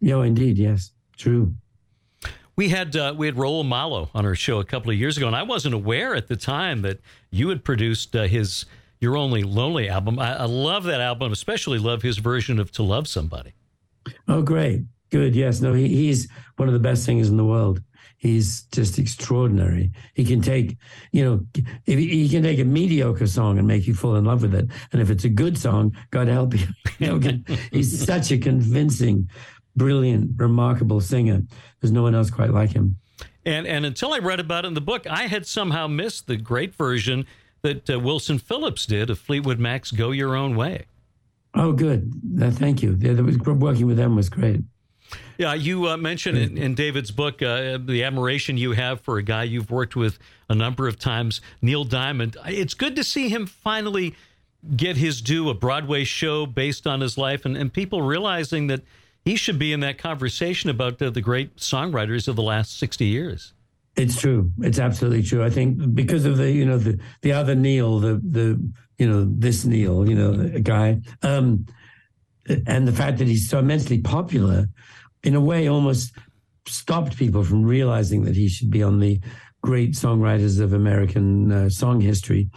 Yeah, 0.00 0.22
indeed. 0.22 0.58
Yes, 0.58 0.92
true. 1.16 1.54
We 2.56 2.68
had 2.68 2.94
uh, 2.94 3.14
we 3.16 3.26
had 3.26 3.36
Raul 3.36 3.64
Malo 3.64 4.10
on 4.14 4.26
our 4.26 4.34
show 4.34 4.60
a 4.60 4.64
couple 4.64 4.90
of 4.90 4.96
years 4.96 5.16
ago, 5.16 5.26
and 5.26 5.36
I 5.36 5.42
wasn't 5.42 5.74
aware 5.74 6.14
at 6.14 6.28
the 6.28 6.36
time 6.36 6.82
that 6.82 7.00
you 7.30 7.48
had 7.48 7.64
produced 7.64 8.14
uh, 8.14 8.24
his 8.24 8.66
"You're 9.00 9.16
Only 9.16 9.42
Lonely" 9.42 9.88
album. 9.88 10.18
I, 10.18 10.40
I 10.40 10.44
love 10.44 10.84
that 10.84 11.00
album, 11.00 11.32
especially 11.32 11.78
love 11.78 12.02
his 12.02 12.18
version 12.18 12.58
of 12.58 12.70
"To 12.72 12.82
Love 12.82 13.08
Somebody." 13.08 13.54
Oh, 14.28 14.42
great, 14.42 14.82
good. 15.10 15.34
Yes, 15.34 15.60
no, 15.60 15.72
he, 15.72 15.88
he's 15.88 16.28
one 16.56 16.68
of 16.68 16.74
the 16.74 16.80
best 16.80 17.04
singers 17.04 17.30
in 17.30 17.36
the 17.36 17.44
world. 17.44 17.80
He's 18.20 18.64
just 18.64 18.98
extraordinary. 18.98 19.92
He 20.12 20.26
can 20.26 20.42
take, 20.42 20.76
you 21.10 21.24
know, 21.24 21.64
if 21.86 21.98
he 21.98 22.28
can 22.28 22.42
take 22.42 22.58
a 22.58 22.64
mediocre 22.64 23.26
song 23.26 23.58
and 23.58 23.66
make 23.66 23.86
you 23.86 23.94
fall 23.94 24.16
in 24.16 24.26
love 24.26 24.42
with 24.42 24.54
it, 24.54 24.68
and 24.92 25.00
if 25.00 25.08
it's 25.08 25.24
a 25.24 25.30
good 25.30 25.56
song, 25.56 25.96
God 26.10 26.28
help 26.28 26.52
you. 26.52 26.66
you 26.98 27.18
know, 27.18 27.38
he's 27.72 28.04
such 28.04 28.30
a 28.30 28.36
convincing 28.36 29.26
brilliant, 29.74 30.32
remarkable 30.36 31.00
singer. 31.00 31.40
There's 31.80 31.92
no 31.92 32.02
one 32.02 32.14
else 32.14 32.30
quite 32.30 32.50
like 32.50 32.72
him. 32.72 32.96
And 33.46 33.66
and 33.66 33.86
until 33.86 34.12
I 34.12 34.18
read 34.18 34.38
about 34.38 34.66
it 34.66 34.68
in 34.68 34.74
the 34.74 34.82
book, 34.82 35.06
I 35.06 35.26
had 35.26 35.46
somehow 35.46 35.86
missed 35.86 36.26
the 36.26 36.36
great 36.36 36.74
version 36.74 37.24
that 37.62 37.88
uh, 37.88 37.98
Wilson 37.98 38.38
Phillips 38.38 38.84
did 38.84 39.08
of 39.08 39.18
Fleetwood 39.18 39.58
Mac's 39.58 39.92
"Go 39.92 40.10
Your 40.10 40.36
Own 40.36 40.56
Way." 40.56 40.84
Oh, 41.54 41.72
good. 41.72 42.12
Uh, 42.40 42.50
thank 42.50 42.82
you. 42.82 42.98
Yeah, 43.00 43.12
was, 43.22 43.38
working 43.38 43.86
with 43.86 43.96
them 43.96 44.14
was 44.14 44.28
great. 44.28 44.60
Yeah, 45.38 45.54
you 45.54 45.88
uh, 45.88 45.96
mentioned 45.96 46.38
in, 46.38 46.58
in, 46.58 46.74
David's 46.74 47.10
book 47.10 47.42
uh, 47.42 47.78
the 47.78 48.04
admiration 48.04 48.56
you 48.56 48.72
have 48.72 49.00
for 49.00 49.18
a 49.18 49.22
guy 49.22 49.44
you've 49.44 49.70
worked 49.70 49.96
with 49.96 50.18
a 50.48 50.54
number 50.54 50.86
of 50.86 50.98
times, 50.98 51.40
Neil 51.62 51.84
Diamond. 51.84 52.36
It's 52.46 52.74
good 52.74 52.96
to 52.96 53.04
see 53.04 53.28
him 53.28 53.46
finally 53.46 54.14
get 54.76 54.96
his 54.96 55.22
due, 55.22 55.48
a 55.48 55.54
Broadway 55.54 56.04
show 56.04 56.46
based 56.46 56.86
on 56.86 57.00
his 57.00 57.16
life, 57.16 57.44
and, 57.44 57.56
and 57.56 57.72
people 57.72 58.02
realizing 58.02 58.66
that 58.66 58.82
he 59.24 59.36
should 59.36 59.58
be 59.58 59.72
in 59.72 59.80
that 59.80 59.98
conversation 59.98 60.70
about 60.70 60.98
the, 60.98 61.10
the 61.10 61.20
great 61.20 61.56
songwriters 61.56 62.28
of 62.28 62.36
the 62.36 62.42
last 62.42 62.78
60 62.78 63.04
years. 63.04 63.52
It's 63.96 64.20
true. 64.20 64.50
It's 64.60 64.78
absolutely 64.78 65.22
true. 65.22 65.44
I 65.44 65.50
think 65.50 65.94
because 65.94 66.24
of 66.24 66.36
the, 66.36 66.50
you 66.50 66.64
know, 66.64 66.78
the, 66.78 66.98
the 67.22 67.32
other 67.32 67.54
Neil, 67.54 67.98
the, 67.98 68.20
the, 68.22 68.70
you 68.98 69.08
know, 69.08 69.26
this 69.28 69.64
Neil, 69.64 70.08
you 70.08 70.14
know, 70.14 70.32
the 70.32 70.60
guy, 70.60 71.00
um, 71.22 71.66
and 72.66 72.86
the 72.86 72.92
fact 72.92 73.18
that 73.18 73.26
he's 73.26 73.48
so 73.48 73.58
immensely 73.58 73.98
popular, 73.98 74.68
in 75.22 75.34
a 75.34 75.40
way, 75.40 75.68
almost 75.68 76.12
stopped 76.66 77.16
people 77.16 77.42
from 77.44 77.64
realizing 77.64 78.24
that 78.24 78.36
he 78.36 78.48
should 78.48 78.70
be 78.70 78.82
on 78.82 79.00
the 79.00 79.20
great 79.62 79.92
songwriters 79.92 80.60
of 80.60 80.72
American 80.72 81.52
uh, 81.52 81.68
song 81.68 82.00
history 82.00 82.48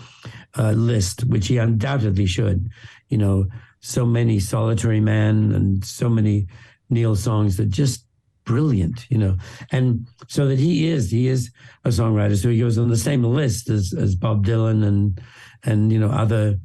uh, 0.58 0.72
list, 0.72 1.26
which 1.26 1.48
he 1.48 1.58
undoubtedly 1.58 2.26
should. 2.26 2.70
You 3.10 3.18
know, 3.18 3.46
so 3.82 4.06
many 4.06 4.40
Solitary 4.40 5.02
Man 5.02 5.52
and 5.52 5.84
so 5.84 6.10
many 6.10 6.48
Neil 6.90 7.16
songs 7.16 7.58
that 7.58 7.70
just 7.70 8.06
brilliant, 8.46 9.06
you 9.10 9.18
know. 9.18 9.38
And 9.72 10.08
so 10.28 10.48
that 10.48 10.60
he 10.60 10.88
is, 10.88 11.12
he 11.12 11.28
is 11.28 11.52
a 11.84 11.90
songwriter. 11.90 12.38
So 12.42 12.50
he 12.50 12.60
goes 12.60 12.78
on 12.78 12.90
the 12.90 12.98
same 12.98 13.24
list 13.24 13.70
as, 13.70 13.94
as 13.94 14.16
Bob 14.16 14.46
Dylan 14.46 14.86
and 14.86 15.22
and 15.66 15.92
you 15.92 16.00
know 16.00 16.10
other 16.10 16.60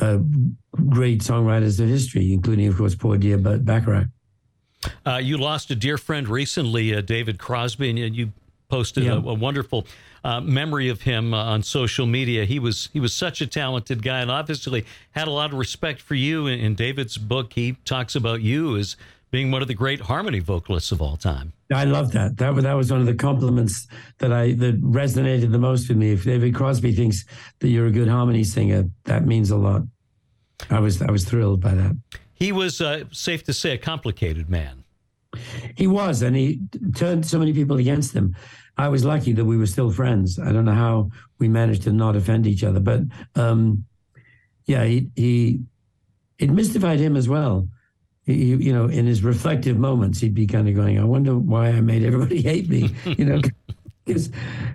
uh, 0.00 0.18
great 0.88 1.20
songwriters 1.20 1.80
of 1.80 1.88
history, 1.88 2.32
including 2.32 2.66
of 2.68 2.76
course 2.76 2.94
poor 2.94 3.16
dear 3.16 3.38
Burt 3.38 3.64
Bacharach. 3.64 4.08
Uh, 5.06 5.16
you 5.16 5.36
lost 5.36 5.70
a 5.70 5.74
dear 5.74 5.98
friend 5.98 6.28
recently, 6.28 6.94
uh, 6.94 7.00
David 7.00 7.38
Crosby, 7.38 7.90
and 7.90 8.16
you 8.16 8.32
posted 8.68 9.04
yeah. 9.04 9.12
a, 9.12 9.16
a, 9.16 9.34
wonderful 9.34 9.86
uh, 10.24 10.40
memory 10.40 10.88
of 10.88 11.02
him 11.02 11.34
uh, 11.34 11.44
on 11.44 11.62
social 11.62 12.06
media. 12.06 12.44
He 12.44 12.58
was 12.58 12.88
he 12.92 13.00
was 13.00 13.12
such 13.12 13.40
a 13.40 13.46
talented 13.46 14.02
guy, 14.02 14.20
and 14.20 14.30
obviously 14.30 14.86
had 15.10 15.28
a 15.28 15.30
lot 15.30 15.52
of 15.52 15.58
respect 15.58 16.00
for 16.00 16.14
you. 16.14 16.46
In, 16.46 16.60
in 16.60 16.74
David's 16.74 17.18
book, 17.18 17.52
he 17.54 17.76
talks 17.84 18.14
about 18.14 18.40
you 18.40 18.76
as 18.76 18.96
being 19.30 19.50
one 19.50 19.62
of 19.62 19.68
the 19.68 19.74
great 19.74 20.00
harmony 20.00 20.40
vocalists 20.40 20.90
of 20.92 21.00
all 21.00 21.16
time. 21.16 21.52
I 21.72 21.84
love 21.84 22.12
that. 22.12 22.36
That 22.38 22.54
that 22.56 22.74
was 22.74 22.90
one 22.90 23.00
of 23.00 23.06
the 23.06 23.14
compliments 23.14 23.86
that 24.18 24.32
I 24.32 24.52
that 24.52 24.80
resonated 24.80 25.52
the 25.52 25.58
most 25.58 25.88
with 25.88 25.98
me. 25.98 26.12
If 26.12 26.24
David 26.24 26.54
Crosby 26.54 26.92
thinks 26.92 27.24
that 27.60 27.68
you're 27.68 27.86
a 27.86 27.92
good 27.92 28.08
harmony 28.08 28.44
singer, 28.44 28.88
that 29.04 29.26
means 29.26 29.50
a 29.50 29.56
lot. 29.56 29.82
I 30.68 30.80
was 30.80 31.00
I 31.02 31.10
was 31.10 31.24
thrilled 31.24 31.60
by 31.60 31.74
that. 31.74 31.96
He 32.40 32.52
was 32.52 32.80
uh, 32.80 33.04
safe 33.12 33.44
to 33.44 33.52
say 33.52 33.72
a 33.72 33.78
complicated 33.78 34.48
man. 34.48 34.82
He 35.76 35.86
was, 35.86 36.22
and 36.22 36.34
he 36.34 36.60
turned 36.96 37.26
so 37.26 37.38
many 37.38 37.52
people 37.52 37.76
against 37.76 38.14
him. 38.14 38.34
I 38.78 38.88
was 38.88 39.04
lucky 39.04 39.32
that 39.34 39.44
we 39.44 39.58
were 39.58 39.66
still 39.66 39.92
friends. 39.92 40.38
I 40.38 40.50
don't 40.50 40.64
know 40.64 40.72
how 40.72 41.10
we 41.38 41.48
managed 41.48 41.82
to 41.82 41.92
not 41.92 42.16
offend 42.16 42.46
each 42.46 42.64
other, 42.64 42.80
but 42.80 43.02
um, 43.34 43.84
yeah, 44.64 44.84
he, 44.84 45.10
he 45.16 45.60
it 46.38 46.50
mystified 46.50 46.98
him 46.98 47.14
as 47.14 47.28
well. 47.28 47.68
He, 48.24 48.54
you 48.54 48.72
know, 48.72 48.86
in 48.86 49.06
his 49.06 49.22
reflective 49.22 49.76
moments, 49.76 50.18
he'd 50.18 50.34
be 50.34 50.46
kind 50.46 50.66
of 50.66 50.74
going, 50.74 50.98
"I 50.98 51.04
wonder 51.04 51.36
why 51.36 51.68
I 51.68 51.82
made 51.82 52.02
everybody 52.02 52.40
hate 52.50 52.70
me," 52.70 52.90
you 53.04 53.26
know. 53.26 53.40
Because 54.06 54.30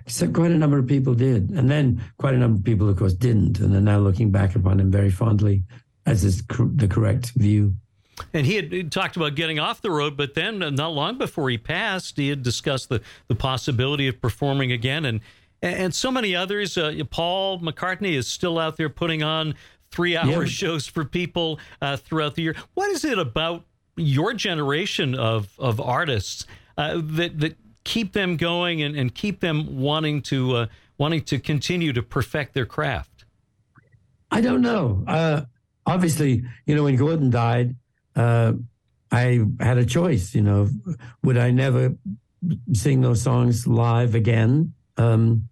so 0.06 0.28
quite 0.28 0.52
a 0.52 0.56
number 0.56 0.78
of 0.78 0.86
people 0.86 1.14
did, 1.14 1.50
and 1.50 1.68
then 1.68 2.00
quite 2.18 2.34
a 2.34 2.38
number 2.38 2.58
of 2.58 2.64
people, 2.64 2.88
of 2.88 2.96
course, 2.96 3.12
didn't, 3.12 3.58
and 3.58 3.74
are 3.74 3.80
now 3.80 3.98
looking 3.98 4.30
back 4.30 4.54
upon 4.54 4.78
him 4.78 4.90
very 4.90 5.10
fondly 5.10 5.64
as 6.06 6.24
is 6.24 6.42
the 6.46 6.88
correct 6.88 7.32
view. 7.32 7.74
And 8.32 8.46
he 8.46 8.56
had 8.56 8.90
talked 8.92 9.16
about 9.16 9.34
getting 9.34 9.58
off 9.58 9.82
the 9.82 9.90
road, 9.90 10.16
but 10.16 10.34
then 10.34 10.62
uh, 10.62 10.70
not 10.70 10.94
long 10.94 11.18
before 11.18 11.50
he 11.50 11.58
passed, 11.58 12.16
he 12.16 12.30
had 12.30 12.42
discussed 12.42 12.88
the, 12.88 13.02
the 13.28 13.34
possibility 13.34 14.08
of 14.08 14.22
performing 14.22 14.72
again. 14.72 15.04
And 15.04 15.20
and 15.62 15.94
so 15.94 16.10
many 16.10 16.36
others. 16.36 16.76
Uh, 16.76 16.94
Paul 17.10 17.60
McCartney 17.60 18.12
is 18.12 18.26
still 18.26 18.58
out 18.58 18.76
there 18.76 18.88
putting 18.88 19.22
on 19.22 19.54
three 19.90 20.16
hour 20.16 20.42
yeah. 20.42 20.44
shows 20.44 20.86
for 20.86 21.04
people 21.04 21.58
uh, 21.80 21.96
throughout 21.96 22.34
the 22.34 22.42
year. 22.42 22.56
What 22.74 22.90
is 22.90 23.04
it 23.04 23.18
about 23.18 23.64
your 23.96 24.34
generation 24.34 25.14
of, 25.14 25.48
of 25.58 25.80
artists 25.80 26.46
uh, 26.76 27.00
that, 27.02 27.40
that 27.40 27.56
keep 27.84 28.12
them 28.12 28.36
going 28.36 28.82
and, 28.82 28.94
and 28.94 29.14
keep 29.14 29.40
them 29.40 29.78
wanting 29.78 30.20
to, 30.22 30.56
uh, 30.56 30.66
wanting 30.98 31.22
to 31.22 31.38
continue 31.38 31.92
to 31.94 32.02
perfect 32.02 32.52
their 32.52 32.66
craft? 32.66 33.24
I 34.30 34.40
don't 34.40 34.60
know. 34.60 35.46
Obviously, 35.86 36.42
you 36.66 36.74
know, 36.74 36.84
when 36.84 36.96
Gordon 36.96 37.30
died, 37.30 37.76
uh, 38.16 38.52
I 39.10 39.40
had 39.60 39.78
a 39.78 39.86
choice. 39.86 40.34
You 40.34 40.42
know, 40.42 40.68
would 41.22 41.38
I 41.38 41.50
never 41.50 41.94
sing 42.72 43.00
those 43.00 43.22
songs 43.22 43.66
live 43.66 44.14
again, 44.14 44.74
um, 44.96 45.48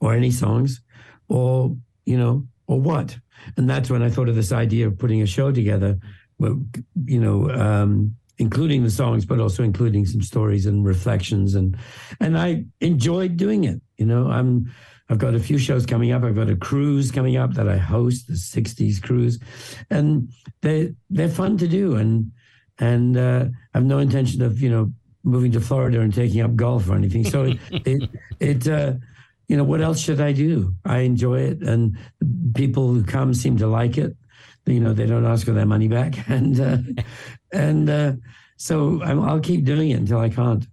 or 0.00 0.14
any 0.14 0.30
songs, 0.30 0.82
or 1.28 1.76
you 2.04 2.18
know, 2.18 2.46
or 2.66 2.80
what? 2.80 3.18
And 3.56 3.68
that's 3.68 3.90
when 3.90 4.02
I 4.02 4.10
thought 4.10 4.28
of 4.28 4.36
this 4.36 4.52
idea 4.52 4.86
of 4.86 4.98
putting 4.98 5.22
a 5.22 5.26
show 5.26 5.50
together. 5.50 5.98
You 6.38 7.20
know, 7.20 7.50
um, 7.50 8.16
including 8.38 8.82
the 8.82 8.90
songs, 8.90 9.26
but 9.26 9.38
also 9.38 9.62
including 9.62 10.06
some 10.06 10.22
stories 10.22 10.66
and 10.66 10.84
reflections, 10.84 11.54
and 11.54 11.76
and 12.20 12.36
I 12.36 12.64
enjoyed 12.80 13.36
doing 13.36 13.64
it. 13.64 13.80
You 13.96 14.06
know, 14.06 14.28
I'm 14.28 14.72
I've 15.10 15.18
got 15.18 15.34
a 15.34 15.40
few 15.40 15.58
shows 15.58 15.86
coming 15.86 16.12
up. 16.12 16.22
I've 16.22 16.36
got 16.36 16.48
a 16.48 16.56
cruise 16.56 17.10
coming 17.10 17.36
up 17.36 17.54
that 17.54 17.68
I 17.68 17.76
host, 17.76 18.28
the 18.28 18.34
'60s 18.34 19.02
cruise, 19.02 19.40
and 19.90 20.30
they 20.62 20.94
they're 21.10 21.28
fun 21.28 21.58
to 21.58 21.66
do. 21.66 21.96
And 21.96 22.30
and 22.78 23.16
uh, 23.16 23.46
I 23.74 23.78
have 23.78 23.84
no 23.84 23.98
intention 23.98 24.40
of 24.40 24.60
you 24.60 24.70
know 24.70 24.92
moving 25.24 25.50
to 25.52 25.60
Florida 25.60 26.00
and 26.00 26.14
taking 26.14 26.40
up 26.40 26.54
golf 26.54 26.88
or 26.88 26.94
anything. 26.94 27.24
So 27.24 27.44
it 27.44 27.58
it, 27.70 28.10
it 28.38 28.68
uh, 28.68 28.94
you 29.48 29.56
know 29.56 29.64
what 29.64 29.80
else 29.80 29.98
should 29.98 30.20
I 30.20 30.30
do? 30.30 30.74
I 30.84 30.98
enjoy 31.00 31.40
it, 31.40 31.60
and 31.60 31.98
people 32.54 32.86
who 32.86 33.02
come 33.02 33.34
seem 33.34 33.58
to 33.58 33.66
like 33.66 33.98
it. 33.98 34.16
You 34.64 34.78
know 34.78 34.92
they 34.92 35.06
don't 35.06 35.26
ask 35.26 35.44
for 35.44 35.52
their 35.52 35.66
money 35.66 35.88
back, 35.88 36.28
and 36.28 36.60
uh, 36.60 36.78
and 37.52 37.90
uh, 37.90 38.12
so 38.56 39.02
i 39.02 39.12
will 39.14 39.40
keep 39.40 39.64
doing 39.64 39.90
it 39.90 39.94
until 39.94 40.20
I 40.20 40.28
can't. 40.28 40.68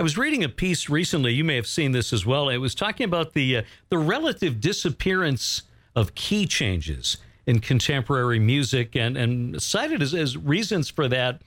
I 0.00 0.02
was 0.02 0.18
reading 0.18 0.42
a 0.42 0.48
piece 0.48 0.88
recently. 0.88 1.32
You 1.32 1.44
may 1.44 1.56
have 1.56 1.66
seen 1.66 1.92
this 1.92 2.12
as 2.12 2.26
well. 2.26 2.48
It 2.48 2.58
was 2.58 2.74
talking 2.74 3.04
about 3.04 3.34
the 3.34 3.58
uh, 3.58 3.62
the 3.88 3.98
relative 3.98 4.60
disappearance 4.60 5.62
of 5.94 6.14
key 6.14 6.46
changes 6.46 7.18
in 7.46 7.60
contemporary 7.60 8.38
music, 8.38 8.96
and 8.96 9.16
and 9.16 9.62
cited 9.62 10.02
as, 10.02 10.14
as 10.14 10.36
reasons 10.36 10.88
for 10.88 11.08
that. 11.08 11.42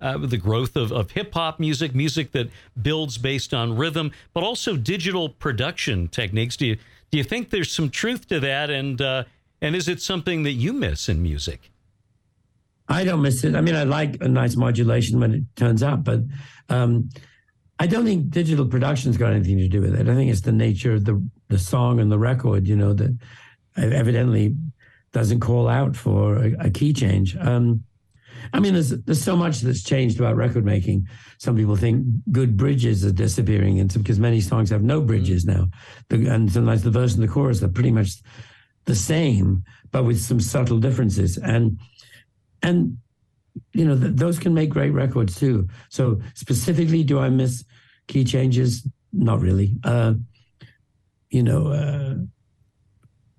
Uh, 0.00 0.18
the 0.18 0.36
growth 0.36 0.74
of, 0.74 0.90
of 0.90 1.12
hip 1.12 1.32
hop 1.32 1.60
music, 1.60 1.94
music 1.94 2.32
that 2.32 2.50
builds 2.82 3.18
based 3.18 3.54
on 3.54 3.76
rhythm, 3.76 4.10
but 4.34 4.42
also 4.42 4.76
digital 4.76 5.28
production 5.28 6.08
techniques. 6.08 6.56
Do 6.56 6.66
you 6.66 6.76
do 7.12 7.18
you 7.18 7.22
think 7.22 7.50
there's 7.50 7.70
some 7.70 7.88
truth 7.88 8.26
to 8.26 8.40
that? 8.40 8.68
And 8.68 9.00
uh, 9.00 9.24
and 9.60 9.76
is 9.76 9.86
it 9.86 10.02
something 10.02 10.42
that 10.42 10.54
you 10.54 10.72
miss 10.72 11.08
in 11.08 11.22
music? 11.22 11.70
I 12.88 13.04
don't 13.04 13.22
miss 13.22 13.44
it. 13.44 13.54
I 13.54 13.60
mean, 13.60 13.76
I 13.76 13.84
like 13.84 14.20
a 14.20 14.28
nice 14.28 14.56
modulation 14.56 15.20
when 15.20 15.34
it 15.34 15.42
turns 15.54 15.84
up, 15.84 16.02
but 16.02 16.22
um, 16.68 17.08
I 17.82 17.86
don't 17.88 18.04
think 18.04 18.30
digital 18.30 18.64
production's 18.64 19.16
got 19.16 19.32
anything 19.32 19.58
to 19.58 19.66
do 19.66 19.80
with 19.80 19.98
it. 19.98 20.08
I 20.08 20.14
think 20.14 20.30
it's 20.30 20.42
the 20.42 20.52
nature 20.52 20.92
of 20.92 21.04
the 21.04 21.20
the 21.48 21.58
song 21.58 21.98
and 21.98 22.12
the 22.12 22.18
record, 22.18 22.68
you 22.68 22.76
know, 22.76 22.92
that 22.92 23.18
evidently 23.76 24.54
doesn't 25.12 25.40
call 25.40 25.68
out 25.68 25.96
for 25.96 26.36
a, 26.36 26.66
a 26.66 26.70
key 26.70 26.92
change. 26.92 27.36
Um, 27.36 27.82
I 28.52 28.60
mean, 28.60 28.74
there's 28.74 28.90
there's 28.90 29.20
so 29.20 29.34
much 29.34 29.62
that's 29.62 29.82
changed 29.82 30.20
about 30.20 30.36
record 30.36 30.64
making. 30.64 31.08
Some 31.38 31.56
people 31.56 31.74
think 31.74 32.06
good 32.30 32.56
bridges 32.56 33.04
are 33.04 33.10
disappearing, 33.10 33.80
and 33.80 33.92
because 33.92 34.20
many 34.20 34.40
songs 34.40 34.70
have 34.70 34.84
no 34.84 35.00
bridges 35.00 35.44
mm-hmm. 35.44 35.62
now, 35.62 35.66
the, 36.08 36.28
and 36.28 36.52
sometimes 36.52 36.84
the 36.84 36.90
verse 36.92 37.14
and 37.14 37.22
the 37.24 37.32
chorus 37.32 37.64
are 37.64 37.68
pretty 37.68 37.90
much 37.90 38.10
the 38.84 38.94
same, 38.94 39.64
but 39.90 40.04
with 40.04 40.20
some 40.20 40.38
subtle 40.38 40.78
differences. 40.78 41.36
And 41.36 41.80
and 42.62 42.98
you 43.72 43.84
know 43.84 43.98
th- 43.98 44.14
those 44.14 44.38
can 44.38 44.54
make 44.54 44.70
great 44.70 44.92
records 44.92 45.34
too. 45.34 45.66
So 45.88 46.20
specifically, 46.34 47.02
do 47.02 47.18
I 47.18 47.28
miss 47.28 47.64
key 48.12 48.24
changes? 48.24 48.86
Not 49.12 49.40
really. 49.40 49.76
Uh, 49.82 50.14
you 51.30 51.42
know, 51.42 51.68
uh, 51.68 52.14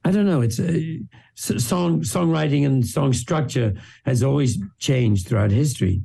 I 0.03 0.11
don't 0.11 0.25
know. 0.25 0.41
It's 0.41 0.59
a, 0.59 1.01
song 1.35 2.01
songwriting 2.01 2.63
and 2.63 2.85
song 2.85 3.11
structure 3.11 3.73
has 4.05 4.21
always 4.21 4.59
changed 4.77 5.27
throughout 5.27 5.49
history, 5.51 6.01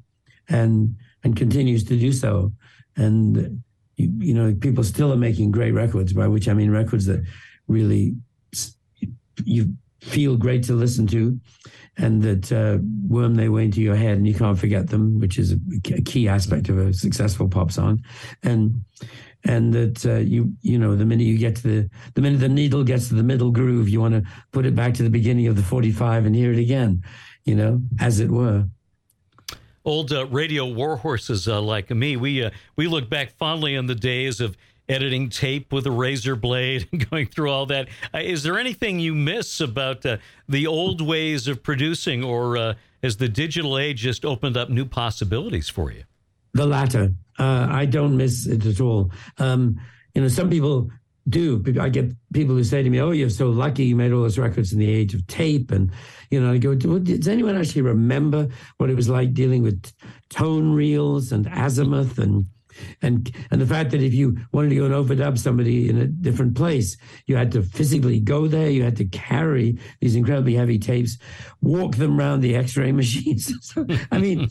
and 0.48 0.96
and 1.22 1.36
continues 1.36 1.84
to 1.84 1.98
do 1.98 2.12
so. 2.12 2.52
And 2.96 3.62
you, 3.96 4.12
you 4.18 4.34
know, 4.34 4.54
people 4.54 4.84
still 4.84 5.12
are 5.12 5.24
making 5.28 5.50
great 5.50 5.72
records. 5.72 6.12
By 6.12 6.28
which 6.28 6.48
I 6.48 6.54
mean 6.54 6.70
records 6.70 7.04
that 7.06 7.22
really 7.66 8.16
you 9.44 9.74
feel 10.00 10.36
great 10.36 10.62
to 10.64 10.72
listen 10.72 11.06
to 11.08 11.38
and 11.98 12.22
that 12.22 12.52
uh, 12.52 12.78
worm 13.08 13.34
their 13.34 13.52
way 13.52 13.64
into 13.64 13.82
your 13.82 13.96
head 13.96 14.16
and 14.16 14.26
you 14.26 14.34
can't 14.34 14.58
forget 14.58 14.88
them, 14.88 15.18
which 15.18 15.38
is 15.38 15.52
a 15.52 16.02
key 16.02 16.28
aspect 16.28 16.68
of 16.68 16.78
a 16.78 16.92
successful 16.92 17.48
pop 17.48 17.70
song. 17.72 18.02
And 18.42 18.84
and 19.44 19.72
that 19.72 20.06
uh, 20.06 20.16
you 20.16 20.52
you 20.62 20.78
know 20.78 20.96
the 20.96 21.04
minute 21.04 21.24
you 21.24 21.38
get 21.38 21.56
to 21.56 21.62
the 21.62 21.90
the 22.14 22.20
minute 22.20 22.38
the 22.38 22.48
needle 22.48 22.84
gets 22.84 23.08
to 23.08 23.14
the 23.14 23.22
middle 23.22 23.50
groove, 23.50 23.88
you 23.88 24.00
want 24.00 24.14
to 24.14 24.22
put 24.52 24.66
it 24.66 24.74
back 24.74 24.94
to 24.94 25.02
the 25.02 25.10
beginning 25.10 25.46
of 25.46 25.56
the 25.56 25.62
45 25.62 26.26
and 26.26 26.34
hear 26.34 26.52
it 26.52 26.58
again, 26.58 27.02
you 27.44 27.54
know, 27.54 27.82
as 28.00 28.20
it 28.20 28.30
were 28.30 28.66
old 29.88 30.12
uh, 30.12 30.26
radio 30.26 30.66
warhorses 30.66 31.50
uh, 31.50 31.60
like 31.60 31.90
me, 31.90 32.16
we 32.16 32.44
uh, 32.44 32.50
we 32.76 32.86
look 32.86 33.08
back 33.08 33.30
fondly 33.38 33.76
on 33.76 33.86
the 33.86 33.94
days 33.94 34.40
of 34.40 34.56
editing 34.88 35.28
tape 35.28 35.72
with 35.72 35.86
a 35.86 35.90
razor 35.90 36.36
blade 36.36 36.88
and 36.92 37.08
going 37.10 37.26
through 37.26 37.50
all 37.50 37.66
that. 37.66 37.88
Uh, 38.14 38.18
is 38.18 38.42
there 38.42 38.58
anything 38.58 38.98
you 38.98 39.14
miss 39.14 39.60
about 39.60 40.04
uh, 40.04 40.18
the 40.48 40.66
old 40.66 41.00
ways 41.00 41.48
of 41.48 41.62
producing, 41.62 42.24
or 42.24 42.56
uh, 42.56 42.74
has 43.02 43.16
the 43.16 43.28
digital 43.28 43.78
age 43.78 43.98
just 43.98 44.24
opened 44.24 44.56
up 44.56 44.70
new 44.70 44.84
possibilities 44.84 45.68
for 45.68 45.92
you? 45.92 46.04
The 46.54 46.66
latter. 46.66 47.12
Uh, 47.38 47.68
I 47.70 47.84
don't 47.86 48.16
miss 48.16 48.46
it 48.46 48.66
at 48.66 48.80
all. 48.80 49.10
Um, 49.38 49.80
you 50.14 50.22
know, 50.22 50.28
some 50.28 50.50
people 50.50 50.90
do. 51.28 51.62
I 51.78 51.88
get 51.88 52.12
people 52.32 52.54
who 52.54 52.64
say 52.64 52.82
to 52.82 52.90
me, 52.90 53.00
"Oh, 53.00 53.10
you're 53.10 53.30
so 53.30 53.50
lucky 53.50 53.84
you 53.84 53.96
made 53.96 54.12
all 54.12 54.22
those 54.22 54.38
records 54.38 54.72
in 54.72 54.78
the 54.78 54.90
age 54.90 55.14
of 55.14 55.26
tape." 55.26 55.70
And 55.70 55.90
you 56.30 56.40
know, 56.40 56.52
I 56.52 56.58
go, 56.58 56.74
"Does 56.74 57.28
anyone 57.28 57.56
actually 57.56 57.82
remember 57.82 58.48
what 58.78 58.90
it 58.90 58.96
was 58.96 59.08
like 59.08 59.34
dealing 59.34 59.62
with 59.62 59.92
tone 60.30 60.72
reels 60.72 61.32
and 61.32 61.46
azimuth 61.52 62.18
and?" 62.18 62.46
And 63.02 63.30
and 63.50 63.60
the 63.60 63.66
fact 63.66 63.90
that 63.90 64.02
if 64.02 64.14
you 64.14 64.38
wanted 64.52 64.70
to 64.70 64.76
go 64.76 64.84
and 64.84 64.94
overdub 64.94 65.38
somebody 65.38 65.88
in 65.88 65.98
a 65.98 66.06
different 66.06 66.56
place, 66.56 66.96
you 67.26 67.36
had 67.36 67.52
to 67.52 67.62
physically 67.62 68.20
go 68.20 68.46
there. 68.46 68.70
You 68.70 68.82
had 68.82 68.96
to 68.96 69.04
carry 69.06 69.78
these 70.00 70.16
incredibly 70.16 70.54
heavy 70.54 70.78
tapes, 70.78 71.18
walk 71.62 71.96
them 71.96 72.18
around 72.18 72.40
the 72.40 72.56
X-ray 72.56 72.92
machines. 73.02 73.52
so, 73.62 73.86
I 74.10 74.18
mean, 74.18 74.48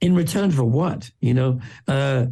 in 0.00 0.14
return 0.14 0.50
for 0.50 0.64
what? 0.64 1.10
You 1.20 1.34
know. 1.34 1.60
Uh, 1.86 2.26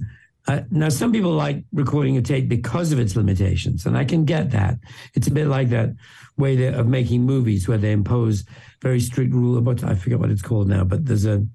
uh, 0.47 0.61
now, 0.71 0.91
some 0.91 1.11
people 1.11 1.33
like 1.33 1.65
recording 1.73 2.19
a 2.19 2.23
tape 2.23 2.49
because 2.51 2.93
of 2.93 2.99
its 2.99 3.17
limitations, 3.17 3.87
and 3.87 3.97
I 3.97 4.05
can 4.05 4.27
get 4.27 4.51
that. 4.51 4.79
It's 5.15 5.27
a 5.27 5.31
bit 5.31 5.47
like 5.47 5.71
that 5.71 5.91
way 6.37 6.67
of 6.67 6.87
making 6.87 7.23
movies 7.23 7.67
where 7.67 7.79
they 7.79 7.93
impose 7.93 8.45
very 8.83 9.01
strict 9.01 9.33
rule 9.33 9.57
about 9.57 9.83
I 9.85 9.95
forget 9.95 10.19
what 10.19 10.31
it's 10.31 10.43
called 10.43 10.69
now, 10.69 10.85
but 10.85 11.07
there's 11.07 11.25
a 11.25 11.47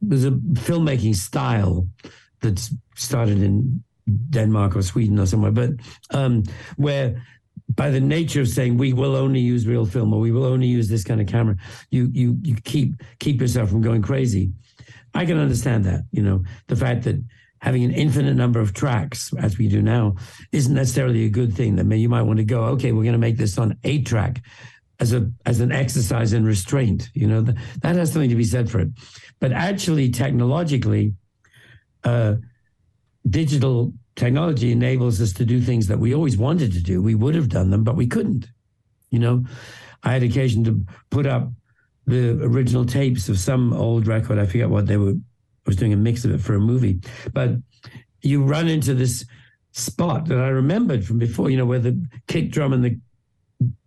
there's 0.00 0.24
a 0.24 0.30
filmmaking 0.30 1.14
style 1.14 1.86
that's 2.42 2.74
started 2.94 3.42
in 3.42 3.82
Denmark 4.30 4.76
or 4.76 4.82
Sweden 4.82 5.18
or 5.18 5.26
somewhere, 5.26 5.52
but 5.52 5.70
um, 6.10 6.42
where 6.76 7.22
by 7.74 7.90
the 7.90 8.00
nature 8.00 8.40
of 8.40 8.48
saying 8.48 8.76
we 8.76 8.92
will 8.92 9.16
only 9.16 9.40
use 9.40 9.66
real 9.66 9.86
film 9.86 10.12
or 10.12 10.20
we 10.20 10.32
will 10.32 10.44
only 10.44 10.66
use 10.66 10.88
this 10.88 11.04
kind 11.04 11.20
of 11.20 11.26
camera, 11.26 11.56
you 11.90 12.10
you 12.12 12.36
you 12.42 12.56
keep 12.64 12.94
keep 13.18 13.40
yourself 13.40 13.70
from 13.70 13.80
going 13.80 14.02
crazy. 14.02 14.52
I 15.14 15.26
can 15.26 15.38
understand 15.38 15.84
that, 15.84 16.02
you 16.10 16.22
know, 16.22 16.42
the 16.68 16.76
fact 16.76 17.04
that 17.04 17.22
having 17.60 17.84
an 17.84 17.92
infinite 17.92 18.34
number 18.34 18.60
of 18.60 18.74
tracks, 18.74 19.32
as 19.38 19.56
we 19.56 19.68
do 19.68 19.82
now, 19.82 20.16
isn't 20.50 20.74
necessarily 20.74 21.24
a 21.24 21.30
good 21.30 21.54
thing. 21.54 21.76
That 21.76 21.96
you 21.96 22.08
might 22.08 22.22
want 22.22 22.38
to 22.38 22.44
go, 22.44 22.64
okay, 22.64 22.92
we're 22.92 23.04
going 23.04 23.12
to 23.12 23.18
make 23.18 23.36
this 23.36 23.58
on 23.58 23.78
eight 23.84 24.06
track 24.06 24.42
as 25.00 25.12
a 25.12 25.30
as 25.46 25.60
an 25.60 25.72
exercise 25.72 26.32
in 26.32 26.44
restraint. 26.44 27.10
You 27.14 27.26
know, 27.26 27.40
that 27.42 27.96
has 27.96 28.12
something 28.12 28.30
to 28.30 28.36
be 28.36 28.44
said 28.44 28.70
for 28.70 28.80
it. 28.80 28.88
But 29.40 29.52
actually, 29.52 30.10
technologically, 30.10 31.14
uh, 32.04 32.34
digital 33.28 33.92
technology 34.16 34.72
enables 34.72 35.20
us 35.20 35.32
to 35.32 35.44
do 35.44 35.60
things 35.60 35.86
that 35.86 35.98
we 35.98 36.14
always 36.14 36.36
wanted 36.36 36.72
to 36.72 36.82
do. 36.82 37.02
We 37.02 37.14
would 37.14 37.34
have 37.34 37.48
done 37.48 37.70
them, 37.70 37.84
but 37.84 37.96
we 37.96 38.06
couldn't. 38.06 38.46
You 39.10 39.18
know, 39.18 39.44
I 40.02 40.12
had 40.12 40.22
occasion 40.22 40.64
to 40.64 40.84
put 41.10 41.26
up 41.26 41.50
the 42.06 42.42
original 42.42 42.84
tapes 42.84 43.28
of 43.28 43.38
some 43.38 43.72
old 43.72 44.06
record. 44.06 44.38
I 44.38 44.46
forget 44.46 44.70
what 44.70 44.86
they 44.86 44.96
were. 44.96 45.12
I 45.12 45.68
was 45.68 45.76
doing 45.76 45.92
a 45.92 45.96
mix 45.96 46.24
of 46.24 46.32
it 46.32 46.40
for 46.40 46.54
a 46.54 46.60
movie, 46.60 47.00
but 47.32 47.50
you 48.20 48.42
run 48.42 48.68
into 48.68 48.94
this 48.94 49.24
spot 49.70 50.26
that 50.26 50.38
I 50.38 50.48
remembered 50.48 51.04
from 51.04 51.18
before. 51.18 51.50
You 51.50 51.58
know, 51.58 51.66
where 51.66 51.78
the 51.78 52.04
kick 52.26 52.50
drum 52.50 52.72
and 52.72 52.84
the 52.84 52.98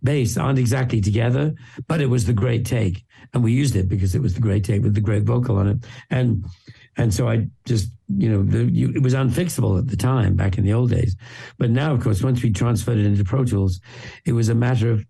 bass 0.04 0.38
aren't 0.38 0.60
exactly 0.60 1.02
together, 1.02 1.54
but 1.88 2.00
it 2.00 2.06
was 2.06 2.26
the 2.26 2.34
great 2.34 2.66
take, 2.66 3.04
and 3.34 3.44
we 3.44 3.52
used 3.52 3.76
it 3.76 3.90
because 3.90 4.16
it 4.16 4.22
was 4.22 4.34
the 4.34 4.40
great 4.40 4.64
take 4.64 4.84
with 4.84 4.94
the 4.94 5.02
great 5.02 5.24
vocal 5.24 5.58
on 5.58 5.68
it, 5.68 5.78
and 6.10 6.46
and 6.98 7.14
so 7.14 7.28
I 7.28 7.48
just, 7.66 7.92
you 8.18 8.30
know, 8.30 8.44
the, 8.44 8.72
you, 8.72 8.92
it 8.96 9.02
was 9.02 9.14
unfixable 9.14 9.78
at 9.78 9.88
the 9.88 9.98
time 9.98 10.36
back 10.36 10.58
in 10.58 10.64
the 10.64 10.74
old 10.74 10.92
days. 10.92 11.16
But 11.58 11.70
now, 11.72 11.94
of 11.94 12.02
course, 12.02 12.24
once 12.24 12.42
we 12.42 12.52
transferred 12.52 12.98
it 12.98 13.06
into 13.06 13.24
Pro 13.24 13.44
Tools, 13.44 13.82
it 14.26 14.34
was 14.34 14.50
a 14.50 14.56
matter 14.56 14.92
of 14.92 15.06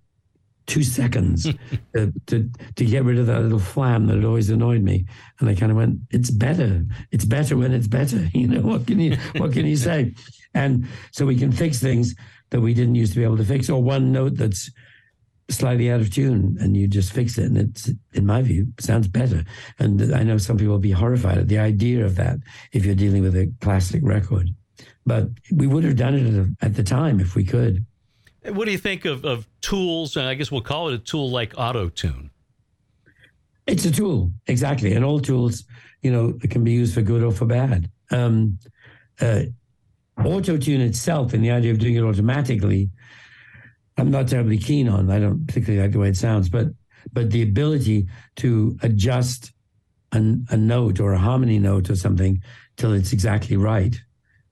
two 0.66 0.84
seconds 0.84 1.44
to, 1.96 2.12
to, 2.26 2.50
to 2.76 2.86
get 2.86 3.04
rid 3.04 3.20
of 3.20 3.28
that 3.28 3.42
little 3.42 3.60
flam 3.60 4.08
that 4.08 4.16
had 4.16 4.26
always 4.26 4.50
annoyed 4.50 4.82
me. 4.82 5.06
And 5.40 5.50
I 5.50 5.56
kind 5.56 5.72
of 5.72 5.78
went, 5.78 6.00
it's 6.10 6.32
better. 6.32 6.84
It's 7.12 7.26
better 7.26 7.56
when 7.56 7.72
it's 7.74 7.88
better. 7.88 8.30
You 8.34 8.48
know, 8.48 8.62
what 8.62 8.88
can 8.88 9.00
you, 9.00 9.18
what 9.38 9.54
can 9.54 9.66
you 9.66 9.76
say? 9.76 10.14
And 10.54 10.88
so 11.12 11.26
we 11.26 11.38
can 11.38 11.52
fix 11.52 11.80
things 11.80 12.16
that 12.50 12.62
we 12.62 12.74
didn't 12.74 12.96
used 12.96 13.14
to 13.14 13.20
be 13.20 13.26
able 13.26 13.38
to 13.38 13.46
fix, 13.46 13.70
or 13.70 13.82
one 13.82 14.12
note 14.12 14.36
that's 14.36 14.70
slightly 15.50 15.92
out 15.92 16.00
of 16.00 16.12
tune 16.12 16.58
and 16.60 16.76
you 16.76 16.88
just 16.88 17.14
fix 17.14 17.38
it 17.38 17.46
and 17.46 17.58
it's 17.58 17.92
in 18.14 18.26
my 18.26 18.42
view 18.42 18.68
sounds 18.80 19.08
better. 19.08 19.44
And 19.80 20.14
i 20.14 20.24
know 20.24 20.38
some 20.38 20.58
people 20.58 20.74
will 20.74 20.80
be 20.80 20.92
horrified 20.92 21.38
at 21.38 21.48
the 21.48 21.60
idea 21.60 22.04
of 22.04 22.16
that 22.16 22.38
if 22.72 22.86
you're 22.86 22.96
dealing 22.96 23.22
with 23.22 23.36
a 23.36 23.52
classic 23.62 24.02
record. 24.04 24.50
But 25.06 25.30
we 25.52 25.68
would 25.68 25.84
have 25.84 25.96
done 25.96 26.16
it 26.16 26.48
at 26.62 26.76
the 26.76 26.84
time 26.84 27.20
if 27.20 27.36
we 27.36 27.46
could. 27.46 27.86
What 28.48 28.66
do 28.66 28.72
you 28.72 28.78
think 28.78 29.06
of, 29.06 29.24
of 29.24 29.48
tools? 29.62 30.16
And 30.16 30.28
i 30.28 30.34
guess 30.34 30.52
we'll 30.52 30.62
call 30.62 30.90
it 30.90 30.96
a 30.96 31.00
tool 31.00 31.30
like 31.30 31.54
auto 31.58 31.90
tune 31.90 32.32
it's 33.68 33.86
a 33.86 33.92
tool 33.92 34.32
exactly. 34.48 34.94
And 34.94 35.04
all 35.04 35.20
tools 35.20 35.64
you 36.02 36.12
know 36.12 36.38
can 36.50 36.64
be 36.64 36.72
used 36.72 36.94
for 36.94 37.02
good 37.02 37.24
or 37.24 37.32
for 37.32 37.46
bad. 37.46 37.90
Um, 38.12 38.60
uh, 39.20 39.44
auto 40.24 40.58
tune 40.58 40.82
itself 40.82 41.34
and 41.34 41.44
the 41.44 41.52
idea 41.52 41.72
of 41.72 41.80
doing 41.80 41.96
it 41.96 42.04
automatically 42.04 42.90
I'm 43.98 44.12
not 44.12 44.28
terribly 44.28 44.58
keen 44.58 44.90
on. 44.90 45.10
I 45.10 45.20
don't 45.20 45.46
particularly 45.48 45.82
like 45.82 45.94
the 45.94 46.00
way 46.00 46.10
it 46.10 46.18
sounds, 46.18 46.50
but 46.50 46.68
but 47.14 47.32
the 47.32 47.44
ability 47.44 48.08
to 48.38 48.78
adjust 48.82 49.54
an, 50.12 50.46
a 50.50 50.58
note 50.58 51.00
or 51.00 51.14
a 51.14 51.18
harmony 51.18 51.60
note 51.60 51.90
or 51.90 51.96
something 51.96 52.42
till 52.78 52.94
it's 52.94 53.14
exactly 53.14 53.58
right 53.58 53.96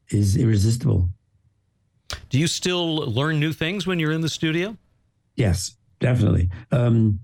is 0.09 0.37
irresistible. 0.37 1.09
Do 2.29 2.39
you 2.39 2.47
still 2.47 2.97
learn 2.97 3.39
new 3.39 3.53
things 3.53 3.87
when 3.87 3.99
you're 3.99 4.11
in 4.11 4.21
the 4.21 4.29
studio? 4.29 4.77
Yes, 5.35 5.75
definitely. 5.99 6.49
Um, 6.71 7.19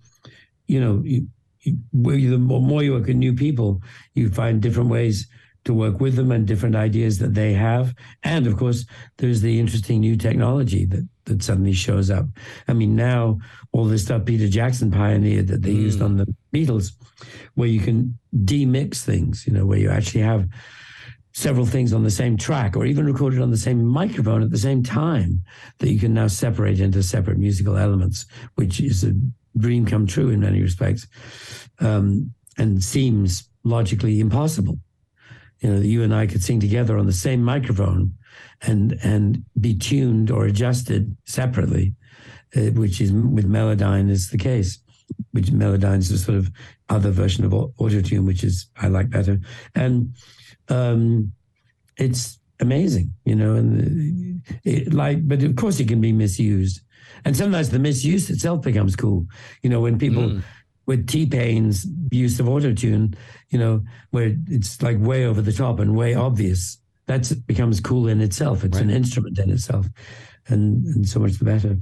you 0.67 0.79
know, 0.79 1.01
you, 1.05 1.27
you, 1.61 2.29
the 2.29 2.37
more 2.37 2.81
you 2.81 2.93
work 2.93 3.07
with 3.07 3.15
new 3.15 3.33
people, 3.33 3.81
you 4.15 4.29
find 4.29 4.61
different 4.61 4.89
ways 4.89 5.27
to 5.65 5.73
work 5.73 5.99
with 5.99 6.15
them 6.15 6.31
and 6.31 6.47
different 6.47 6.75
ideas 6.75 7.19
that 7.19 7.33
they 7.33 7.53
have. 7.53 7.93
And 8.23 8.47
of 8.47 8.57
course, 8.57 8.85
there's 9.17 9.41
the 9.41 9.59
interesting 9.59 9.99
new 9.99 10.15
technology 10.15 10.85
that 10.85 11.07
that 11.25 11.43
suddenly 11.43 11.73
shows 11.73 12.09
up. 12.09 12.25
I 12.67 12.73
mean, 12.73 12.95
now 12.95 13.39
all 13.71 13.85
this 13.85 14.03
stuff 14.03 14.25
Peter 14.25 14.47
Jackson 14.47 14.91
pioneered 14.91 15.47
that 15.47 15.61
they 15.61 15.73
mm. 15.73 15.81
used 15.81 16.01
on 16.01 16.17
the 16.17 16.27
Beatles, 16.53 16.93
where 17.53 17.67
you 17.67 17.79
can 17.79 18.17
demix 18.35 19.03
things, 19.03 19.45
you 19.45 19.53
know, 19.53 19.65
where 19.65 19.77
you 19.77 19.89
actually 19.89 20.21
have 20.21 20.47
several 21.33 21.65
things 21.65 21.93
on 21.93 22.03
the 22.03 22.11
same 22.11 22.35
track 22.35 22.75
or 22.75 22.85
even 22.85 23.05
recorded 23.05 23.41
on 23.41 23.51
the 23.51 23.57
same 23.57 23.85
microphone 23.85 24.41
at 24.41 24.49
the 24.49 24.57
same 24.57 24.83
time 24.83 25.41
that 25.77 25.89
you 25.89 25.99
can 25.99 26.13
now 26.13 26.27
separate 26.27 26.79
into 26.79 27.03
separate 27.03 27.37
musical 27.37 27.77
elements, 27.77 28.25
which 28.55 28.81
is 28.81 29.03
a 29.03 29.13
dream 29.57 29.85
come 29.85 30.07
true 30.07 30.29
in 30.29 30.39
many 30.39 30.61
respects 30.61 31.07
um, 31.79 32.33
and 32.57 32.83
seems 32.83 33.47
logically 33.63 34.19
impossible. 34.19 34.77
You 35.61 35.69
know, 35.69 35.81
you 35.81 36.03
and 36.03 36.13
I 36.13 36.27
could 36.27 36.43
sing 36.43 36.59
together 36.59 36.97
on 36.97 37.05
the 37.05 37.13
same 37.13 37.43
microphone 37.43 38.13
and 38.61 38.97
and 39.03 39.43
be 39.59 39.75
tuned 39.75 40.31
or 40.31 40.45
adjusted 40.45 41.15
separately, 41.25 41.93
uh, 42.55 42.71
which 42.71 43.01
is 43.01 43.11
with 43.11 43.49
Melodyne 43.49 44.09
is 44.09 44.29
the 44.29 44.37
case. 44.37 44.79
Which 45.31 45.47
Melodyne 45.47 45.99
is 45.99 46.11
a 46.11 46.17
sort 46.17 46.37
of 46.37 46.51
other 46.89 47.11
version 47.11 47.43
of 47.43 47.51
autotune, 47.51 48.25
which 48.25 48.43
is 48.43 48.67
I 48.77 48.87
like 48.87 49.09
better, 49.09 49.39
and 49.75 50.13
um, 50.69 51.31
it's 51.97 52.39
amazing, 52.59 53.13
you 53.25 53.35
know. 53.35 53.55
And 53.55 54.41
it, 54.63 54.93
like, 54.93 55.27
but 55.27 55.43
of 55.43 55.55
course, 55.55 55.79
it 55.79 55.87
can 55.87 55.99
be 55.99 56.13
misused, 56.13 56.81
and 57.25 57.35
sometimes 57.35 57.69
the 57.69 57.79
misuse 57.79 58.29
itself 58.29 58.61
becomes 58.61 58.95
cool. 58.95 59.25
You 59.61 59.69
know, 59.69 59.81
when 59.81 59.97
people. 59.97 60.23
Mm 60.23 60.43
with 60.89 61.05
T 61.05 61.27
Pain's 61.27 61.85
use 62.09 62.39
of 62.39 62.47
autotune, 62.47 63.15
you 63.49 63.59
know, 63.59 63.83
where 64.09 64.35
it's 64.47 64.81
like 64.81 64.97
way 64.99 65.23
over 65.23 65.39
the 65.39 65.53
top 65.53 65.79
and 65.79 65.95
way 65.95 66.15
obvious. 66.15 66.79
That 67.05 67.31
becomes 67.45 67.79
cool 67.79 68.07
in 68.07 68.21
itself. 68.21 68.63
It's 68.63 68.77
right. 68.77 68.85
an 68.85 68.89
instrument 68.89 69.37
in 69.37 69.51
itself, 69.51 69.85
and, 70.47 70.83
and 70.87 71.07
so 71.07 71.19
much 71.19 71.33
the 71.33 71.45
better. 71.45 71.77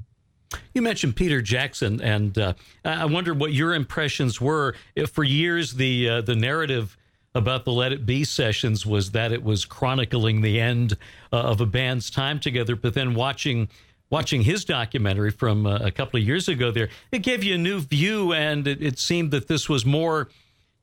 You 0.73 0.81
mentioned 0.81 1.15
Peter 1.15 1.41
Jackson, 1.41 2.01
and 2.01 2.37
uh, 2.37 2.53
I 2.83 3.05
wonder 3.05 3.33
what 3.33 3.53
your 3.53 3.73
impressions 3.73 4.41
were. 4.41 4.75
If 4.93 5.11
for 5.11 5.23
years 5.23 5.75
the 5.75 6.09
uh, 6.09 6.21
the 6.21 6.35
narrative 6.35 6.97
about 7.33 7.63
the 7.63 7.71
Let 7.71 7.93
It 7.93 8.05
Be 8.05 8.25
sessions 8.25 8.85
was 8.85 9.11
that 9.11 9.31
it 9.31 9.41
was 9.41 9.63
chronicling 9.63 10.41
the 10.41 10.59
end 10.59 10.97
uh, 11.31 11.37
of 11.37 11.61
a 11.61 11.65
band's 11.65 12.09
time 12.11 12.41
together, 12.41 12.75
but 12.75 12.93
then 12.93 13.13
watching 13.13 13.69
watching 14.09 14.41
his 14.41 14.65
documentary 14.65 15.31
from 15.31 15.65
uh, 15.65 15.77
a 15.77 15.91
couple 15.91 16.19
of 16.19 16.25
years 16.25 16.47
ago 16.47 16.71
there, 16.71 16.89
it 17.11 17.19
gave 17.19 17.43
you 17.43 17.55
a 17.55 17.57
new 17.57 17.79
view, 17.79 18.33
and 18.33 18.67
it, 18.67 18.81
it 18.81 18.99
seemed 18.99 19.31
that 19.31 19.47
this 19.47 19.67
was 19.67 19.85
more, 19.85 20.29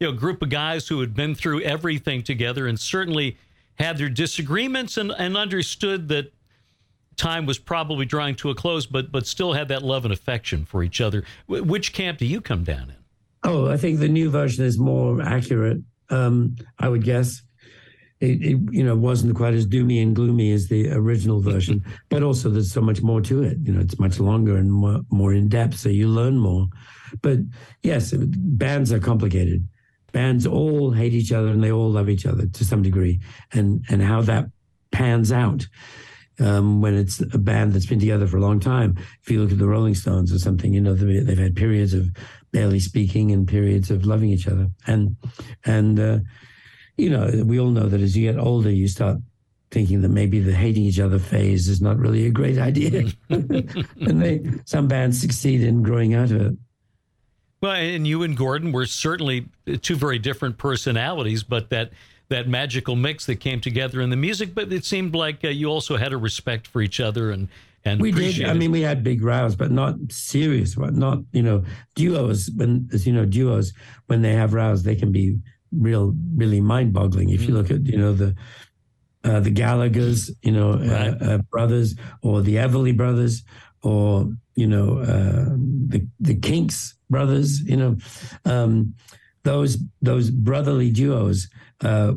you 0.00 0.06
know, 0.06 0.12
a 0.12 0.16
group 0.16 0.42
of 0.42 0.50
guys 0.50 0.88
who 0.88 1.00
had 1.00 1.14
been 1.14 1.34
through 1.34 1.62
everything 1.62 2.22
together 2.22 2.66
and 2.66 2.78
certainly 2.78 3.36
had 3.76 3.98
their 3.98 4.08
disagreements 4.08 4.96
and, 4.96 5.10
and 5.12 5.36
understood 5.36 6.08
that 6.08 6.32
time 7.16 7.46
was 7.46 7.58
probably 7.58 8.04
drawing 8.04 8.34
to 8.36 8.50
a 8.50 8.54
close, 8.54 8.86
but 8.86 9.10
but 9.12 9.26
still 9.26 9.52
had 9.52 9.68
that 9.68 9.82
love 9.82 10.04
and 10.04 10.12
affection 10.12 10.64
for 10.64 10.82
each 10.82 11.00
other. 11.00 11.24
W- 11.48 11.64
which 11.64 11.92
camp 11.92 12.18
do 12.18 12.26
you 12.26 12.40
come 12.40 12.64
down 12.64 12.90
in? 12.90 12.96
Oh, 13.44 13.68
I 13.70 13.76
think 13.76 14.00
the 14.00 14.08
new 14.08 14.30
version 14.30 14.64
is 14.64 14.78
more 14.78 15.20
accurate. 15.22 15.78
Um, 16.10 16.56
I 16.78 16.88
would 16.88 17.04
guess 17.04 17.42
it, 18.24 18.42
it, 18.42 18.58
you 18.70 18.82
know 18.82 18.96
wasn't 18.96 19.36
quite 19.36 19.54
as 19.54 19.66
doomy 19.66 20.02
and 20.02 20.16
gloomy 20.16 20.52
as 20.52 20.68
the 20.68 20.90
original 20.92 21.40
version, 21.52 21.84
but 22.08 22.22
also 22.22 22.50
there's 22.50 22.72
so 22.72 22.80
much 22.80 23.02
more 23.02 23.20
to 23.22 23.42
it. 23.42 23.58
You 23.62 23.72
know, 23.72 23.80
it's 23.80 23.98
much 23.98 24.18
longer 24.18 24.56
and 24.56 24.72
more, 24.72 25.00
more 25.10 25.32
in 25.32 25.48
depth, 25.48 25.78
so 25.78 25.88
you 25.88 26.08
learn 26.08 26.38
more. 26.38 26.68
But 27.22 27.38
yes, 27.82 28.12
bands 28.16 28.92
are 28.92 28.98
complicated. 28.98 29.66
Bands 30.12 30.46
all 30.46 30.92
hate 30.92 31.12
each 31.12 31.32
other 31.32 31.48
and 31.48 31.62
they 31.62 31.72
all 31.72 31.90
love 31.90 32.08
each 32.08 32.26
other 32.26 32.46
to 32.46 32.64
some 32.64 32.82
degree, 32.82 33.20
and 33.52 33.84
and 33.88 34.02
how 34.02 34.22
that 34.22 34.46
pans 34.90 35.32
out. 35.32 35.66
Um, 36.40 36.80
when 36.80 36.96
it's 36.96 37.20
a 37.20 37.38
band 37.38 37.72
that's 37.72 37.86
been 37.86 38.00
together 38.00 38.26
for 38.26 38.38
a 38.38 38.40
long 38.40 38.58
time. 38.58 38.96
If 39.22 39.30
you 39.30 39.40
look 39.40 39.52
at 39.52 39.58
the 39.58 39.68
Rolling 39.68 39.94
Stones 39.94 40.32
or 40.32 40.40
something, 40.40 40.74
you 40.74 40.80
know 40.80 40.92
they've 40.92 41.38
had 41.38 41.54
periods 41.54 41.94
of 41.94 42.08
barely 42.50 42.80
speaking 42.80 43.30
and 43.30 43.46
periods 43.46 43.88
of 43.88 44.04
loving 44.04 44.30
each 44.30 44.48
other, 44.48 44.66
and 44.84 45.14
and 45.64 46.00
uh, 46.00 46.18
you 46.96 47.10
know, 47.10 47.42
we 47.44 47.58
all 47.58 47.70
know 47.70 47.88
that 47.88 48.00
as 48.00 48.16
you 48.16 48.30
get 48.30 48.38
older, 48.38 48.70
you 48.70 48.88
start 48.88 49.18
thinking 49.70 50.02
that 50.02 50.08
maybe 50.08 50.38
the 50.38 50.54
hating 50.54 50.84
each 50.84 51.00
other 51.00 51.18
phase 51.18 51.68
is 51.68 51.80
not 51.80 51.98
really 51.98 52.26
a 52.26 52.30
great 52.30 52.58
idea. 52.58 53.10
and 53.28 54.22
they 54.22 54.40
some 54.64 54.86
bands 54.86 55.20
succeed 55.20 55.62
in 55.62 55.82
growing 55.82 56.14
out 56.14 56.30
of 56.30 56.40
it. 56.40 56.58
Well, 57.60 57.72
and 57.72 58.06
you 58.06 58.22
and 58.22 58.36
Gordon 58.36 58.72
were 58.72 58.86
certainly 58.86 59.46
two 59.80 59.96
very 59.96 60.18
different 60.18 60.58
personalities, 60.58 61.42
but 61.42 61.70
that 61.70 61.90
that 62.28 62.48
magical 62.48 62.94
mix 62.94 63.26
that 63.26 63.36
came 63.36 63.60
together 63.60 64.00
in 64.00 64.10
the 64.10 64.16
music. 64.16 64.54
But 64.54 64.72
it 64.72 64.84
seemed 64.84 65.14
like 65.14 65.44
uh, 65.44 65.48
you 65.48 65.68
also 65.68 65.96
had 65.96 66.12
a 66.12 66.16
respect 66.16 66.66
for 66.66 66.80
each 66.80 67.00
other 67.00 67.30
and 67.30 67.48
and 67.84 68.00
we 68.00 68.12
did. 68.12 68.44
I 68.44 68.54
mean, 68.54 68.70
we 68.70 68.80
had 68.80 69.04
big 69.04 69.22
rows, 69.22 69.54
but 69.54 69.70
not 69.70 69.96
serious. 70.08 70.74
But 70.74 70.94
not 70.94 71.18
you 71.32 71.42
know 71.42 71.64
duos. 71.94 72.50
When 72.54 72.88
as 72.92 73.06
you 73.06 73.12
know 73.12 73.26
duos, 73.26 73.72
when 74.06 74.22
they 74.22 74.32
have 74.32 74.54
rows, 74.54 74.82
they 74.82 74.96
can 74.96 75.12
be 75.12 75.38
real, 75.78 76.14
really 76.36 76.60
mind-boggling. 76.60 77.30
If 77.30 77.42
you 77.42 77.54
look 77.54 77.70
at, 77.70 77.86
you 77.86 77.98
know, 77.98 78.12
the 78.12 78.34
uh, 79.24 79.40
the 79.40 79.50
Gallagher's, 79.50 80.30
you 80.42 80.52
know, 80.52 80.72
uh, 80.72 80.76
right. 80.76 81.22
uh, 81.22 81.38
brothers, 81.50 81.94
or 82.22 82.42
the 82.42 82.56
Everly 82.56 82.94
brothers, 82.96 83.42
or 83.82 84.30
you 84.54 84.66
know, 84.66 84.98
uh, 84.98 85.54
the 85.88 86.06
the 86.20 86.34
Kinks 86.34 86.94
brothers, 87.08 87.60
you 87.62 87.76
know, 87.76 87.96
um, 88.44 88.94
those 89.44 89.78
those 90.02 90.30
brotherly 90.30 90.90
duos 90.90 91.48
uh, 91.80 92.12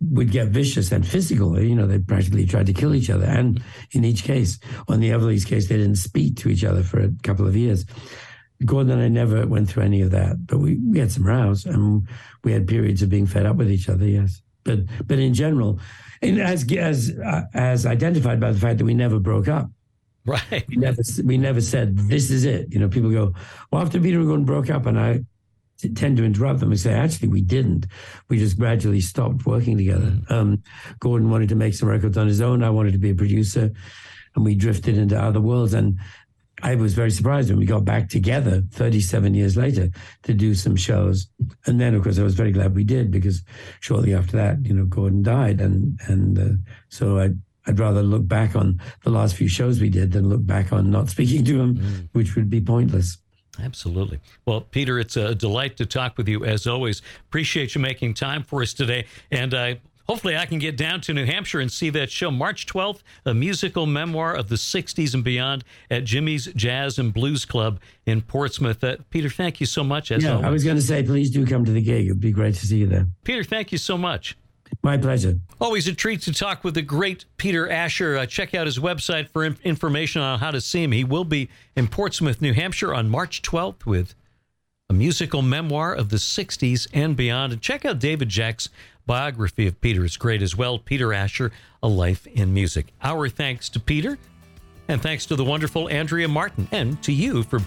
would 0.00 0.30
get 0.30 0.48
vicious 0.48 0.92
and 0.92 1.06
physical. 1.06 1.60
You 1.60 1.74
know, 1.76 1.86
they 1.86 1.98
practically 1.98 2.46
tried 2.46 2.66
to 2.66 2.72
kill 2.72 2.94
each 2.94 3.10
other, 3.10 3.26
and 3.26 3.62
in 3.92 4.04
each 4.04 4.24
case, 4.24 4.58
on 4.88 5.00
the 5.00 5.10
Everly's 5.10 5.44
case, 5.44 5.68
they 5.68 5.76
didn't 5.76 5.96
speak 5.96 6.36
to 6.36 6.48
each 6.48 6.64
other 6.64 6.82
for 6.82 7.00
a 7.00 7.12
couple 7.22 7.46
of 7.46 7.56
years. 7.56 7.84
Gordon 8.64 8.92
and 8.92 9.02
I 9.02 9.08
never 9.08 9.46
went 9.46 9.70
through 9.70 9.84
any 9.84 10.02
of 10.02 10.10
that, 10.10 10.46
but 10.46 10.58
we, 10.58 10.76
we 10.76 10.98
had 10.98 11.10
some 11.10 11.26
rows 11.26 11.64
and 11.64 12.06
we 12.44 12.52
had 12.52 12.66
periods 12.66 13.02
of 13.02 13.08
being 13.08 13.26
fed 13.26 13.46
up 13.46 13.56
with 13.56 13.70
each 13.70 13.88
other. 13.88 14.06
Yes, 14.06 14.42
but 14.64 14.80
but 15.06 15.18
in 15.18 15.34
general, 15.34 15.80
and 16.22 16.40
as 16.40 16.70
as 16.72 17.12
uh, 17.24 17.42
as 17.54 17.86
identified 17.86 18.40
by 18.40 18.52
the 18.52 18.58
fact 18.58 18.78
that 18.78 18.84
we 18.84 18.94
never 18.94 19.18
broke 19.18 19.48
up. 19.48 19.70
Right. 20.26 20.64
We 20.68 20.76
never 20.76 21.02
we 21.24 21.38
never 21.38 21.62
said 21.62 21.96
this 21.96 22.30
is 22.30 22.44
it. 22.44 22.72
You 22.72 22.78
know, 22.78 22.88
people 22.88 23.10
go, 23.10 23.32
well, 23.72 23.82
after 23.82 23.98
Peter 23.98 24.18
and 24.18 24.26
Gordon 24.26 24.44
broke 24.44 24.68
up, 24.68 24.84
and 24.84 25.00
I 25.00 25.20
tend 25.94 26.18
to 26.18 26.24
interrupt 26.24 26.60
them 26.60 26.70
and 26.70 26.78
say, 26.78 26.92
actually, 26.92 27.28
we 27.28 27.40
didn't. 27.40 27.86
We 28.28 28.38
just 28.38 28.58
gradually 28.58 29.00
stopped 29.00 29.46
working 29.46 29.78
together. 29.78 30.10
Mm. 30.10 30.30
Um, 30.30 30.62
Gordon 30.98 31.30
wanted 31.30 31.48
to 31.48 31.54
make 31.54 31.74
some 31.74 31.88
records 31.88 32.18
on 32.18 32.26
his 32.26 32.40
own. 32.40 32.62
I 32.62 32.70
wanted 32.70 32.92
to 32.92 32.98
be 32.98 33.10
a 33.10 33.14
producer, 33.14 33.70
and 34.34 34.44
we 34.44 34.54
drifted 34.54 34.98
into 34.98 35.20
other 35.20 35.40
worlds. 35.40 35.74
And 35.74 35.98
I 36.62 36.74
was 36.74 36.94
very 36.94 37.10
surprised 37.10 37.50
when 37.50 37.58
we 37.58 37.66
got 37.66 37.84
back 37.84 38.08
together 38.08 38.62
37 38.72 39.34
years 39.34 39.56
later 39.56 39.90
to 40.24 40.34
do 40.34 40.54
some 40.54 40.76
shows. 40.76 41.26
And 41.66 41.80
then, 41.80 41.94
of 41.94 42.02
course, 42.02 42.18
I 42.18 42.22
was 42.22 42.34
very 42.34 42.52
glad 42.52 42.74
we 42.74 42.84
did 42.84 43.10
because 43.10 43.42
shortly 43.80 44.14
after 44.14 44.36
that, 44.36 44.64
you 44.64 44.74
know, 44.74 44.84
Gordon 44.84 45.22
died. 45.22 45.60
And, 45.60 45.98
and 46.06 46.38
uh, 46.38 46.70
so 46.88 47.18
I, 47.18 47.30
I'd 47.66 47.78
rather 47.78 48.02
look 48.02 48.26
back 48.26 48.56
on 48.56 48.80
the 49.04 49.10
last 49.10 49.36
few 49.36 49.48
shows 49.48 49.80
we 49.80 49.90
did 49.90 50.12
than 50.12 50.28
look 50.28 50.44
back 50.44 50.72
on 50.72 50.90
not 50.90 51.10
speaking 51.10 51.44
to 51.44 51.60
him, 51.60 51.76
mm. 51.76 52.08
which 52.12 52.36
would 52.36 52.50
be 52.50 52.60
pointless. 52.60 53.18
Absolutely. 53.62 54.20
Well, 54.46 54.60
Peter, 54.60 54.98
it's 54.98 55.16
a 55.16 55.34
delight 55.34 55.76
to 55.78 55.86
talk 55.86 56.16
with 56.16 56.28
you 56.28 56.44
as 56.44 56.66
always. 56.66 57.02
Appreciate 57.28 57.74
you 57.74 57.80
making 57.80 58.14
time 58.14 58.42
for 58.42 58.62
us 58.62 58.72
today. 58.72 59.06
And 59.30 59.54
I 59.54 59.80
Hopefully, 60.10 60.36
I 60.36 60.44
can 60.44 60.58
get 60.58 60.76
down 60.76 61.00
to 61.02 61.14
New 61.14 61.24
Hampshire 61.24 61.60
and 61.60 61.70
see 61.70 61.88
that 61.90 62.10
show 62.10 62.32
March 62.32 62.66
12th, 62.66 62.98
a 63.24 63.32
musical 63.32 63.86
memoir 63.86 64.34
of 64.34 64.48
the 64.48 64.56
60s 64.56 65.14
and 65.14 65.22
beyond 65.22 65.62
at 65.88 66.02
Jimmy's 66.02 66.46
Jazz 66.56 66.98
and 66.98 67.14
Blues 67.14 67.44
Club 67.44 67.78
in 68.06 68.20
Portsmouth. 68.20 68.82
Uh, 68.82 68.96
Peter, 69.10 69.28
thank 69.28 69.60
you 69.60 69.66
so 69.66 69.84
much. 69.84 70.10
yeah, 70.10 70.32
always. 70.32 70.44
I 70.44 70.50
was 70.50 70.64
going 70.64 70.74
to 70.74 70.82
say, 70.82 71.04
please 71.04 71.30
do 71.30 71.46
come 71.46 71.64
to 71.64 71.70
the 71.70 71.80
gig. 71.80 72.06
It'd 72.06 72.18
be 72.18 72.32
great 72.32 72.56
to 72.56 72.66
see 72.66 72.78
you 72.78 72.88
there. 72.88 73.06
Peter, 73.22 73.44
thank 73.44 73.70
you 73.70 73.78
so 73.78 73.96
much. 73.96 74.36
My 74.82 74.96
pleasure. 74.96 75.38
Always 75.60 75.86
a 75.86 75.94
treat 75.94 76.22
to 76.22 76.32
talk 76.32 76.64
with 76.64 76.74
the 76.74 76.82
great 76.82 77.26
Peter 77.36 77.70
Asher. 77.70 78.16
Uh, 78.16 78.26
check 78.26 78.52
out 78.52 78.66
his 78.66 78.80
website 78.80 79.28
for 79.28 79.44
information 79.44 80.22
on 80.22 80.40
how 80.40 80.50
to 80.50 80.60
see 80.60 80.82
him. 80.82 80.90
He 80.90 81.04
will 81.04 81.22
be 81.22 81.48
in 81.76 81.86
Portsmouth, 81.86 82.42
New 82.42 82.52
Hampshire 82.52 82.92
on 82.92 83.08
March 83.08 83.42
12th 83.42 83.86
with 83.86 84.16
a 84.90 84.92
musical 84.92 85.40
memoir 85.40 85.94
of 85.94 86.08
the 86.08 86.16
60s 86.16 86.88
and 86.92 87.16
beyond. 87.16 87.52
And 87.52 87.62
check 87.62 87.84
out 87.84 88.00
David 88.00 88.28
Jacks' 88.28 88.68
biography 89.06 89.66
of 89.66 89.80
Peter 89.80 90.04
is 90.04 90.16
great 90.16 90.42
as 90.42 90.56
well. 90.56 90.78
Peter 90.78 91.12
Asher, 91.12 91.52
A 91.82 91.88
Life 91.88 92.26
in 92.26 92.52
Music. 92.52 92.92
Our 93.02 93.28
thanks 93.28 93.68
to 93.70 93.80
Peter, 93.80 94.18
and 94.88 95.00
thanks 95.02 95.26
to 95.26 95.36
the 95.36 95.44
wonderful 95.44 95.88
Andrea 95.88 96.28
Martin, 96.28 96.68
and 96.72 97.02
to 97.02 97.12
you 97.12 97.42
for 97.42 97.60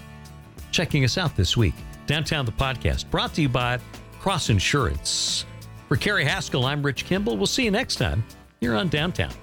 checking 0.71 1.03
us 1.03 1.17
out 1.17 1.36
this 1.36 1.55
week. 1.55 1.75
Downtown 2.05 2.45
the 2.45 2.51
Podcast, 2.51 3.09
brought 3.09 3.34
to 3.36 3.41
you 3.41 3.49
by 3.49 3.79
Cross 4.19 4.49
Insurance. 4.49 5.45
For 5.88 5.97
Carrie 5.97 6.25
Haskell, 6.25 6.65
I'm 6.65 6.84
Rich 6.84 7.05
Kimball. 7.05 7.38
We'll 7.38 7.45
see 7.45 7.63
you 7.63 7.71
next 7.71 7.95
time 7.95 8.23
here 8.59 8.75
on 8.75 8.89
Downtown. 8.89 9.34